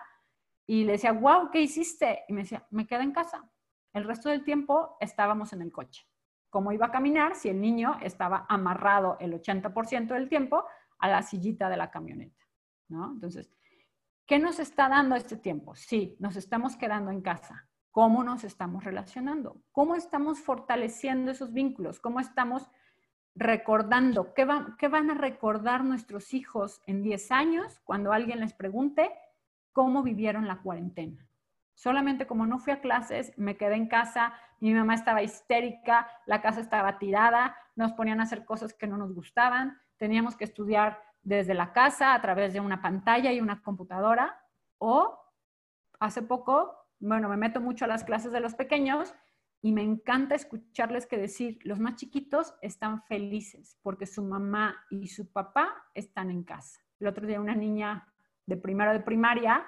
Y 0.66 0.84
le 0.84 0.92
decía, 0.92 1.12
wow, 1.12 1.50
¿qué 1.50 1.60
hiciste? 1.60 2.24
Y 2.28 2.32
me 2.32 2.42
decía, 2.42 2.66
me 2.70 2.86
quedé 2.86 3.02
en 3.02 3.12
casa. 3.12 3.48
El 3.92 4.04
resto 4.04 4.28
del 4.28 4.44
tiempo 4.44 4.96
estábamos 5.00 5.52
en 5.52 5.62
el 5.62 5.72
coche 5.72 6.06
cómo 6.50 6.72
iba 6.72 6.86
a 6.86 6.90
caminar 6.90 7.34
si 7.34 7.48
el 7.48 7.60
niño 7.60 7.98
estaba 8.02 8.46
amarrado 8.48 9.16
el 9.20 9.32
80% 9.34 10.08
del 10.08 10.28
tiempo 10.28 10.64
a 10.98 11.08
la 11.08 11.22
sillita 11.22 11.68
de 11.68 11.76
la 11.76 11.90
camioneta, 11.90 12.42
¿no? 12.88 13.12
Entonces, 13.12 13.50
¿qué 14.26 14.38
nos 14.38 14.58
está 14.58 14.88
dando 14.88 15.14
este 15.14 15.36
tiempo? 15.36 15.74
Sí, 15.74 16.16
nos 16.18 16.36
estamos 16.36 16.76
quedando 16.76 17.10
en 17.10 17.20
casa. 17.20 17.68
¿Cómo 17.90 18.22
nos 18.22 18.44
estamos 18.44 18.84
relacionando? 18.84 19.62
¿Cómo 19.72 19.94
estamos 19.94 20.40
fortaleciendo 20.40 21.30
esos 21.30 21.52
vínculos? 21.52 22.00
¿Cómo 22.00 22.20
estamos 22.20 22.70
recordando? 23.34 24.34
¿Qué, 24.34 24.44
van 24.44 25.10
a 25.10 25.14
recordar 25.14 25.84
nuestros 25.84 26.34
hijos 26.34 26.82
en 26.86 27.02
10 27.02 27.32
años 27.32 27.80
cuando 27.84 28.12
alguien 28.12 28.40
les 28.40 28.52
pregunte 28.52 29.10
cómo 29.72 30.02
vivieron 30.02 30.46
la 30.46 30.58
cuarentena? 30.58 31.26
Solamente 31.74 32.26
como 32.26 32.46
no 32.46 32.58
fui 32.58 32.72
a 32.72 32.80
clases, 32.80 33.32
me 33.36 33.56
quedé 33.56 33.76
en 33.76 33.88
casa, 33.88 34.34
mi 34.60 34.74
mamá 34.74 34.94
estaba 34.94 35.22
histérica, 35.22 36.08
la 36.26 36.42
casa 36.42 36.60
estaba 36.60 36.98
tirada, 36.98 37.56
nos 37.76 37.92
ponían 37.92 38.20
a 38.20 38.24
hacer 38.24 38.44
cosas 38.44 38.74
que 38.74 38.88
no 38.88 38.96
nos 38.96 39.14
gustaban, 39.14 39.78
teníamos 39.96 40.36
que 40.36 40.44
estudiar 40.44 41.00
desde 41.22 41.54
la 41.54 41.72
casa 41.72 42.14
a 42.14 42.20
través 42.20 42.52
de 42.52 42.60
una 42.60 42.80
pantalla 42.82 43.32
y 43.32 43.40
una 43.40 43.62
computadora. 43.62 44.40
O 44.78 45.18
hace 46.00 46.22
poco, 46.22 46.77
bueno, 47.00 47.28
me 47.28 47.36
meto 47.36 47.60
mucho 47.60 47.84
a 47.84 47.88
las 47.88 48.04
clases 48.04 48.32
de 48.32 48.40
los 48.40 48.54
pequeños 48.54 49.14
y 49.60 49.72
me 49.72 49.82
encanta 49.82 50.34
escucharles 50.34 51.06
que 51.06 51.16
decir, 51.16 51.58
los 51.64 51.80
más 51.80 51.96
chiquitos 51.96 52.54
están 52.62 53.02
felices 53.02 53.76
porque 53.82 54.06
su 54.06 54.22
mamá 54.22 54.76
y 54.90 55.08
su 55.08 55.30
papá 55.30 55.74
están 55.94 56.30
en 56.30 56.44
casa. 56.44 56.80
El 57.00 57.08
otro 57.08 57.26
día 57.26 57.40
una 57.40 57.54
niña 57.54 58.06
de 58.46 58.56
primero 58.56 58.92
de 58.92 59.00
primaria 59.00 59.64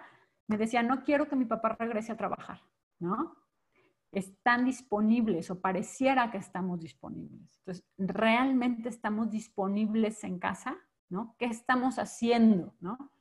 me 0.46 0.56
decía, 0.56 0.82
no 0.82 1.04
quiero 1.04 1.28
que 1.28 1.36
mi 1.36 1.44
papá 1.44 1.76
regrese 1.78 2.12
a 2.12 2.16
trabajar, 2.16 2.60
¿no? 2.98 3.36
Están 4.10 4.64
disponibles 4.64 5.50
o 5.50 5.60
pareciera 5.60 6.30
que 6.32 6.38
estamos 6.38 6.80
disponibles. 6.80 7.56
Entonces, 7.58 7.84
¿realmente 7.96 8.88
estamos 8.88 9.30
disponibles 9.30 10.24
en 10.24 10.40
casa? 10.40 10.76
¿No? 11.08 11.36
¿Qué 11.38 11.46
estamos 11.46 12.00
haciendo? 12.00 12.74
¿no? 12.80 13.12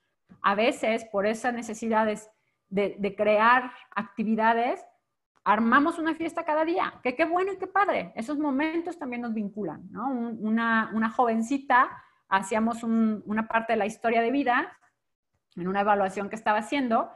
A 0.42 0.56
veces, 0.56 1.06
por 1.06 1.28
esas 1.28 1.54
necesidades 1.54 2.32
de, 2.70 3.16
crear 3.18 3.72
actividades, 3.96 4.86
armamos 5.44 6.00
una 6.00 6.16
fiesta 6.16 6.44
cada 6.44 6.66
día, 6.66 6.94
que 7.04 7.16
qué 7.16 7.26
bueno 7.26 7.54
y 7.54 7.58
qué 7.58 7.68
padre. 7.68 8.14
Esos 8.16 8.38
momentos 8.38 8.98
también 8.98 9.22
nos 9.22 9.34
vinculan. 9.34 9.90
Una, 10.40 10.92
una 10.94 11.10
jovencita, 11.10 11.90
hacíamos 12.28 12.84
una 12.84 13.48
parte 13.48 13.74
de 13.74 13.78
la 13.78 13.86
historia 13.86 14.22
de 14.22 14.32
vida 14.32 14.78
en 15.56 15.68
una 15.68 15.82
evaluación 15.82 16.30
que 16.30 16.36
estaba 16.36 16.60
haciendo 16.60 17.12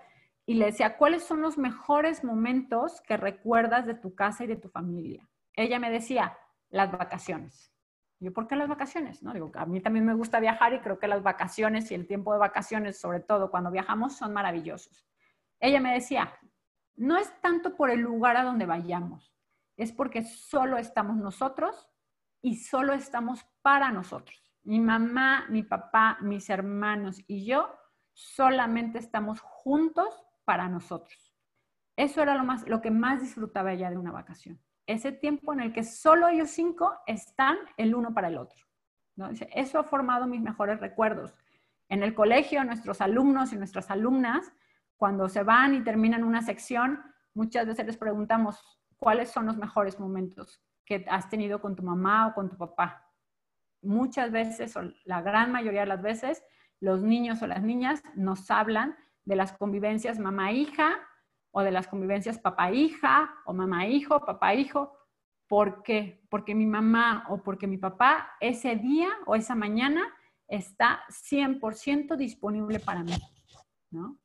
y 0.45 0.55
le 0.55 0.65
decía, 0.65 0.97
¿cuáles 0.97 1.23
son 1.23 1.41
los 1.41 1.57
mejores 1.57 2.23
momentos 2.23 3.01
que 3.01 3.15
recuerdas 3.15 3.85
de 3.85 3.93
tu 3.93 4.15
casa 4.15 4.43
y 4.43 4.47
de 4.47 4.57
tu 4.57 4.69
familia? 4.69 5.29
Ella 5.53 5.79
me 5.79 5.91
decía, 5.91 6.37
las 6.69 6.91
vacaciones. 6.91 7.71
Yo, 8.19 8.33
¿por 8.33 8.47
qué 8.47 8.55
las 8.55 8.67
vacaciones? 8.67 9.21
No, 9.21 9.33
digo, 9.33 9.51
a 9.53 9.65
mí 9.65 9.79
también 9.79 10.05
me 10.05 10.13
gusta 10.13 10.39
viajar 10.39 10.73
y 10.73 10.79
creo 10.79 10.97
que 10.97 11.07
las 11.07 11.23
vacaciones 11.23 11.91
y 11.91 11.95
el 11.95 12.07
tiempo 12.07 12.33
de 12.33 12.39
vacaciones, 12.39 12.99
sobre 12.99 13.19
todo 13.19 13.51
cuando 13.51 13.69
viajamos, 13.69 14.17
son 14.17 14.33
maravillosos. 14.33 15.05
Ella 15.63 15.79
me 15.79 15.93
decía, 15.93 16.37
no 16.97 17.15
es 17.15 17.39
tanto 17.39 17.77
por 17.77 17.89
el 17.89 18.01
lugar 18.01 18.35
a 18.35 18.43
donde 18.43 18.65
vayamos, 18.65 19.33
es 19.77 19.93
porque 19.93 20.25
solo 20.25 20.77
estamos 20.77 21.15
nosotros 21.15 21.89
y 22.41 22.57
solo 22.57 22.91
estamos 22.91 23.45
para 23.61 23.89
nosotros. 23.89 24.53
Mi 24.63 24.81
mamá, 24.81 25.45
mi 25.47 25.63
papá, 25.63 26.17
mis 26.19 26.49
hermanos 26.49 27.21
y 27.27 27.45
yo 27.45 27.73
solamente 28.11 28.99
estamos 28.99 29.39
juntos 29.39 30.25
para 30.43 30.67
nosotros. 30.67 31.33
Eso 31.95 32.21
era 32.21 32.35
lo, 32.35 32.43
más, 32.43 32.67
lo 32.67 32.81
que 32.81 32.91
más 32.91 33.21
disfrutaba 33.21 33.71
ella 33.71 33.89
de 33.89 33.97
una 33.97 34.11
vacación. 34.11 34.59
Ese 34.85 35.13
tiempo 35.13 35.53
en 35.53 35.61
el 35.61 35.71
que 35.71 35.85
solo 35.85 36.27
ellos 36.27 36.49
cinco 36.49 36.93
están 37.07 37.55
el 37.77 37.95
uno 37.95 38.13
para 38.13 38.27
el 38.27 38.37
otro. 38.37 38.65
Eso 39.55 39.79
ha 39.79 39.85
formado 39.85 40.27
mis 40.27 40.41
mejores 40.41 40.81
recuerdos. 40.81 41.33
En 41.87 42.03
el 42.03 42.13
colegio, 42.13 42.65
nuestros 42.65 42.99
alumnos 42.99 43.53
y 43.53 43.55
nuestras 43.55 43.89
alumnas, 43.89 44.51
cuando 45.03 45.27
se 45.27 45.43
van 45.43 45.73
y 45.73 45.83
terminan 45.83 46.23
una 46.23 46.41
sección, 46.41 47.03
muchas 47.33 47.67
veces 47.67 47.85
les 47.85 47.97
preguntamos 47.97 48.63
cuáles 48.95 49.29
son 49.29 49.45
los 49.45 49.57
mejores 49.57 49.99
momentos 49.99 50.63
que 50.85 51.05
has 51.09 51.29
tenido 51.29 51.59
con 51.59 51.75
tu 51.75 51.83
mamá 51.83 52.27
o 52.27 52.33
con 52.33 52.49
tu 52.49 52.55
papá. 52.55 53.05
Muchas 53.81 54.31
veces, 54.31 54.77
o 54.77 54.83
la 55.03 55.21
gran 55.21 55.51
mayoría 55.51 55.81
de 55.81 55.87
las 55.87 56.01
veces, 56.01 56.41
los 56.79 57.03
niños 57.03 57.41
o 57.41 57.47
las 57.47 57.61
niñas 57.61 58.01
nos 58.15 58.49
hablan 58.49 58.95
de 59.25 59.35
las 59.35 59.51
convivencias 59.51 60.19
mamá-hija 60.19 61.01
o 61.51 61.63
de 61.63 61.71
las 61.71 61.89
convivencias 61.89 62.39
papá-hija 62.39 63.29
o 63.43 63.53
mamá-hijo, 63.53 64.25
papá-hijo. 64.25 64.97
¿Por 65.49 65.83
qué? 65.83 66.25
Porque 66.29 66.55
mi 66.55 66.65
mamá 66.65 67.25
o 67.27 67.43
porque 67.43 67.67
mi 67.67 67.77
papá 67.77 68.37
ese 68.39 68.77
día 68.77 69.09
o 69.25 69.35
esa 69.35 69.53
mañana 69.53 70.01
está 70.47 71.01
100% 71.09 72.15
disponible 72.15 72.79
para 72.79 73.03
mí, 73.03 73.17
¿no? 73.91 74.22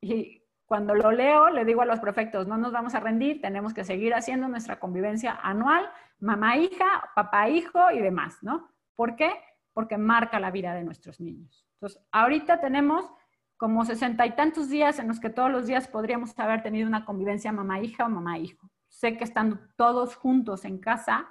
Y 0.00 0.42
cuando 0.66 0.94
lo 0.94 1.10
leo, 1.10 1.50
le 1.50 1.64
digo 1.64 1.82
a 1.82 1.86
los 1.86 2.00
prefectos, 2.00 2.46
no 2.46 2.56
nos 2.56 2.72
vamos 2.72 2.94
a 2.94 3.00
rendir, 3.00 3.40
tenemos 3.40 3.74
que 3.74 3.84
seguir 3.84 4.14
haciendo 4.14 4.48
nuestra 4.48 4.78
convivencia 4.78 5.38
anual, 5.42 5.90
mamá-hija, 6.20 7.10
papá-hijo 7.14 7.90
y 7.90 8.00
demás, 8.00 8.38
¿no? 8.42 8.70
¿Por 8.94 9.16
qué? 9.16 9.32
Porque 9.72 9.98
marca 9.98 10.38
la 10.38 10.50
vida 10.50 10.74
de 10.74 10.84
nuestros 10.84 11.20
niños. 11.20 11.66
Entonces, 11.74 12.00
ahorita 12.12 12.60
tenemos 12.60 13.10
como 13.56 13.84
sesenta 13.84 14.24
y 14.26 14.36
tantos 14.36 14.68
días 14.68 14.98
en 14.98 15.08
los 15.08 15.20
que 15.20 15.28
todos 15.28 15.50
los 15.50 15.66
días 15.66 15.88
podríamos 15.88 16.38
haber 16.38 16.62
tenido 16.62 16.88
una 16.88 17.04
convivencia 17.04 17.52
mamá-hija 17.52 18.06
o 18.06 18.08
mamá-hijo. 18.08 18.70
Sé 18.88 19.16
que 19.16 19.24
estando 19.24 19.58
todos 19.76 20.16
juntos 20.16 20.64
en 20.64 20.78
casa, 20.78 21.28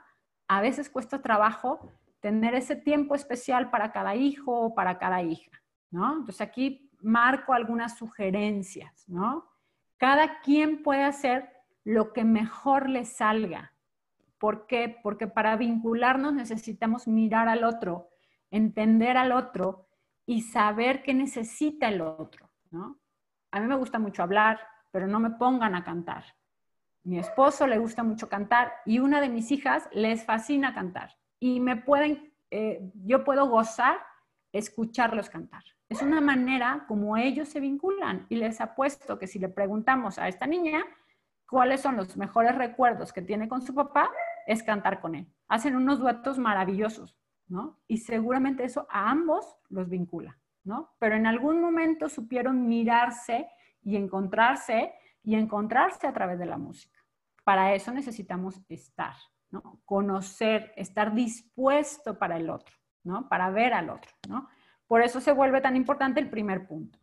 a 0.48 0.62
veces 0.62 0.90
cuesta 0.90 1.22
trabajo 1.22 1.92
tener 2.20 2.56
ese 2.56 2.76
tiempo 2.76 3.16
especial 3.16 3.70
para 3.70 3.92
cada 3.92 4.16
hijo 4.16 4.60
o 4.60 4.76
para 4.76 4.98
cada 4.98 5.22
hija, 5.24 5.62
¿no? 5.92 6.12
Entonces 6.12 6.42
aquí 6.42 6.89
marco 7.02 7.54
algunas 7.54 7.98
sugerencias, 7.98 9.08
¿no? 9.08 9.50
Cada 9.98 10.42
quien 10.42 10.84
puede 10.84 11.04
hacer 11.04 11.50
lo 11.84 12.14
que 12.14 12.24
mejor 12.24 12.90
le 12.90 13.06
salga. 13.06 13.74
¿Por 14.38 14.68
qué? 14.68 14.98
Porque 15.04 15.28
para 15.28 15.58
vincularnos 15.58 16.34
necesitamos 16.34 17.08
mirar 17.08 17.50
al 17.50 17.64
otro, 17.64 18.10
entender 18.52 19.18
al 19.18 19.32
otro 19.32 19.88
y 20.26 20.44
saber 20.44 21.04
qué 21.04 21.14
necesita 21.14 21.90
el 21.90 22.02
otro, 22.02 22.50
¿no? 22.72 23.00
A 23.52 23.60
mí 23.60 23.68
me 23.68 23.76
gusta 23.76 24.00
mucho 24.00 24.24
hablar, 24.24 24.60
pero 24.92 25.08
no 25.08 25.20
me 25.20 25.32
pongan 25.32 25.76
a 25.76 25.84
cantar. 25.84 26.24
Mi 27.04 27.18
esposo 27.18 27.66
le 27.66 27.80
gusta 27.80 28.04
mucho 28.04 28.30
cantar 28.30 28.72
y 28.86 29.00
una 29.00 29.22
de 29.22 29.30
mis 29.30 29.52
hijas 29.52 29.90
les 29.92 30.24
fascina 30.24 30.74
cantar. 30.74 31.18
Y 31.40 31.60
me 31.60 31.76
pueden, 31.76 32.34
eh, 32.52 32.92
yo 33.06 33.24
puedo 33.24 33.48
gozar 33.48 33.98
escucharlos 34.52 35.30
cantar. 35.30 35.64
Es 35.90 36.04
una 36.04 36.22
manera 36.22 36.86
como 36.88 37.18
ellos 37.18 37.50
se 37.50 37.60
vinculan 37.60 38.28
y 38.30 38.36
les 38.36 38.62
apuesto 38.62 39.18
que 39.18 39.26
si 39.28 39.40
le 39.40 39.50
preguntamos 39.50 40.20
a 40.20 40.28
esta 40.28 40.46
niña 40.46 40.86
cuáles 41.48 41.82
son 41.82 41.98
los 41.98 42.16
mejores 42.16 42.56
recuerdos 42.56 43.12
que 43.12 43.24
tiene 43.24 43.50
con 43.50 43.64
su 43.64 43.74
papá, 43.74 44.12
es 44.46 44.62
cantar 44.62 45.02
con 45.02 45.16
él. 45.16 45.28
Hacen 45.48 45.76
unos 45.76 46.00
duetos 46.00 46.38
maravillosos. 46.38 47.18
Y 47.88 47.98
seguramente 47.98 48.64
eso 48.64 48.86
a 48.92 49.10
ambos 49.10 49.58
los 49.70 49.90
vincula, 49.90 50.38
¿no? 50.64 50.94
Pero 51.00 51.16
en 51.16 51.26
algún 51.26 51.60
momento 51.60 52.08
supieron 52.08 52.68
mirarse 52.68 53.48
y 53.82 53.96
encontrarse 53.96 54.94
y 55.24 55.34
encontrarse 55.34 56.06
a 56.06 56.14
través 56.14 56.38
de 56.38 56.46
la 56.46 56.60
música. 56.60 57.00
Para 57.44 57.74
eso 57.74 57.92
necesitamos 57.92 58.62
estar, 58.70 59.16
¿no? 59.50 59.82
Conocer, 59.86 60.72
estar 60.76 61.16
dispuesto 61.16 62.20
para 62.20 62.38
el 62.38 62.52
otro, 62.52 62.76
¿no? 63.04 63.28
Para 63.28 63.50
ver 63.50 63.74
al 63.74 63.90
otro, 63.90 64.12
¿no? 64.28 64.48
Por 64.90 65.04
eso 65.04 65.22
se 65.22 65.32
vuelve 65.32 65.62
tan 65.62 65.76
importante 65.76 66.20
el 66.20 66.32
primer 66.32 66.66
punto. 66.66 66.98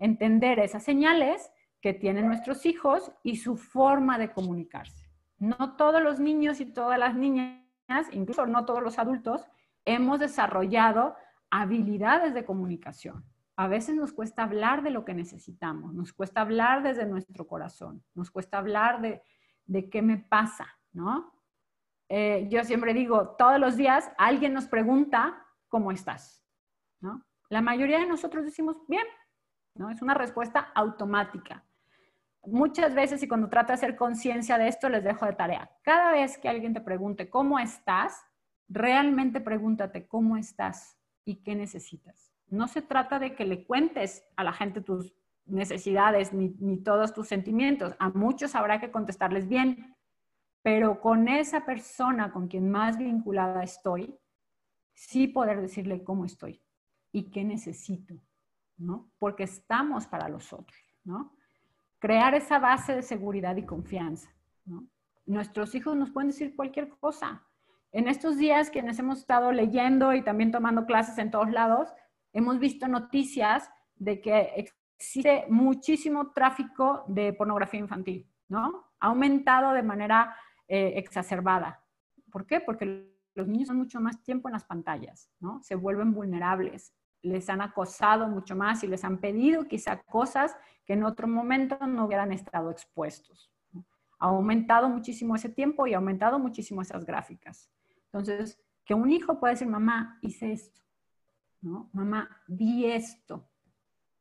Entender 0.00 0.58
esas 0.58 0.82
señales 0.82 1.52
que 1.80 1.94
tienen 1.94 2.26
nuestros 2.26 2.66
hijos 2.66 3.12
y 3.22 3.36
su 3.36 3.56
forma 3.56 4.18
de 4.18 4.32
comunicarse. 4.32 5.08
No 5.38 5.76
todos 5.76 6.02
los 6.02 6.18
niños 6.18 6.60
y 6.60 6.66
todas 6.66 6.98
las 6.98 7.14
niñas, 7.14 7.62
incluso 8.10 8.44
no 8.46 8.64
todos 8.64 8.82
los 8.82 8.98
adultos, 8.98 9.46
hemos 9.84 10.18
desarrollado 10.18 11.14
habilidades 11.48 12.34
de 12.34 12.44
comunicación. 12.44 13.24
a 13.56 13.66
veces 13.68 13.94
nos 13.94 14.12
cuesta 14.12 14.42
hablar 14.44 14.82
de 14.82 14.90
lo 14.90 15.04
que 15.04 15.14
necesitamos, 15.14 15.92
nos 15.92 16.12
cuesta 16.12 16.42
hablar 16.42 16.82
desde 16.82 17.06
nuestro 17.06 17.46
corazón, 17.46 18.04
nos 18.14 18.30
cuesta 18.30 18.58
hablar 18.58 19.00
de, 19.00 19.20
de 19.64 19.90
qué 19.90 20.00
me 20.00 20.16
pasa, 20.16 20.66
¿no? 20.92 21.32
Eh, 22.08 22.46
yo 22.50 22.62
siempre 22.62 22.94
digo, 22.94 23.36
todos 23.36 23.58
los 23.58 23.76
días 23.76 24.10
alguien 24.16 24.54
nos 24.54 24.66
pregunta, 24.66 25.44
¿cómo 25.68 25.90
estás? 25.90 26.44
¿No? 27.00 27.27
La 27.50 27.62
mayoría 27.62 27.98
de 27.98 28.06
nosotros 28.06 28.44
decimos, 28.44 28.76
bien, 28.88 29.06
¿no? 29.74 29.90
Es 29.90 30.02
una 30.02 30.14
respuesta 30.14 30.70
automática. 30.74 31.64
Muchas 32.44 32.94
veces, 32.94 33.22
y 33.22 33.28
cuando 33.28 33.48
trato 33.48 33.68
de 33.68 33.74
hacer 33.74 33.96
conciencia 33.96 34.58
de 34.58 34.68
esto, 34.68 34.88
les 34.88 35.02
dejo 35.02 35.24
de 35.24 35.32
tarea. 35.32 35.70
Cada 35.82 36.12
vez 36.12 36.36
que 36.36 36.48
alguien 36.48 36.74
te 36.74 36.80
pregunte, 36.80 37.30
¿cómo 37.30 37.58
estás? 37.58 38.22
Realmente 38.68 39.40
pregúntate, 39.40 40.06
¿cómo 40.06 40.36
estás? 40.36 40.98
¿Y 41.24 41.36
qué 41.36 41.54
necesitas? 41.54 42.32
No 42.48 42.68
se 42.68 42.82
trata 42.82 43.18
de 43.18 43.34
que 43.34 43.44
le 43.44 43.64
cuentes 43.64 44.24
a 44.36 44.44
la 44.44 44.52
gente 44.52 44.80
tus 44.82 45.14
necesidades 45.46 46.32
ni, 46.34 46.82
todos 46.82 47.14
tus 47.14 47.28
sentimientos. 47.28 47.94
A 47.98 48.10
muchos 48.10 48.54
habrá 48.54 48.80
que 48.80 48.90
contestarles 48.90 49.48
bien, 49.48 49.96
pero 50.62 51.00
con 51.00 51.28
esa 51.28 51.64
persona 51.64 52.30
con 52.30 52.48
quien 52.48 52.70
más 52.70 52.98
vinculada 52.98 53.62
estoy, 53.62 54.14
sí 54.92 55.28
poder 55.28 55.62
decirle 55.62 56.04
cómo 56.04 56.24
estoy 56.26 56.62
y 57.12 57.30
qué 57.30 57.44
necesito, 57.44 58.14
¿no? 58.76 59.10
Porque 59.18 59.44
estamos 59.44 60.06
para 60.06 60.28
los 60.28 60.52
otros, 60.52 60.78
¿no? 61.04 61.34
Crear 61.98 62.34
esa 62.34 62.58
base 62.58 62.94
de 62.94 63.02
seguridad 63.02 63.56
y 63.56 63.64
confianza, 63.64 64.30
¿no? 64.64 64.86
Nuestros 65.26 65.74
hijos 65.74 65.96
nos 65.96 66.10
pueden 66.10 66.30
decir 66.30 66.56
cualquier 66.56 66.88
cosa. 66.88 67.44
En 67.92 68.08
estos 68.08 68.38
días, 68.38 68.70
quienes 68.70 68.98
hemos 68.98 69.20
estado 69.20 69.52
leyendo 69.52 70.14
y 70.14 70.22
también 70.22 70.52
tomando 70.52 70.86
clases 70.86 71.18
en 71.18 71.30
todos 71.30 71.50
lados, 71.50 71.92
hemos 72.32 72.58
visto 72.58 72.88
noticias 72.88 73.70
de 73.96 74.20
que 74.20 74.52
existe 74.56 75.44
muchísimo 75.48 76.32
tráfico 76.32 77.04
de 77.08 77.32
pornografía 77.32 77.80
infantil, 77.80 78.26
¿no? 78.48 78.92
Ha 79.00 79.08
aumentado 79.08 79.72
de 79.72 79.82
manera 79.82 80.34
eh, 80.66 80.94
exacerbada. 80.96 81.82
¿Por 82.30 82.46
qué? 82.46 82.60
Porque 82.60 83.17
los 83.38 83.46
niños 83.46 83.68
son 83.68 83.78
mucho 83.78 84.00
más 84.00 84.20
tiempo 84.22 84.48
en 84.48 84.54
las 84.54 84.64
pantallas, 84.64 85.30
¿no? 85.38 85.62
Se 85.62 85.76
vuelven 85.76 86.12
vulnerables, 86.12 86.92
les 87.22 87.48
han 87.48 87.60
acosado 87.60 88.26
mucho 88.26 88.56
más 88.56 88.82
y 88.82 88.88
les 88.88 89.04
han 89.04 89.18
pedido 89.18 89.66
quizá 89.68 90.02
cosas 90.02 90.56
que 90.84 90.94
en 90.94 91.04
otro 91.04 91.28
momento 91.28 91.78
no 91.86 92.06
hubieran 92.06 92.32
estado 92.32 92.70
expuestos. 92.70 93.52
Ha 94.18 94.26
aumentado 94.26 94.88
muchísimo 94.88 95.36
ese 95.36 95.48
tiempo 95.48 95.86
y 95.86 95.94
ha 95.94 95.98
aumentado 95.98 96.40
muchísimo 96.40 96.82
esas 96.82 97.04
gráficas. 97.04 97.70
Entonces, 98.06 98.58
que 98.84 98.94
un 98.94 99.10
hijo 99.10 99.38
pueda 99.38 99.52
decir, 99.52 99.68
mamá, 99.68 100.18
hice 100.22 100.50
esto, 100.50 100.80
¿no? 101.60 101.88
Mamá, 101.92 102.28
vi 102.48 102.86
esto, 102.86 103.48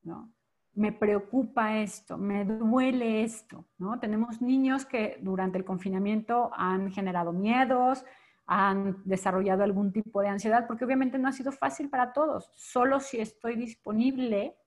¿no? 0.04 0.32
Me 0.74 0.92
preocupa 0.92 1.80
esto, 1.80 2.20
me 2.20 2.46
duele 2.46 3.24
esto, 3.24 3.66
¿no? 3.80 4.00
Tenemos 4.00 4.44
niños 4.44 4.86
que 4.86 5.18
durante 5.24 5.58
el 5.58 5.66
confinamiento 5.66 6.52
han 6.54 6.92
generado 6.92 7.34
miedos, 7.34 8.06
han 8.48 9.04
desarrollado 9.04 9.64
algún 9.64 9.92
tipo 9.92 10.22
de 10.22 10.30
ansiedad, 10.30 10.66
porque 10.66 10.86
obviamente 10.86 11.20
no 11.20 11.28
ha 11.28 11.34
sido 11.34 11.52
fácil 11.52 11.90
para 11.90 12.14
todos. 12.14 12.52
Solo 12.56 13.00
si 13.00 13.20
estoy 13.20 13.56
disponible 13.56 14.58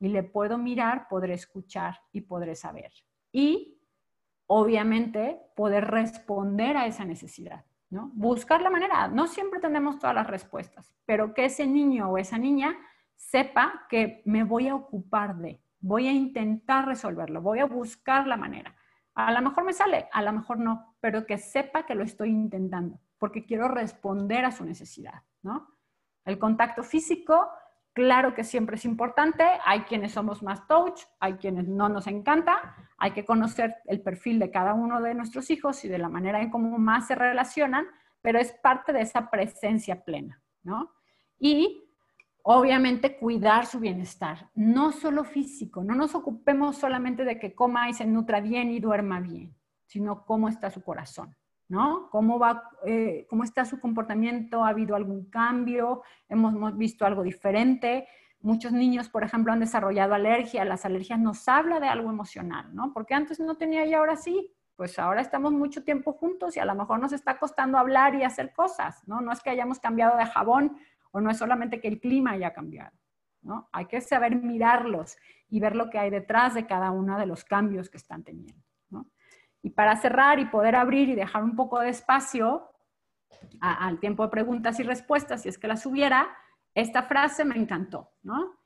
y 0.00 0.08
le 0.08 0.22
puedo 0.22 0.58
mirar, 0.58 1.06
podré 1.08 1.34
escuchar 1.34 2.00
y 2.10 2.22
podré 2.22 2.54
saber. 2.54 2.90
Y 3.30 3.78
obviamente 4.46 5.40
poder 5.54 5.84
responder 5.84 6.76
a 6.76 6.86
esa 6.86 7.04
necesidad. 7.04 7.64
¿no? 7.90 8.10
Buscar 8.14 8.62
la 8.62 8.70
manera. 8.70 9.08
No 9.08 9.26
siempre 9.26 9.60
tenemos 9.60 9.98
todas 9.98 10.14
las 10.14 10.26
respuestas, 10.26 10.94
pero 11.06 11.34
que 11.34 11.46
ese 11.46 11.66
niño 11.66 12.10
o 12.10 12.18
esa 12.18 12.38
niña 12.38 12.76
sepa 13.14 13.86
que 13.88 14.22
me 14.24 14.44
voy 14.44 14.68
a 14.68 14.74
ocupar 14.74 15.36
de, 15.36 15.60
voy 15.80 16.06
a 16.06 16.12
intentar 16.12 16.86
resolverlo, 16.86 17.42
voy 17.42 17.58
a 17.60 17.66
buscar 17.66 18.26
la 18.26 18.36
manera. 18.36 18.74
A 19.14 19.32
lo 19.32 19.42
mejor 19.42 19.64
me 19.64 19.72
sale, 19.72 20.08
a 20.12 20.22
lo 20.22 20.32
mejor 20.32 20.58
no, 20.58 20.94
pero 21.00 21.26
que 21.26 21.38
sepa 21.38 21.84
que 21.84 21.94
lo 21.94 22.04
estoy 22.04 22.30
intentando, 22.30 23.00
porque 23.18 23.44
quiero 23.44 23.68
responder 23.68 24.44
a 24.44 24.52
su 24.52 24.64
necesidad, 24.64 25.22
¿no? 25.42 25.76
El 26.24 26.38
contacto 26.38 26.82
físico 26.82 27.48
Claro 27.98 28.32
que 28.32 28.44
siempre 28.44 28.76
es 28.76 28.84
importante, 28.84 29.42
hay 29.64 29.80
quienes 29.80 30.12
somos 30.12 30.40
más 30.40 30.68
touch, 30.68 31.00
hay 31.18 31.32
quienes 31.32 31.66
no 31.66 31.88
nos 31.88 32.06
encanta, 32.06 32.76
hay 32.96 33.10
que 33.10 33.24
conocer 33.24 33.74
el 33.86 34.00
perfil 34.02 34.38
de 34.38 34.52
cada 34.52 34.72
uno 34.72 35.00
de 35.00 35.14
nuestros 35.14 35.50
hijos 35.50 35.84
y 35.84 35.88
de 35.88 35.98
la 35.98 36.08
manera 36.08 36.40
en 36.40 36.48
cómo 36.48 36.78
más 36.78 37.08
se 37.08 37.16
relacionan, 37.16 37.86
pero 38.22 38.38
es 38.38 38.52
parte 38.52 38.92
de 38.92 39.00
esa 39.00 39.28
presencia 39.28 40.04
plena, 40.04 40.40
¿no? 40.62 40.92
Y 41.40 41.90
obviamente 42.44 43.18
cuidar 43.18 43.66
su 43.66 43.80
bienestar, 43.80 44.48
no 44.54 44.92
solo 44.92 45.24
físico, 45.24 45.82
no 45.82 45.96
nos 45.96 46.14
ocupemos 46.14 46.76
solamente 46.76 47.24
de 47.24 47.40
que 47.40 47.52
coma 47.52 47.90
y 47.90 47.94
se 47.94 48.06
nutra 48.06 48.40
bien 48.40 48.70
y 48.70 48.78
duerma 48.78 49.18
bien, 49.18 49.56
sino 49.86 50.24
cómo 50.24 50.48
está 50.48 50.70
su 50.70 50.84
corazón. 50.84 51.34
¿No? 51.68 52.08
¿Cómo, 52.10 52.38
va, 52.38 52.70
eh, 52.84 53.26
¿Cómo 53.28 53.44
está 53.44 53.64
su 53.64 53.78
comportamiento? 53.78 54.64
¿Ha 54.64 54.68
habido 54.68 54.96
algún 54.96 55.30
cambio? 55.30 56.02
¿Hemos, 56.28 56.76
visto 56.76 57.04
algo 57.04 57.22
diferente? 57.22 58.08
Muchos 58.40 58.72
niños, 58.72 59.08
por 59.08 59.24
ejemplo, 59.24 59.52
han 59.52 59.60
desarrollado 59.60 60.14
alergia. 60.14 60.64
Las 60.64 60.84
alergias 60.84 61.18
nos 61.18 61.46
habla 61.48 61.80
de 61.80 61.88
algo 61.88 62.10
emocional, 62.10 62.74
¿no? 62.74 62.92
Porque 62.92 63.14
antes 63.14 63.38
no 63.40 63.56
tenía 63.56 63.84
y 63.86 63.94
ahora 63.94 64.16
sí. 64.16 64.52
Pues 64.76 64.98
ahora 64.98 65.20
estamos 65.20 65.52
mucho 65.52 65.82
tiempo 65.82 66.12
juntos 66.12 66.56
y 66.56 66.60
a 66.60 66.64
lo 66.64 66.74
mejor 66.76 67.00
nos 67.00 67.12
está 67.12 67.38
costando 67.38 67.78
hablar 67.78 68.14
y 68.14 68.22
hacer 68.22 68.52
cosas, 68.52 69.02
¿no? 69.08 69.20
No 69.20 69.32
es 69.32 69.40
que 69.40 69.50
hayamos 69.50 69.80
cambiado 69.80 70.16
de 70.16 70.24
jabón 70.24 70.78
o 71.10 71.20
no 71.20 71.30
es 71.30 71.38
solamente 71.38 71.80
que 71.80 71.88
el 71.88 72.00
clima 72.00 72.32
haya 72.32 72.52
cambiado. 72.52 72.96
Hay 73.72 73.86
que 73.86 74.00
saber 74.00 74.36
mirarlos 74.36 75.16
y 75.48 75.60
ver 75.60 75.74
lo 75.74 75.90
que 75.90 75.98
hay 75.98 76.10
detrás 76.10 76.54
de 76.54 76.66
cada 76.66 76.90
uno 76.90 77.18
de 77.18 77.26
los 77.26 77.44
cambios 77.44 77.88
que 77.88 77.96
están 77.96 78.22
teniendo. 78.22 78.67
Y 79.62 79.70
para 79.70 79.96
cerrar 79.96 80.38
y 80.38 80.46
poder 80.46 80.76
abrir 80.76 81.08
y 81.08 81.14
dejar 81.14 81.42
un 81.42 81.56
poco 81.56 81.80
de 81.80 81.88
espacio 81.88 82.70
al 83.60 83.98
tiempo 84.00 84.22
de 84.22 84.30
preguntas 84.30 84.78
y 84.80 84.82
respuestas, 84.82 85.42
si 85.42 85.48
es 85.48 85.58
que 85.58 85.68
las 85.68 85.84
hubiera, 85.86 86.28
esta 86.74 87.02
frase 87.02 87.44
me 87.44 87.56
encantó, 87.56 88.12
¿no? 88.22 88.58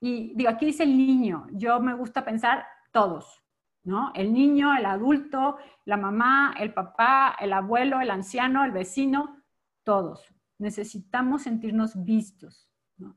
Y 0.00 0.34
digo, 0.34 0.50
aquí 0.50 0.66
dice 0.66 0.84
el 0.84 0.96
niño, 0.96 1.46
yo 1.52 1.80
me 1.80 1.94
gusta 1.94 2.24
pensar 2.24 2.66
todos, 2.92 3.42
¿no? 3.84 4.12
El 4.14 4.32
niño, 4.32 4.76
el 4.76 4.86
adulto, 4.86 5.58
la 5.84 5.96
mamá, 5.96 6.54
el 6.58 6.72
papá, 6.72 7.36
el 7.40 7.52
abuelo, 7.52 8.00
el 8.00 8.10
anciano, 8.10 8.64
el 8.64 8.70
vecino, 8.70 9.42
todos. 9.82 10.32
Necesitamos 10.58 11.42
sentirnos 11.42 12.04
vistos. 12.04 12.68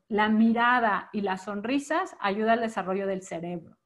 La 0.07 0.29
mirada 0.29 1.09
y 1.11 1.21
las 1.21 1.43
sonrisas 1.43 2.15
ayudan 2.19 2.59
al 2.59 2.61
desarrollo 2.61 3.07
del 3.07 3.23
cerebro. 3.23 3.77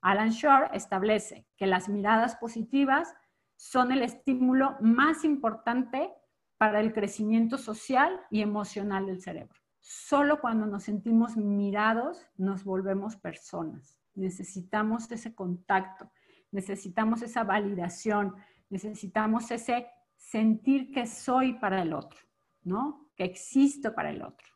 Alan 0.00 0.30
Shore 0.30 0.68
establece 0.72 1.46
que 1.56 1.66
las 1.66 1.88
miradas 1.88 2.36
positivas 2.36 3.14
son 3.56 3.92
el 3.92 4.02
estímulo 4.02 4.76
más 4.80 5.24
importante 5.24 6.12
para 6.56 6.80
el 6.80 6.92
crecimiento 6.92 7.58
social 7.58 8.20
y 8.30 8.42
emocional 8.42 9.06
del 9.06 9.20
cerebro. 9.20 9.58
Solo 9.80 10.40
cuando 10.40 10.66
nos 10.66 10.84
sentimos 10.84 11.36
mirados 11.36 12.26
nos 12.36 12.64
volvemos 12.64 13.16
personas. 13.16 13.98
Necesitamos 14.14 15.10
ese 15.10 15.34
contacto, 15.34 16.10
necesitamos 16.50 17.22
esa 17.22 17.44
validación, 17.44 18.34
necesitamos 18.68 19.50
ese 19.50 19.86
sentir 20.16 20.92
que 20.92 21.06
soy 21.06 21.54
para 21.54 21.82
el 21.82 21.92
otro, 21.92 22.18
¿no? 22.64 23.08
Que 23.16 23.24
existo 23.24 23.94
para 23.94 24.10
el 24.10 24.22
otro, 24.22 24.46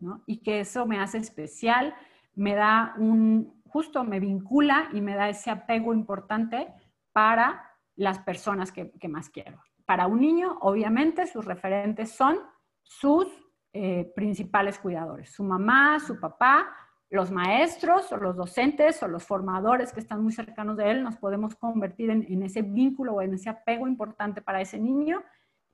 ¿no? 0.00 0.24
Y 0.26 0.42
que 0.42 0.60
eso 0.60 0.86
me 0.86 0.98
hace 0.98 1.18
especial, 1.18 1.94
me 2.34 2.54
da 2.54 2.94
un, 2.98 3.61
justo 3.72 4.04
me 4.04 4.20
vincula 4.20 4.88
y 4.92 5.00
me 5.00 5.14
da 5.14 5.30
ese 5.30 5.50
apego 5.50 5.94
importante 5.94 6.68
para 7.12 7.70
las 7.96 8.18
personas 8.18 8.70
que, 8.70 8.92
más 9.08 9.30
quiero. 9.30 9.62
Para 9.86 10.06
un 10.06 10.20
niño, 10.20 10.58
obviamente, 10.60 11.26
sus 11.26 11.44
referentes 11.44 12.12
son 12.12 12.38
sus 12.82 13.26
eh, 13.72 14.12
principales 14.14 14.78
cuidadores, 14.78 15.30
su 15.32 15.42
mamá, 15.42 15.98
su 16.00 16.20
papá, 16.20 16.68
los 17.08 17.30
maestros 17.30 18.10
o 18.12 18.16
los 18.18 18.36
docentes 18.36 19.02
o 19.02 19.08
los 19.08 19.24
formadores 19.24 19.92
que 19.92 20.00
están 20.00 20.22
muy 20.22 20.32
cercanos 20.32 20.76
de 20.76 20.90
él, 20.90 21.02
nos 21.02 21.16
podemos 21.16 21.54
convertir 21.56 22.10
en, 22.10 22.42
ese 22.42 22.62
vínculo 22.62 23.14
o 23.14 23.22
en 23.22 23.34
ese 23.34 23.50
apego 23.50 23.86
importante 23.86 24.40
para 24.42 24.60
ese 24.60 24.78
niño. 24.78 25.22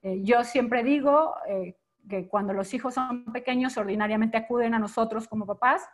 Eh, 0.03 0.21
yo 0.23 0.43
siempre 0.45 0.83
digo 0.83 1.35
eh, 1.49 1.77
que 2.09 2.29
cuando 2.29 2.53
los 2.53 2.73
hijos 2.75 2.95
son 2.95 3.25
pequeños, 3.27 3.77
ordinariamente 3.77 4.37
acuden 4.37 4.75
a 4.75 4.79
nosotros 4.79 5.29
como 5.29 5.47
papás 5.47 5.89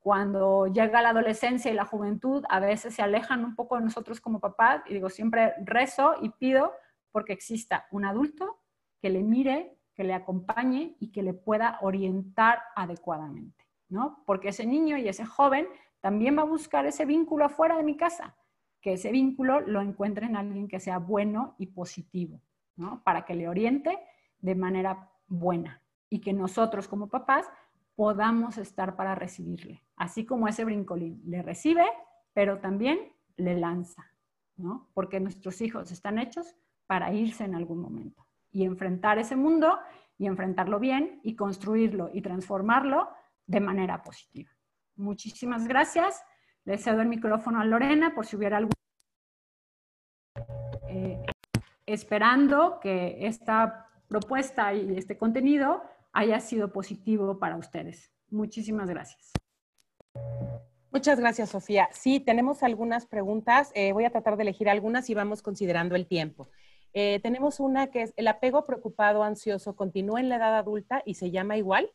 cuando 0.00 0.66
llega 0.66 1.02
la 1.02 1.10
adolescencia 1.10 1.70
y 1.70 1.74
la 1.74 1.84
juventud, 1.84 2.42
a 2.48 2.58
veces 2.58 2.94
se 2.94 3.02
alejan 3.02 3.44
un 3.44 3.54
poco 3.54 3.76
de 3.76 3.82
nosotros 3.82 4.20
como 4.20 4.40
papás 4.40 4.82
y 4.86 4.94
digo, 4.94 5.10
siempre 5.10 5.54
rezo 5.64 6.14
y 6.22 6.30
pido 6.30 6.72
porque 7.12 7.34
exista 7.34 7.86
un 7.90 8.06
adulto 8.06 8.60
que 9.00 9.10
le 9.10 9.22
mire, 9.22 9.76
que 9.94 10.04
le 10.04 10.14
acompañe 10.14 10.96
y 11.00 11.12
que 11.12 11.22
le 11.22 11.34
pueda 11.34 11.78
orientar 11.82 12.62
adecuadamente, 12.76 13.66
¿no? 13.90 14.22
Porque 14.24 14.48
ese 14.48 14.66
niño 14.66 14.96
y 14.96 15.08
ese 15.08 15.26
joven 15.26 15.66
también 16.00 16.36
va 16.36 16.42
a 16.42 16.46
buscar 16.46 16.86
ese 16.86 17.04
vínculo 17.04 17.44
afuera 17.44 17.76
de 17.76 17.82
mi 17.82 17.96
casa, 17.96 18.36
que 18.80 18.94
ese 18.94 19.10
vínculo 19.12 19.60
lo 19.60 19.82
encuentre 19.82 20.26
en 20.26 20.36
alguien 20.36 20.66
que 20.66 20.80
sea 20.80 20.98
bueno 20.98 21.54
y 21.58 21.66
positivo, 21.66 22.40
¿no? 22.76 23.02
Para 23.04 23.26
que 23.26 23.34
le 23.34 23.48
oriente 23.48 23.98
de 24.38 24.54
manera 24.54 25.10
buena 25.26 25.82
y 26.08 26.20
que 26.20 26.32
nosotros 26.32 26.88
como 26.88 27.08
papás 27.08 27.46
podamos 27.94 28.56
estar 28.56 28.96
para 28.96 29.14
recibirle. 29.14 29.82
Así 30.00 30.24
como 30.24 30.48
ese 30.48 30.64
brincolín 30.64 31.20
le 31.26 31.42
recibe, 31.42 31.84
pero 32.32 32.58
también 32.58 33.12
le 33.36 33.54
lanza, 33.54 34.02
¿no? 34.56 34.88
Porque 34.94 35.20
nuestros 35.20 35.60
hijos 35.60 35.92
están 35.92 36.18
hechos 36.18 36.56
para 36.86 37.12
irse 37.12 37.44
en 37.44 37.54
algún 37.54 37.82
momento 37.82 38.26
y 38.50 38.64
enfrentar 38.64 39.18
ese 39.18 39.36
mundo 39.36 39.78
y 40.16 40.26
enfrentarlo 40.26 40.80
bien 40.80 41.20
y 41.22 41.36
construirlo 41.36 42.08
y 42.14 42.22
transformarlo 42.22 43.10
de 43.46 43.60
manera 43.60 44.02
positiva. 44.02 44.50
Muchísimas 44.96 45.68
gracias. 45.68 46.24
Le 46.64 46.78
cedo 46.78 47.02
el 47.02 47.08
micrófono 47.08 47.60
a 47.60 47.66
Lorena 47.66 48.14
por 48.14 48.24
si 48.24 48.36
hubiera 48.36 48.56
algún... 48.56 48.72
Eh, 50.88 51.26
esperando 51.84 52.80
que 52.80 53.26
esta 53.26 53.86
propuesta 54.08 54.72
y 54.72 54.96
este 54.96 55.18
contenido 55.18 55.82
haya 56.12 56.40
sido 56.40 56.72
positivo 56.72 57.38
para 57.38 57.58
ustedes. 57.58 58.10
Muchísimas 58.30 58.88
gracias. 58.88 59.32
Muchas 60.92 61.20
gracias, 61.20 61.50
Sofía. 61.50 61.88
Sí, 61.92 62.18
tenemos 62.18 62.64
algunas 62.64 63.06
preguntas. 63.06 63.70
Eh, 63.74 63.92
voy 63.92 64.04
a 64.04 64.10
tratar 64.10 64.36
de 64.36 64.42
elegir 64.42 64.68
algunas 64.68 65.08
y 65.08 65.14
vamos 65.14 65.40
considerando 65.40 65.94
el 65.94 66.08
tiempo. 66.08 66.48
Eh, 66.92 67.20
tenemos 67.22 67.60
una 67.60 67.86
que 67.92 68.02
es, 68.02 68.14
¿el 68.16 68.26
apego 68.26 68.66
preocupado 68.66 69.22
ansioso 69.22 69.76
continúa 69.76 70.18
en 70.18 70.28
la 70.28 70.36
edad 70.36 70.58
adulta 70.58 71.00
y 71.06 71.14
se 71.14 71.30
llama 71.30 71.56
igual? 71.56 71.92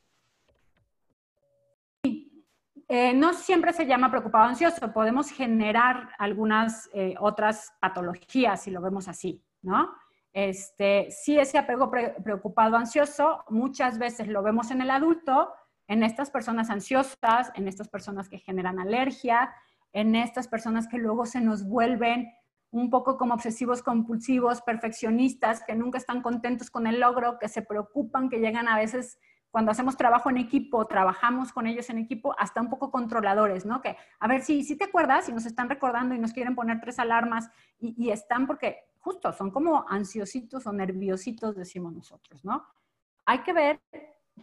Eh, 2.87 3.13
no 3.13 3.33
siempre 3.33 3.73
se 3.73 3.85
llama 3.85 4.09
preocupado 4.09 4.45
ansioso. 4.45 4.93
Podemos 4.93 5.29
generar 5.29 6.11
algunas 6.17 6.89
otras 7.19 7.73
patologías 7.81 8.63
si 8.63 8.71
lo 8.71 8.79
vemos 8.79 9.09
así, 9.09 9.43
¿no? 9.61 9.91
Este, 10.31 11.11
sí, 11.11 11.37
ese 11.37 11.57
apego 11.57 11.91
preocupado 11.91 12.77
ansioso 12.77 13.43
muchas 13.49 13.97
veces 13.97 14.27
lo 14.27 14.41
vemos 14.43 14.71
en 14.71 14.81
el 14.81 14.91
adulto, 14.91 15.53
en 15.87 16.03
estas 16.03 16.31
personas 16.31 16.69
ansiosas, 16.69 17.51
en 17.55 17.67
estas 17.67 17.89
personas 17.89 18.29
que 18.29 18.39
generan 18.39 18.79
alergia, 18.79 19.53
en 19.93 20.15
estas 20.15 20.47
personas 20.47 20.87
que 20.87 20.97
luego 20.97 21.25
se 21.25 21.41
nos 21.41 21.63
vuelven 21.67 22.31
un 22.71 22.89
poco 22.89 23.17
como 23.17 23.33
obsesivos 23.33 23.81
compulsivos, 23.81 24.61
perfeccionistas, 24.61 25.63
que 25.63 25.75
nunca 25.75 25.97
están 25.97 26.21
contentos 26.21 26.69
con 26.69 26.87
el 26.87 26.99
logro, 26.99 27.39
que 27.39 27.47
se 27.47 27.61
preocupan, 27.61 28.29
que 28.29 28.39
llegan 28.39 28.67
a 28.67 28.77
veces 28.77 29.17
cuando 29.49 29.71
hacemos 29.71 29.95
trabajo 29.95 30.29
en 30.29 30.35
equipo, 30.35 30.85
trabajamos 30.85 31.53
con 31.53 31.65
ellos 31.65 31.89
en 31.89 31.97
equipo, 31.97 32.35
hasta 32.37 32.59
un 32.59 32.69
poco 32.69 32.91
controladores, 32.91 33.65
¿no? 33.65 33.81
Que, 33.81 33.95
a 34.19 34.27
ver, 34.27 34.41
si, 34.41 34.65
si 34.65 34.75
te 34.75 34.83
acuerdas 34.83 35.29
y 35.29 35.31
nos 35.31 35.45
están 35.45 35.69
recordando 35.69 36.13
y 36.13 36.19
nos 36.19 36.33
quieren 36.33 36.55
poner 36.55 36.81
tres 36.81 36.99
alarmas 36.99 37.49
y, 37.79 37.95
y 37.97 38.11
están 38.11 38.47
porque 38.47 38.79
justo 38.97 39.31
son 39.31 39.51
como 39.51 39.85
ansiositos 39.87 40.67
o 40.67 40.73
nerviositos, 40.73 41.55
decimos 41.55 41.93
nosotros, 41.93 42.43
¿no? 42.43 42.65
Hay 43.25 43.39
que 43.43 43.53
ver 43.53 43.79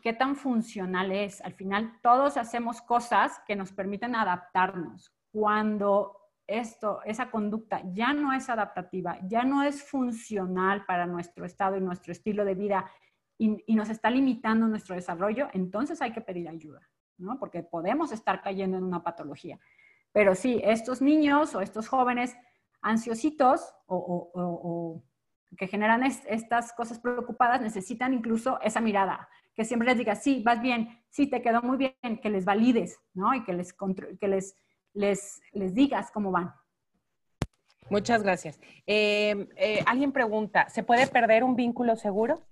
qué 0.01 0.13
tan 0.13 0.37
funcional 0.37 1.13
es. 1.13 1.41
Al 1.43 1.55
final, 1.55 1.99
todos 2.03 2.37
hacemos 2.37 2.81
cosas 2.81 3.41
que 3.47 3.57
nos 3.57 3.73
permiten 3.73 4.15
adaptarnos. 4.15 5.13
Cuando 5.31 6.23
esto, 6.47 7.01
esa 7.05 7.31
conducta 7.31 7.83
ya 7.93 8.13
no 8.13 8.33
es 8.33 8.49
adaptativa, 8.49 9.19
ya 9.27 9.45
no 9.45 9.63
es 9.63 9.83
funcional 9.83 10.85
para 10.87 11.07
nuestro 11.07 11.45
estado 11.45 11.77
y 11.77 11.81
nuestro 11.81 12.13
estilo 12.13 12.45
de 12.45 12.55
vida 12.55 12.91
y, 13.39 13.75
nos 13.75 13.89
está 13.89 14.11
limitando 14.11 14.69
nuestro 14.69 14.95
desarrollo, 14.95 15.49
entonces 15.53 16.01
hay 16.01 16.13
que 16.13 16.21
pedir 16.21 16.49
ayuda, 16.49 16.81
¿no? 17.19 17.39
Porque 17.39 17.63
podemos 17.63 18.13
estar 18.13 18.41
cayendo 18.41 18.77
en 18.77 18.85
una 18.85 19.03
patología. 19.03 19.59
Pero 20.13 20.35
sí, 20.35 20.61
estos 20.63 21.03
niños 21.03 21.55
o 21.55 21.61
estos 21.61 21.89
jóvenes 21.89 22.37
ansiositos 22.83 23.75
o, 23.87 24.31
o 24.35 25.03
que 25.57 25.69
generan 25.69 26.03
estas 26.03 26.73
cosas 26.73 26.99
preocupadas 26.99 27.61
necesitan 27.61 28.15
incluso 28.15 28.61
esa 28.63 28.81
mirada, 28.81 29.29
que 29.55 29.65
siempre 29.65 29.89
les 29.89 29.99
digas, 29.99 30.23
sí, 30.23 30.43
vas 30.45 30.61
bien, 30.63 31.03
sí, 31.11 31.27
te 31.27 31.43
quedó 31.43 31.63
muy 31.63 31.77
bien, 31.77 32.21
que 32.23 32.31
les 32.31 32.45
valides, 32.45 33.01
¿no? 33.15 33.35
Y 33.35 33.45
que 33.45 33.53
les, 33.53 33.75
que 34.21 34.29
les, 34.29 34.57
les, 34.95 35.43
les 35.53 35.75
digas 35.75 36.11
cómo 36.11 36.31
van. 36.31 36.55
Muchas 37.91 38.23
gracias. 38.23 38.59
Eh, 38.87 39.49
eh, 39.57 39.85
alguien 39.87 40.13
pregunta, 40.13 40.69
¿se 40.71 40.83
puede 40.83 41.07
perder 41.07 41.45
un 41.45 41.57
vínculo 41.57 41.97
seguro? 41.97 42.43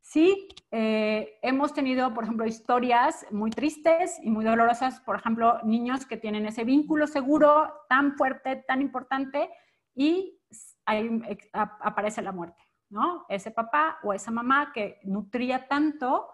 Sí, 0.00 0.48
eh, 0.70 1.38
hemos 1.42 1.72
tenido, 1.74 2.12
por 2.12 2.24
ejemplo, 2.24 2.46
historias 2.46 3.26
muy 3.30 3.50
tristes 3.50 4.18
y 4.22 4.30
muy 4.30 4.44
dolorosas, 4.44 5.00
por 5.00 5.16
ejemplo, 5.16 5.58
niños 5.64 6.06
que 6.06 6.18
tienen 6.18 6.46
ese 6.46 6.64
vínculo 6.64 7.06
seguro 7.06 7.72
tan 7.88 8.16
fuerte, 8.16 8.56
tan 8.56 8.82
importante, 8.82 9.50
y 9.94 10.40
ahí 10.84 11.20
aparece 11.52 12.22
la 12.22 12.32
muerte, 12.32 12.62
¿no? 12.90 13.24
Ese 13.28 13.50
papá 13.50 13.98
o 14.02 14.12
esa 14.12 14.30
mamá 14.30 14.72
que 14.72 15.00
nutría 15.04 15.68
tanto, 15.68 16.28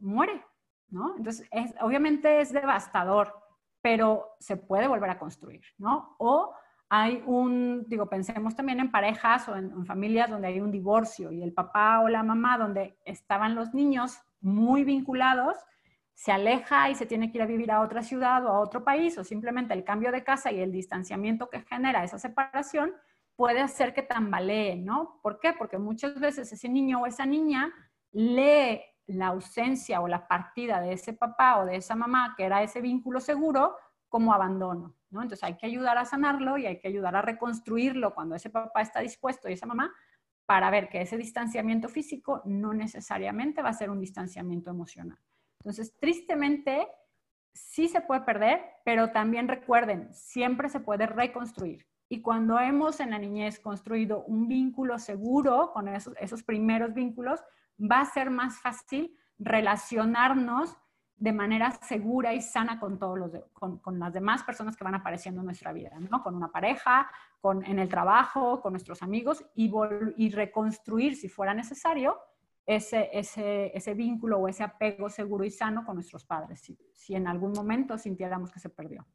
muere, 0.00 0.44
¿no? 0.88 1.16
Entonces, 1.16 1.48
obviamente 1.80 2.40
es 2.40 2.52
devastador, 2.52 3.34
pero 3.80 4.36
se 4.38 4.56
puede 4.56 4.88
volver 4.88 5.10
a 5.10 5.18
construir, 5.18 5.62
¿no? 5.78 6.16
O 6.18 6.54
hay 6.88 7.22
un, 7.26 7.84
digo, 7.88 8.08
pensemos 8.08 8.54
también 8.54 8.80
en 8.80 8.90
parejas 8.90 9.48
o 9.48 9.56
en, 9.56 9.84
familias 9.84 10.30
donde 10.30 10.48
hay 10.48 10.60
un 10.60 10.70
divorcio 10.70 11.32
y 11.32 11.42
el 11.42 11.52
papá 11.52 12.00
o 12.00 12.08
la 12.08 12.22
mamá 12.22 12.56
donde 12.58 12.98
estaban 13.04 13.54
los 13.54 13.74
niños 13.74 14.20
muy 14.40 14.84
vinculados, 14.84 15.56
se 16.14 16.32
aleja 16.32 16.88
y 16.90 16.94
se 16.94 17.06
tiene 17.06 17.30
que 17.30 17.38
ir 17.38 17.42
a 17.42 17.46
vivir 17.46 17.70
a 17.72 17.80
otra 17.80 18.02
ciudad 18.02 18.44
o 18.46 18.48
a 18.48 18.60
otro 18.60 18.84
país, 18.84 19.18
o 19.18 19.24
simplemente 19.24 19.74
el 19.74 19.84
cambio 19.84 20.12
de 20.12 20.24
casa 20.24 20.52
y 20.52 20.60
el 20.60 20.72
distanciamiento 20.72 21.50
que 21.50 21.62
genera 21.62 22.04
esa 22.04 22.18
separación 22.18 22.92
puede 23.36 23.60
hacer 23.60 23.92
que 23.92 24.02
tambalee, 24.02 24.76
¿no? 24.76 25.18
¿Por 25.22 25.40
qué? 25.40 25.52
Porque 25.52 25.78
muchas 25.78 26.18
veces 26.20 26.52
ese 26.52 26.68
niño 26.68 27.02
o 27.02 27.06
esa 27.06 27.26
niña 27.26 27.72
lee 28.12 28.80
la 29.06 29.28
ausencia 29.28 30.00
o 30.00 30.08
la 30.08 30.28
partida 30.28 30.80
de 30.80 30.92
ese 30.92 31.12
papá 31.12 31.58
o 31.58 31.66
de 31.66 31.76
esa 31.76 31.96
mamá, 31.96 32.34
que 32.36 32.44
era 32.44 32.62
ese 32.62 32.80
vínculo 32.80 33.20
seguro, 33.20 33.76
como 34.08 34.32
abandono, 34.32 34.94
¿no? 35.10 35.22
Entonces 35.22 35.42
hay 35.42 35.56
que 35.56 35.66
ayudar 35.66 35.98
a 35.98 36.04
sanarlo 36.04 36.56
y 36.56 36.66
hay 36.66 36.78
que 36.78 36.86
ayudar 36.86 37.16
a 37.16 37.22
reconstruirlo 37.22 38.14
cuando 38.14 38.36
ese 38.36 38.48
papá 38.48 38.80
está 38.80 39.00
dispuesto 39.00 39.48
y 39.48 39.54
esa 39.54 39.66
mamá 39.66 39.92
para 40.46 40.70
ver 40.70 40.88
que 40.88 41.00
ese 41.00 41.16
distanciamiento 41.16 41.88
físico 41.88 42.40
no 42.44 42.72
necesariamente 42.72 43.60
va 43.62 43.70
a 43.70 43.72
ser 43.72 43.90
un 43.90 43.98
distanciamiento 43.98 44.70
emocional. 44.70 45.18
Entonces, 45.64 45.98
tristemente, 45.98 46.86
sí 47.54 47.88
se 47.88 48.02
puede 48.02 48.20
perder, 48.20 48.60
pero 48.84 49.12
también 49.12 49.48
recuerden, 49.48 50.12
siempre 50.12 50.68
se 50.68 50.80
puede 50.80 51.06
reconstruir. 51.06 51.86
Y 52.10 52.20
cuando 52.20 52.58
hemos 52.60 53.00
en 53.00 53.10
la 53.10 53.18
niñez 53.18 53.58
construido 53.58 54.24
un 54.24 54.46
vínculo 54.46 54.98
seguro 54.98 55.72
con 55.72 55.88
esos, 55.88 56.42
primeros 56.42 56.92
vínculos, 56.92 57.40
va 57.80 58.00
a 58.00 58.04
ser 58.04 58.28
más 58.28 58.60
fácil 58.60 59.16
relacionarnos 59.38 60.76
de 61.16 61.32
manera 61.32 61.70
segura 61.70 62.34
y 62.34 62.42
sana 62.42 62.78
con, 62.78 62.98
todos 62.98 63.18
las 63.18 64.12
demás 64.12 64.42
personas 64.42 64.76
que 64.76 64.84
van 64.84 64.96
apareciendo 64.96 65.40
en 65.40 65.46
nuestra 65.46 65.72
vida, 65.72 65.98
¿no? 65.98 66.22
Con 66.22 66.34
una 66.34 66.52
pareja, 66.52 67.10
con, 67.40 67.64
en 67.64 67.78
el 67.78 67.88
trabajo, 67.88 68.60
con 68.60 68.74
nuestros 68.74 69.02
amigos 69.02 69.42
y 69.54 70.30
reconstruir, 70.30 71.16
si 71.16 71.28
fuera 71.30 71.54
necesario, 71.54 72.18
ese, 72.66 73.10
ese, 73.12 73.76
ese, 73.76 73.94
vínculo 73.94 74.38
o 74.38 74.48
ese 74.48 74.62
apego 74.62 75.10
seguro 75.10 75.44
y 75.44 75.50
sano 75.50 75.84
con 75.84 75.96
nuestros 75.96 76.24
padres, 76.24 76.60
si, 76.60 76.78
si, 76.92 77.14
en 77.14 77.26
algún 77.26 77.52
momento 77.52 77.98
sintiéramos 77.98 78.50
que 78.50 78.60
se 78.60 78.70
perdió. 78.70 79.06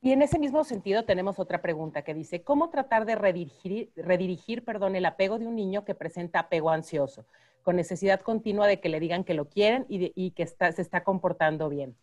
Y 0.00 0.12
en 0.12 0.22
ese 0.22 0.38
mismo 0.38 0.62
sentido 0.64 1.04
tenemos 1.04 1.38
otra 1.38 1.62
pregunta 1.62 2.02
que 2.02 2.14
dice, 2.14 2.42
¿cómo 2.42 2.70
tratar 2.70 3.06
de 3.06 3.16
redirigir, 3.16 3.92
redirigir 3.96 4.64
perdón, 4.64 4.94
el 4.94 5.04
apego 5.04 5.38
de 5.38 5.46
un 5.46 5.56
niño 5.56 5.84
que 5.84 5.94
presenta 5.94 6.40
apego 6.40 6.70
ansioso, 6.70 7.26
con 7.62 7.76
necesidad 7.76 8.20
continua 8.20 8.66
de 8.66 8.80
que 8.80 8.88
le 8.88 9.00
digan 9.00 9.24
que 9.24 9.34
lo 9.34 9.48
quieren 9.48 9.84
y, 9.88 10.12
y 10.14 10.30
que 10.30 10.42
está, 10.42 10.70
se 10.72 10.82
está 10.82 11.02
comportando 11.02 11.68
bien? 11.68 11.96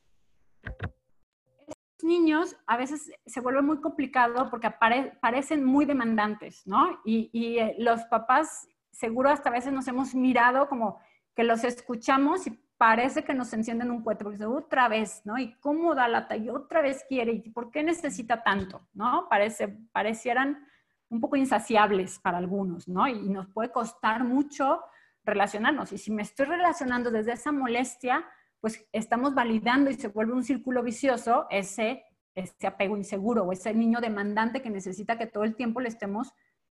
Estos 1.67 2.03
niños 2.03 2.55
a 2.67 2.77
veces 2.77 3.11
se 3.25 3.39
vuelve 3.39 3.61
muy 3.61 3.79
complicado 3.79 4.49
porque 4.49 4.67
apare, 4.67 5.17
parecen 5.21 5.63
muy 5.63 5.85
demandantes, 5.85 6.67
¿no? 6.67 6.99
Y, 7.05 7.29
y 7.31 7.59
eh, 7.59 7.75
los 7.79 8.03
papás 8.05 8.67
seguro 8.93 9.29
hasta 9.29 9.49
a 9.49 9.53
veces 9.53 9.73
nos 9.73 9.87
hemos 9.87 10.15
mirado 10.15 10.69
como 10.69 10.99
que 11.35 11.43
los 11.43 11.63
escuchamos 11.63 12.47
y 12.47 12.51
parece 12.77 13.23
que 13.23 13.33
nos 13.33 13.51
encienden 13.53 13.91
un 13.91 14.03
cohete, 14.03 14.23
porque 14.23 14.45
otra 14.45 14.87
vez, 14.87 15.21
¿no? 15.25 15.37
Y 15.37 15.53
cómo 15.59 15.95
da 15.95 16.07
lata, 16.07 16.35
y 16.35 16.49
otra 16.49 16.81
vez 16.81 17.05
quiere, 17.07 17.33
y 17.33 17.49
por 17.49 17.71
qué 17.71 17.83
necesita 17.83 18.43
tanto, 18.43 18.87
¿no? 18.93 19.27
Parece, 19.29 19.67
parecieran 19.91 20.67
un 21.09 21.21
poco 21.21 21.35
insaciables 21.35 22.19
para 22.19 22.37
algunos, 22.37 22.87
¿no? 22.87 23.07
Y 23.07 23.29
nos 23.29 23.47
puede 23.47 23.71
costar 23.71 24.23
mucho 24.23 24.81
relacionarnos. 25.23 25.91
Y 25.91 25.97
si 25.97 26.11
me 26.11 26.23
estoy 26.23 26.45
relacionando 26.45 27.11
desde 27.11 27.33
esa 27.33 27.51
molestia, 27.51 28.25
pues 28.59 28.85
estamos 28.91 29.33
validando 29.33 29.89
y 29.89 29.95
se 29.95 30.07
vuelve 30.07 30.33
un 30.33 30.43
círculo 30.43 30.83
vicioso 30.83 31.47
ese, 31.49 32.03
ese 32.35 32.67
apego 32.67 32.97
inseguro 32.97 33.43
o 33.43 33.51
ese 33.51 33.73
niño 33.73 34.01
demandante 34.01 34.61
que 34.61 34.69
necesita 34.69 35.17
que 35.17 35.27
todo 35.27 35.43
el 35.43 35.55
tiempo 35.55 35.79
le 35.79 35.89
estemos 35.89 36.33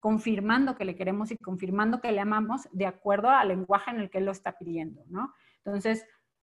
confirmando 0.05 0.77
que 0.77 0.85
le 0.85 0.97
queremos 0.97 1.31
y 1.31 1.39
confirmando 1.39 2.03
que 2.03 2.13
le 2.13 2.21
amamos 2.21 2.69
de 2.73 2.85
acuerdo 2.85 3.31
al 3.31 3.49
lenguaje 3.49 3.91
en 3.91 4.01
el 4.01 4.11
que 4.11 4.19
él 4.19 4.27
lo 4.27 4.33
está 4.33 4.59
pidiendo, 4.59 5.03
¿no? 5.09 5.33
Entonces, 5.65 6.07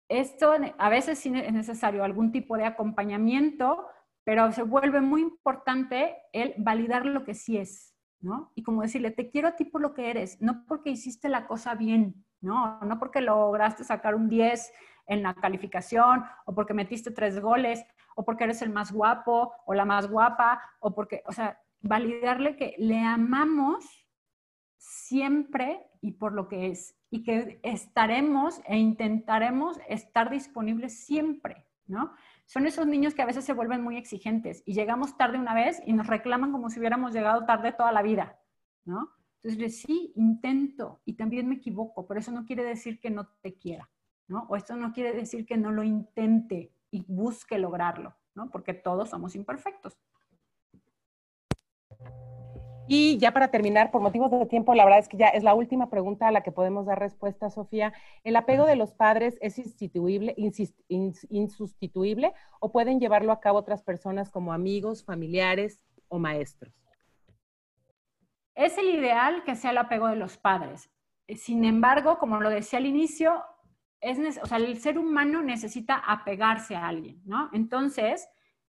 esto 0.08 0.54
a 0.78 0.89
veces 0.89 1.18
sí 1.18 1.34
es 1.36 1.52
necesario 1.52 2.04
algún 2.04 2.32
tipo 2.32 2.58
de 2.58 2.66
acompañamiento, 2.66 3.88
pero 4.24 4.52
se 4.52 4.62
vuelve 4.62 5.02
muy 5.02 5.22
importante 5.22 6.16
el 6.32 6.54
validar 6.60 7.08
lo 7.08 7.24
que 7.24 7.34
sí 7.34 7.58
es, 7.58 7.95
¿no? 8.20 8.52
Y 8.54 8.62
como 8.62 8.84
decirle, 8.84 9.10
te 9.10 9.32
quiero 9.32 9.47
a 9.47 9.56
ti 9.56 9.66
por 9.66 9.82
lo 9.82 9.95
que 9.95 10.12
eres, 10.12 10.39
no 10.39 10.64
porque 10.68 10.91
hiciste 10.91 11.28
la 11.28 11.47
cosa 11.47 11.74
bien, 11.74 12.24
¿no? 12.41 12.80
No 12.82 13.00
porque 13.00 13.20
lograste 13.20 13.84
sacar 13.84 14.14
un 14.14 14.30
10 14.30 14.72
en 15.08 15.24
la 15.24 15.34
calificación 15.34 16.24
o 16.45 16.54
porque 16.54 16.76
metiste 16.76 17.10
tres 17.10 17.39
goles 17.39 17.84
o 18.16 18.24
porque 18.24 18.43
eres 18.43 18.62
el 18.62 18.70
más 18.70 18.91
guapo 18.91 19.54
o 19.66 19.74
la 19.74 19.86
más 19.86 20.08
guapa 20.08 20.62
o 20.82 20.93
porque, 20.93 21.24
o 21.26 21.32
sea, 21.32 21.60
validarle 21.82 22.55
que 22.55 22.75
le 22.77 22.99
amamos 22.99 23.86
siempre 24.77 25.86
y 26.01 26.13
por 26.13 26.34
lo 26.34 26.47
que 26.47 26.67
es 26.67 26.95
y 27.09 27.23
que 27.23 27.59
estaremos 27.63 28.61
e 28.65 28.77
intentaremos 28.77 29.80
estar 29.88 30.30
disponibles 30.30 31.05
siempre, 31.05 31.65
¿no? 31.88 32.13
Son 32.45 32.65
esos 32.65 32.88
niños 32.88 33.13
que 33.13 33.21
a 33.21 33.25
veces 33.25 33.45
se 33.45 33.53
vuelven 33.53 33.84
muy 33.84 33.97
exigentes 33.97 34.63
y 34.65 34.73
llegamos 34.73 35.17
tarde 35.17 35.38
una 35.38 35.53
vez 35.53 35.82
y 35.86 35.93
nos 35.93 36.07
reclaman 36.07 36.51
como 36.51 36.69
si 36.69 36.80
hubiéramos 36.80 37.13
llegado 37.13 37.45
tarde 37.45 37.71
toda 37.71 37.91
la 37.91 38.01
vida, 38.01 38.39
¿no? 38.86 39.09
Entonces, 39.41 39.82
sí, 39.82 40.11
intento 40.15 41.01
y 41.05 41.13
también 41.13 41.47
me 41.47 41.55
equivoco, 41.55 42.05
pero 42.07 42.19
eso 42.19 42.32
no 42.32 42.45
quiere 42.45 42.63
decir 42.63 42.99
que 42.99 43.09
no 43.09 43.27
te 43.41 43.57
quiera, 43.57 43.89
¿no? 44.27 44.45
O 44.49 44.55
esto 44.55 44.75
no 44.75 44.91
quiere 44.91 45.13
decir 45.13 45.45
que 45.45 45.57
no 45.57 45.71
lo 45.71 45.84
intente 45.84 46.73
y 46.91 47.05
busque 47.07 47.57
lograrlo, 47.57 48.15
¿no? 48.36 48.49
Porque 48.51 48.73
todos 48.73 49.09
somos 49.09 49.36
imperfectos. 49.36 49.97
Y 52.91 53.19
ya 53.19 53.31
para 53.31 53.51
terminar, 53.51 53.91
por 53.91 54.01
motivos 54.01 54.31
de 54.31 54.47
tiempo, 54.47 54.73
la 54.73 54.83
verdad 54.83 54.97
es 54.97 55.07
que 55.07 55.15
ya 55.15 55.27
es 55.27 55.43
la 55.43 55.53
última 55.53 55.91
pregunta 55.91 56.27
a 56.27 56.31
la 56.31 56.41
que 56.41 56.51
podemos 56.51 56.87
dar 56.87 56.97
respuesta, 56.97 57.51
Sofía. 57.51 57.93
¿El 58.23 58.35
apego 58.35 58.65
de 58.65 58.75
los 58.75 58.93
padres 58.93 59.37
es 59.41 59.61
insustituible 61.29 62.33
o 62.59 62.71
pueden 62.71 62.99
llevarlo 62.99 63.31
a 63.31 63.39
cabo 63.39 63.59
otras 63.59 63.83
personas 63.83 64.31
como 64.31 64.53
amigos, 64.53 65.05
familiares 65.05 65.79
o 66.07 66.17
maestros? 66.17 66.73
Es 68.55 68.75
el 68.79 68.89
ideal 68.89 69.43
que 69.43 69.55
sea 69.55 69.69
el 69.69 69.77
apego 69.77 70.07
de 70.07 70.15
los 70.15 70.39
padres. 70.39 70.89
Sin 71.37 71.65
embargo, 71.65 72.17
como 72.17 72.41
lo 72.41 72.49
decía 72.49 72.79
al 72.79 72.87
inicio, 72.87 73.43
es, 74.01 74.39
o 74.41 74.47
sea, 74.47 74.57
el 74.57 74.79
ser 74.79 74.97
humano 74.97 75.43
necesita 75.43 75.93
apegarse 75.95 76.75
a 76.75 76.87
alguien, 76.87 77.21
¿no? 77.23 77.51
Entonces, 77.53 78.27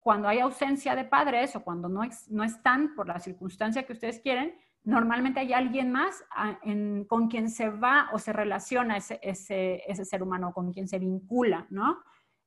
cuando 0.02 0.28
hay 0.28 0.40
ausencia 0.40 0.96
de 0.96 1.06
padres 1.06 1.56
o 1.56 1.64
cuando 1.64 1.88
no, 1.88 2.02
no 2.30 2.44
están 2.44 2.96
por 2.96 3.08
la 3.08 3.20
circunstancia 3.20 3.84
que 3.84 3.94
ustedes 3.94 4.20
quieren, 4.20 4.56
normalmente 4.84 5.40
hay 5.40 5.54
alguien 5.54 5.92
más 5.92 6.24
ah, 6.32 6.60
con 7.08 7.28
quien 7.28 7.50
se 7.50 7.70
va 7.70 8.10
o 8.12 8.20
se 8.20 8.34
relaciona 8.34 8.98
ese, 8.98 9.20
ese, 9.22 9.84
ese 9.88 10.06
ser 10.06 10.24
humano, 10.24 10.54
con 10.54 10.74
quien 10.74 10.88
se 10.88 11.00
vincula, 11.00 11.68
¿no? 11.70 12.00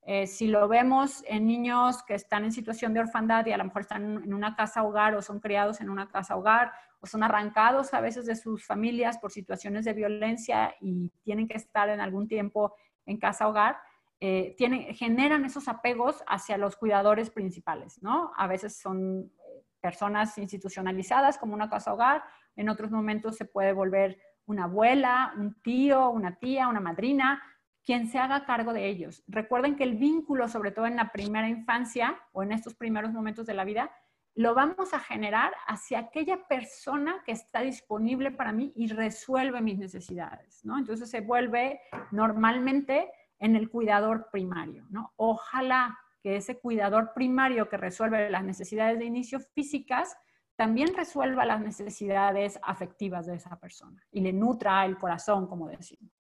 Eh, 0.07 0.27
si 0.27 0.49
lo 0.49 0.69
vemos 0.69 1.25
en 1.27 1.47
niños 1.47 2.03
que 2.03 2.15
están 2.15 2.45
en 2.45 2.53
situación 2.53 2.93
de 2.93 3.01
orfandad 3.01 3.47
y 3.47 3.53
a 3.53 3.57
lo 3.57 3.65
mejor 3.65 3.83
están 3.83 4.23
en 4.23 4.35
una 4.35 4.55
casa 4.55 4.83
hogar 4.83 5.15
o 5.15 5.23
son 5.23 5.41
criados 5.41 5.81
en 5.81 5.89
una 5.89 6.11
casa 6.11 6.37
hogar 6.37 6.73
o 7.01 7.07
son 7.07 7.23
arrancados 7.23 7.95
a 7.95 8.03
veces 8.03 8.27
de 8.27 8.37
sus 8.37 8.67
familias 8.67 9.17
por 9.17 9.31
situaciones 9.31 9.87
de 9.87 9.95
violencia 9.95 10.75
y 10.79 11.11
tienen 11.23 11.49
que 11.49 11.57
estar 11.57 11.89
en 11.89 12.01
algún 12.01 12.29
tiempo 12.29 12.75
en 13.07 13.17
casa 13.17 13.49
hogar, 13.49 13.79
eh, 14.21 14.57
generan 14.95 15.45
esos 15.45 15.69
apegos 15.69 16.23
hacia 16.27 16.57
los 16.57 16.77
cuidadores 16.77 17.31
principales, 17.31 18.03
¿no? 18.03 18.33
A 18.37 18.47
veces 18.47 18.77
son 18.77 19.25
eh, 19.25 19.65
personas 19.81 20.39
institucionalizadas 20.39 21.39
como 21.39 21.55
una 21.55 21.69
casa 21.69 21.93
hogar, 21.93 22.23
en 22.57 22.69
otros 22.69 22.91
momentos 22.91 23.37
se 23.37 23.45
puede 23.45 23.73
volver 23.73 24.19
una 24.47 24.65
abuela, 24.65 25.33
un 25.37 25.61
tío, 25.63 26.11
una 26.11 26.39
tía, 26.39 26.69
una 26.69 26.81
madrina, 26.81 27.43
quien 27.85 28.09
se 28.09 28.19
haga 28.19 28.45
cargo 28.45 28.73
de 28.73 28.87
ellos. 28.89 29.23
Recuerden 29.27 29.77
que 29.77 29.85
el 29.85 29.97
vínculo, 29.97 30.49
sobre 30.49 30.71
todo 30.71 30.87
en 30.87 30.97
la 30.97 31.13
primera 31.13 31.49
infancia 31.49 32.19
o 32.33 32.43
en 32.43 32.53
estos 32.53 32.75
primeros 32.75 33.13
momentos 33.13 33.47
de 33.47 33.55
la 33.55 33.65
vida, 33.65 33.91
lo 34.37 34.55
vamos 34.55 34.93
a 34.95 34.99
generar 34.99 35.53
hacia 35.67 36.01
aquella 36.01 36.49
persona 36.49 37.23
que 37.25 37.33
está 37.33 37.61
disponible 37.61 38.33
para 38.33 38.53
mí 38.53 38.73
y 38.75 38.89
resuelve 38.89 39.61
mis 39.61 39.79
necesidades, 39.79 40.65
¿no? 40.65 40.77
Entonces 40.79 41.09
se 41.09 41.21
vuelve 41.21 41.81
normalmente 42.11 43.13
en 43.39 43.57
el 43.57 43.71
cuidador 43.71 44.29
primario, 44.31 44.85
¿no? 44.91 45.15
Ojalá 45.17 45.99
que 46.23 46.37
ese 46.37 46.59
cuidador 46.59 47.13
primario 47.15 47.69
que 47.69 47.77
resuelve 47.77 48.31
las 48.31 48.45
necesidades 48.45 48.99
de 48.99 49.05
inicio 49.05 49.41
físicas 49.41 50.17
también 50.57 50.95
resuelva 50.95 51.45
las 51.45 51.61
necesidades 51.61 52.59
afectivas 52.63 53.27
de 53.27 53.35
esa 53.37 53.57
persona 53.57 54.03
y 54.11 54.21
le 54.21 54.33
nutra 54.33 54.87
el 54.87 54.97
corazón, 54.97 55.47
como 55.47 55.69
decimos. 55.69 56.11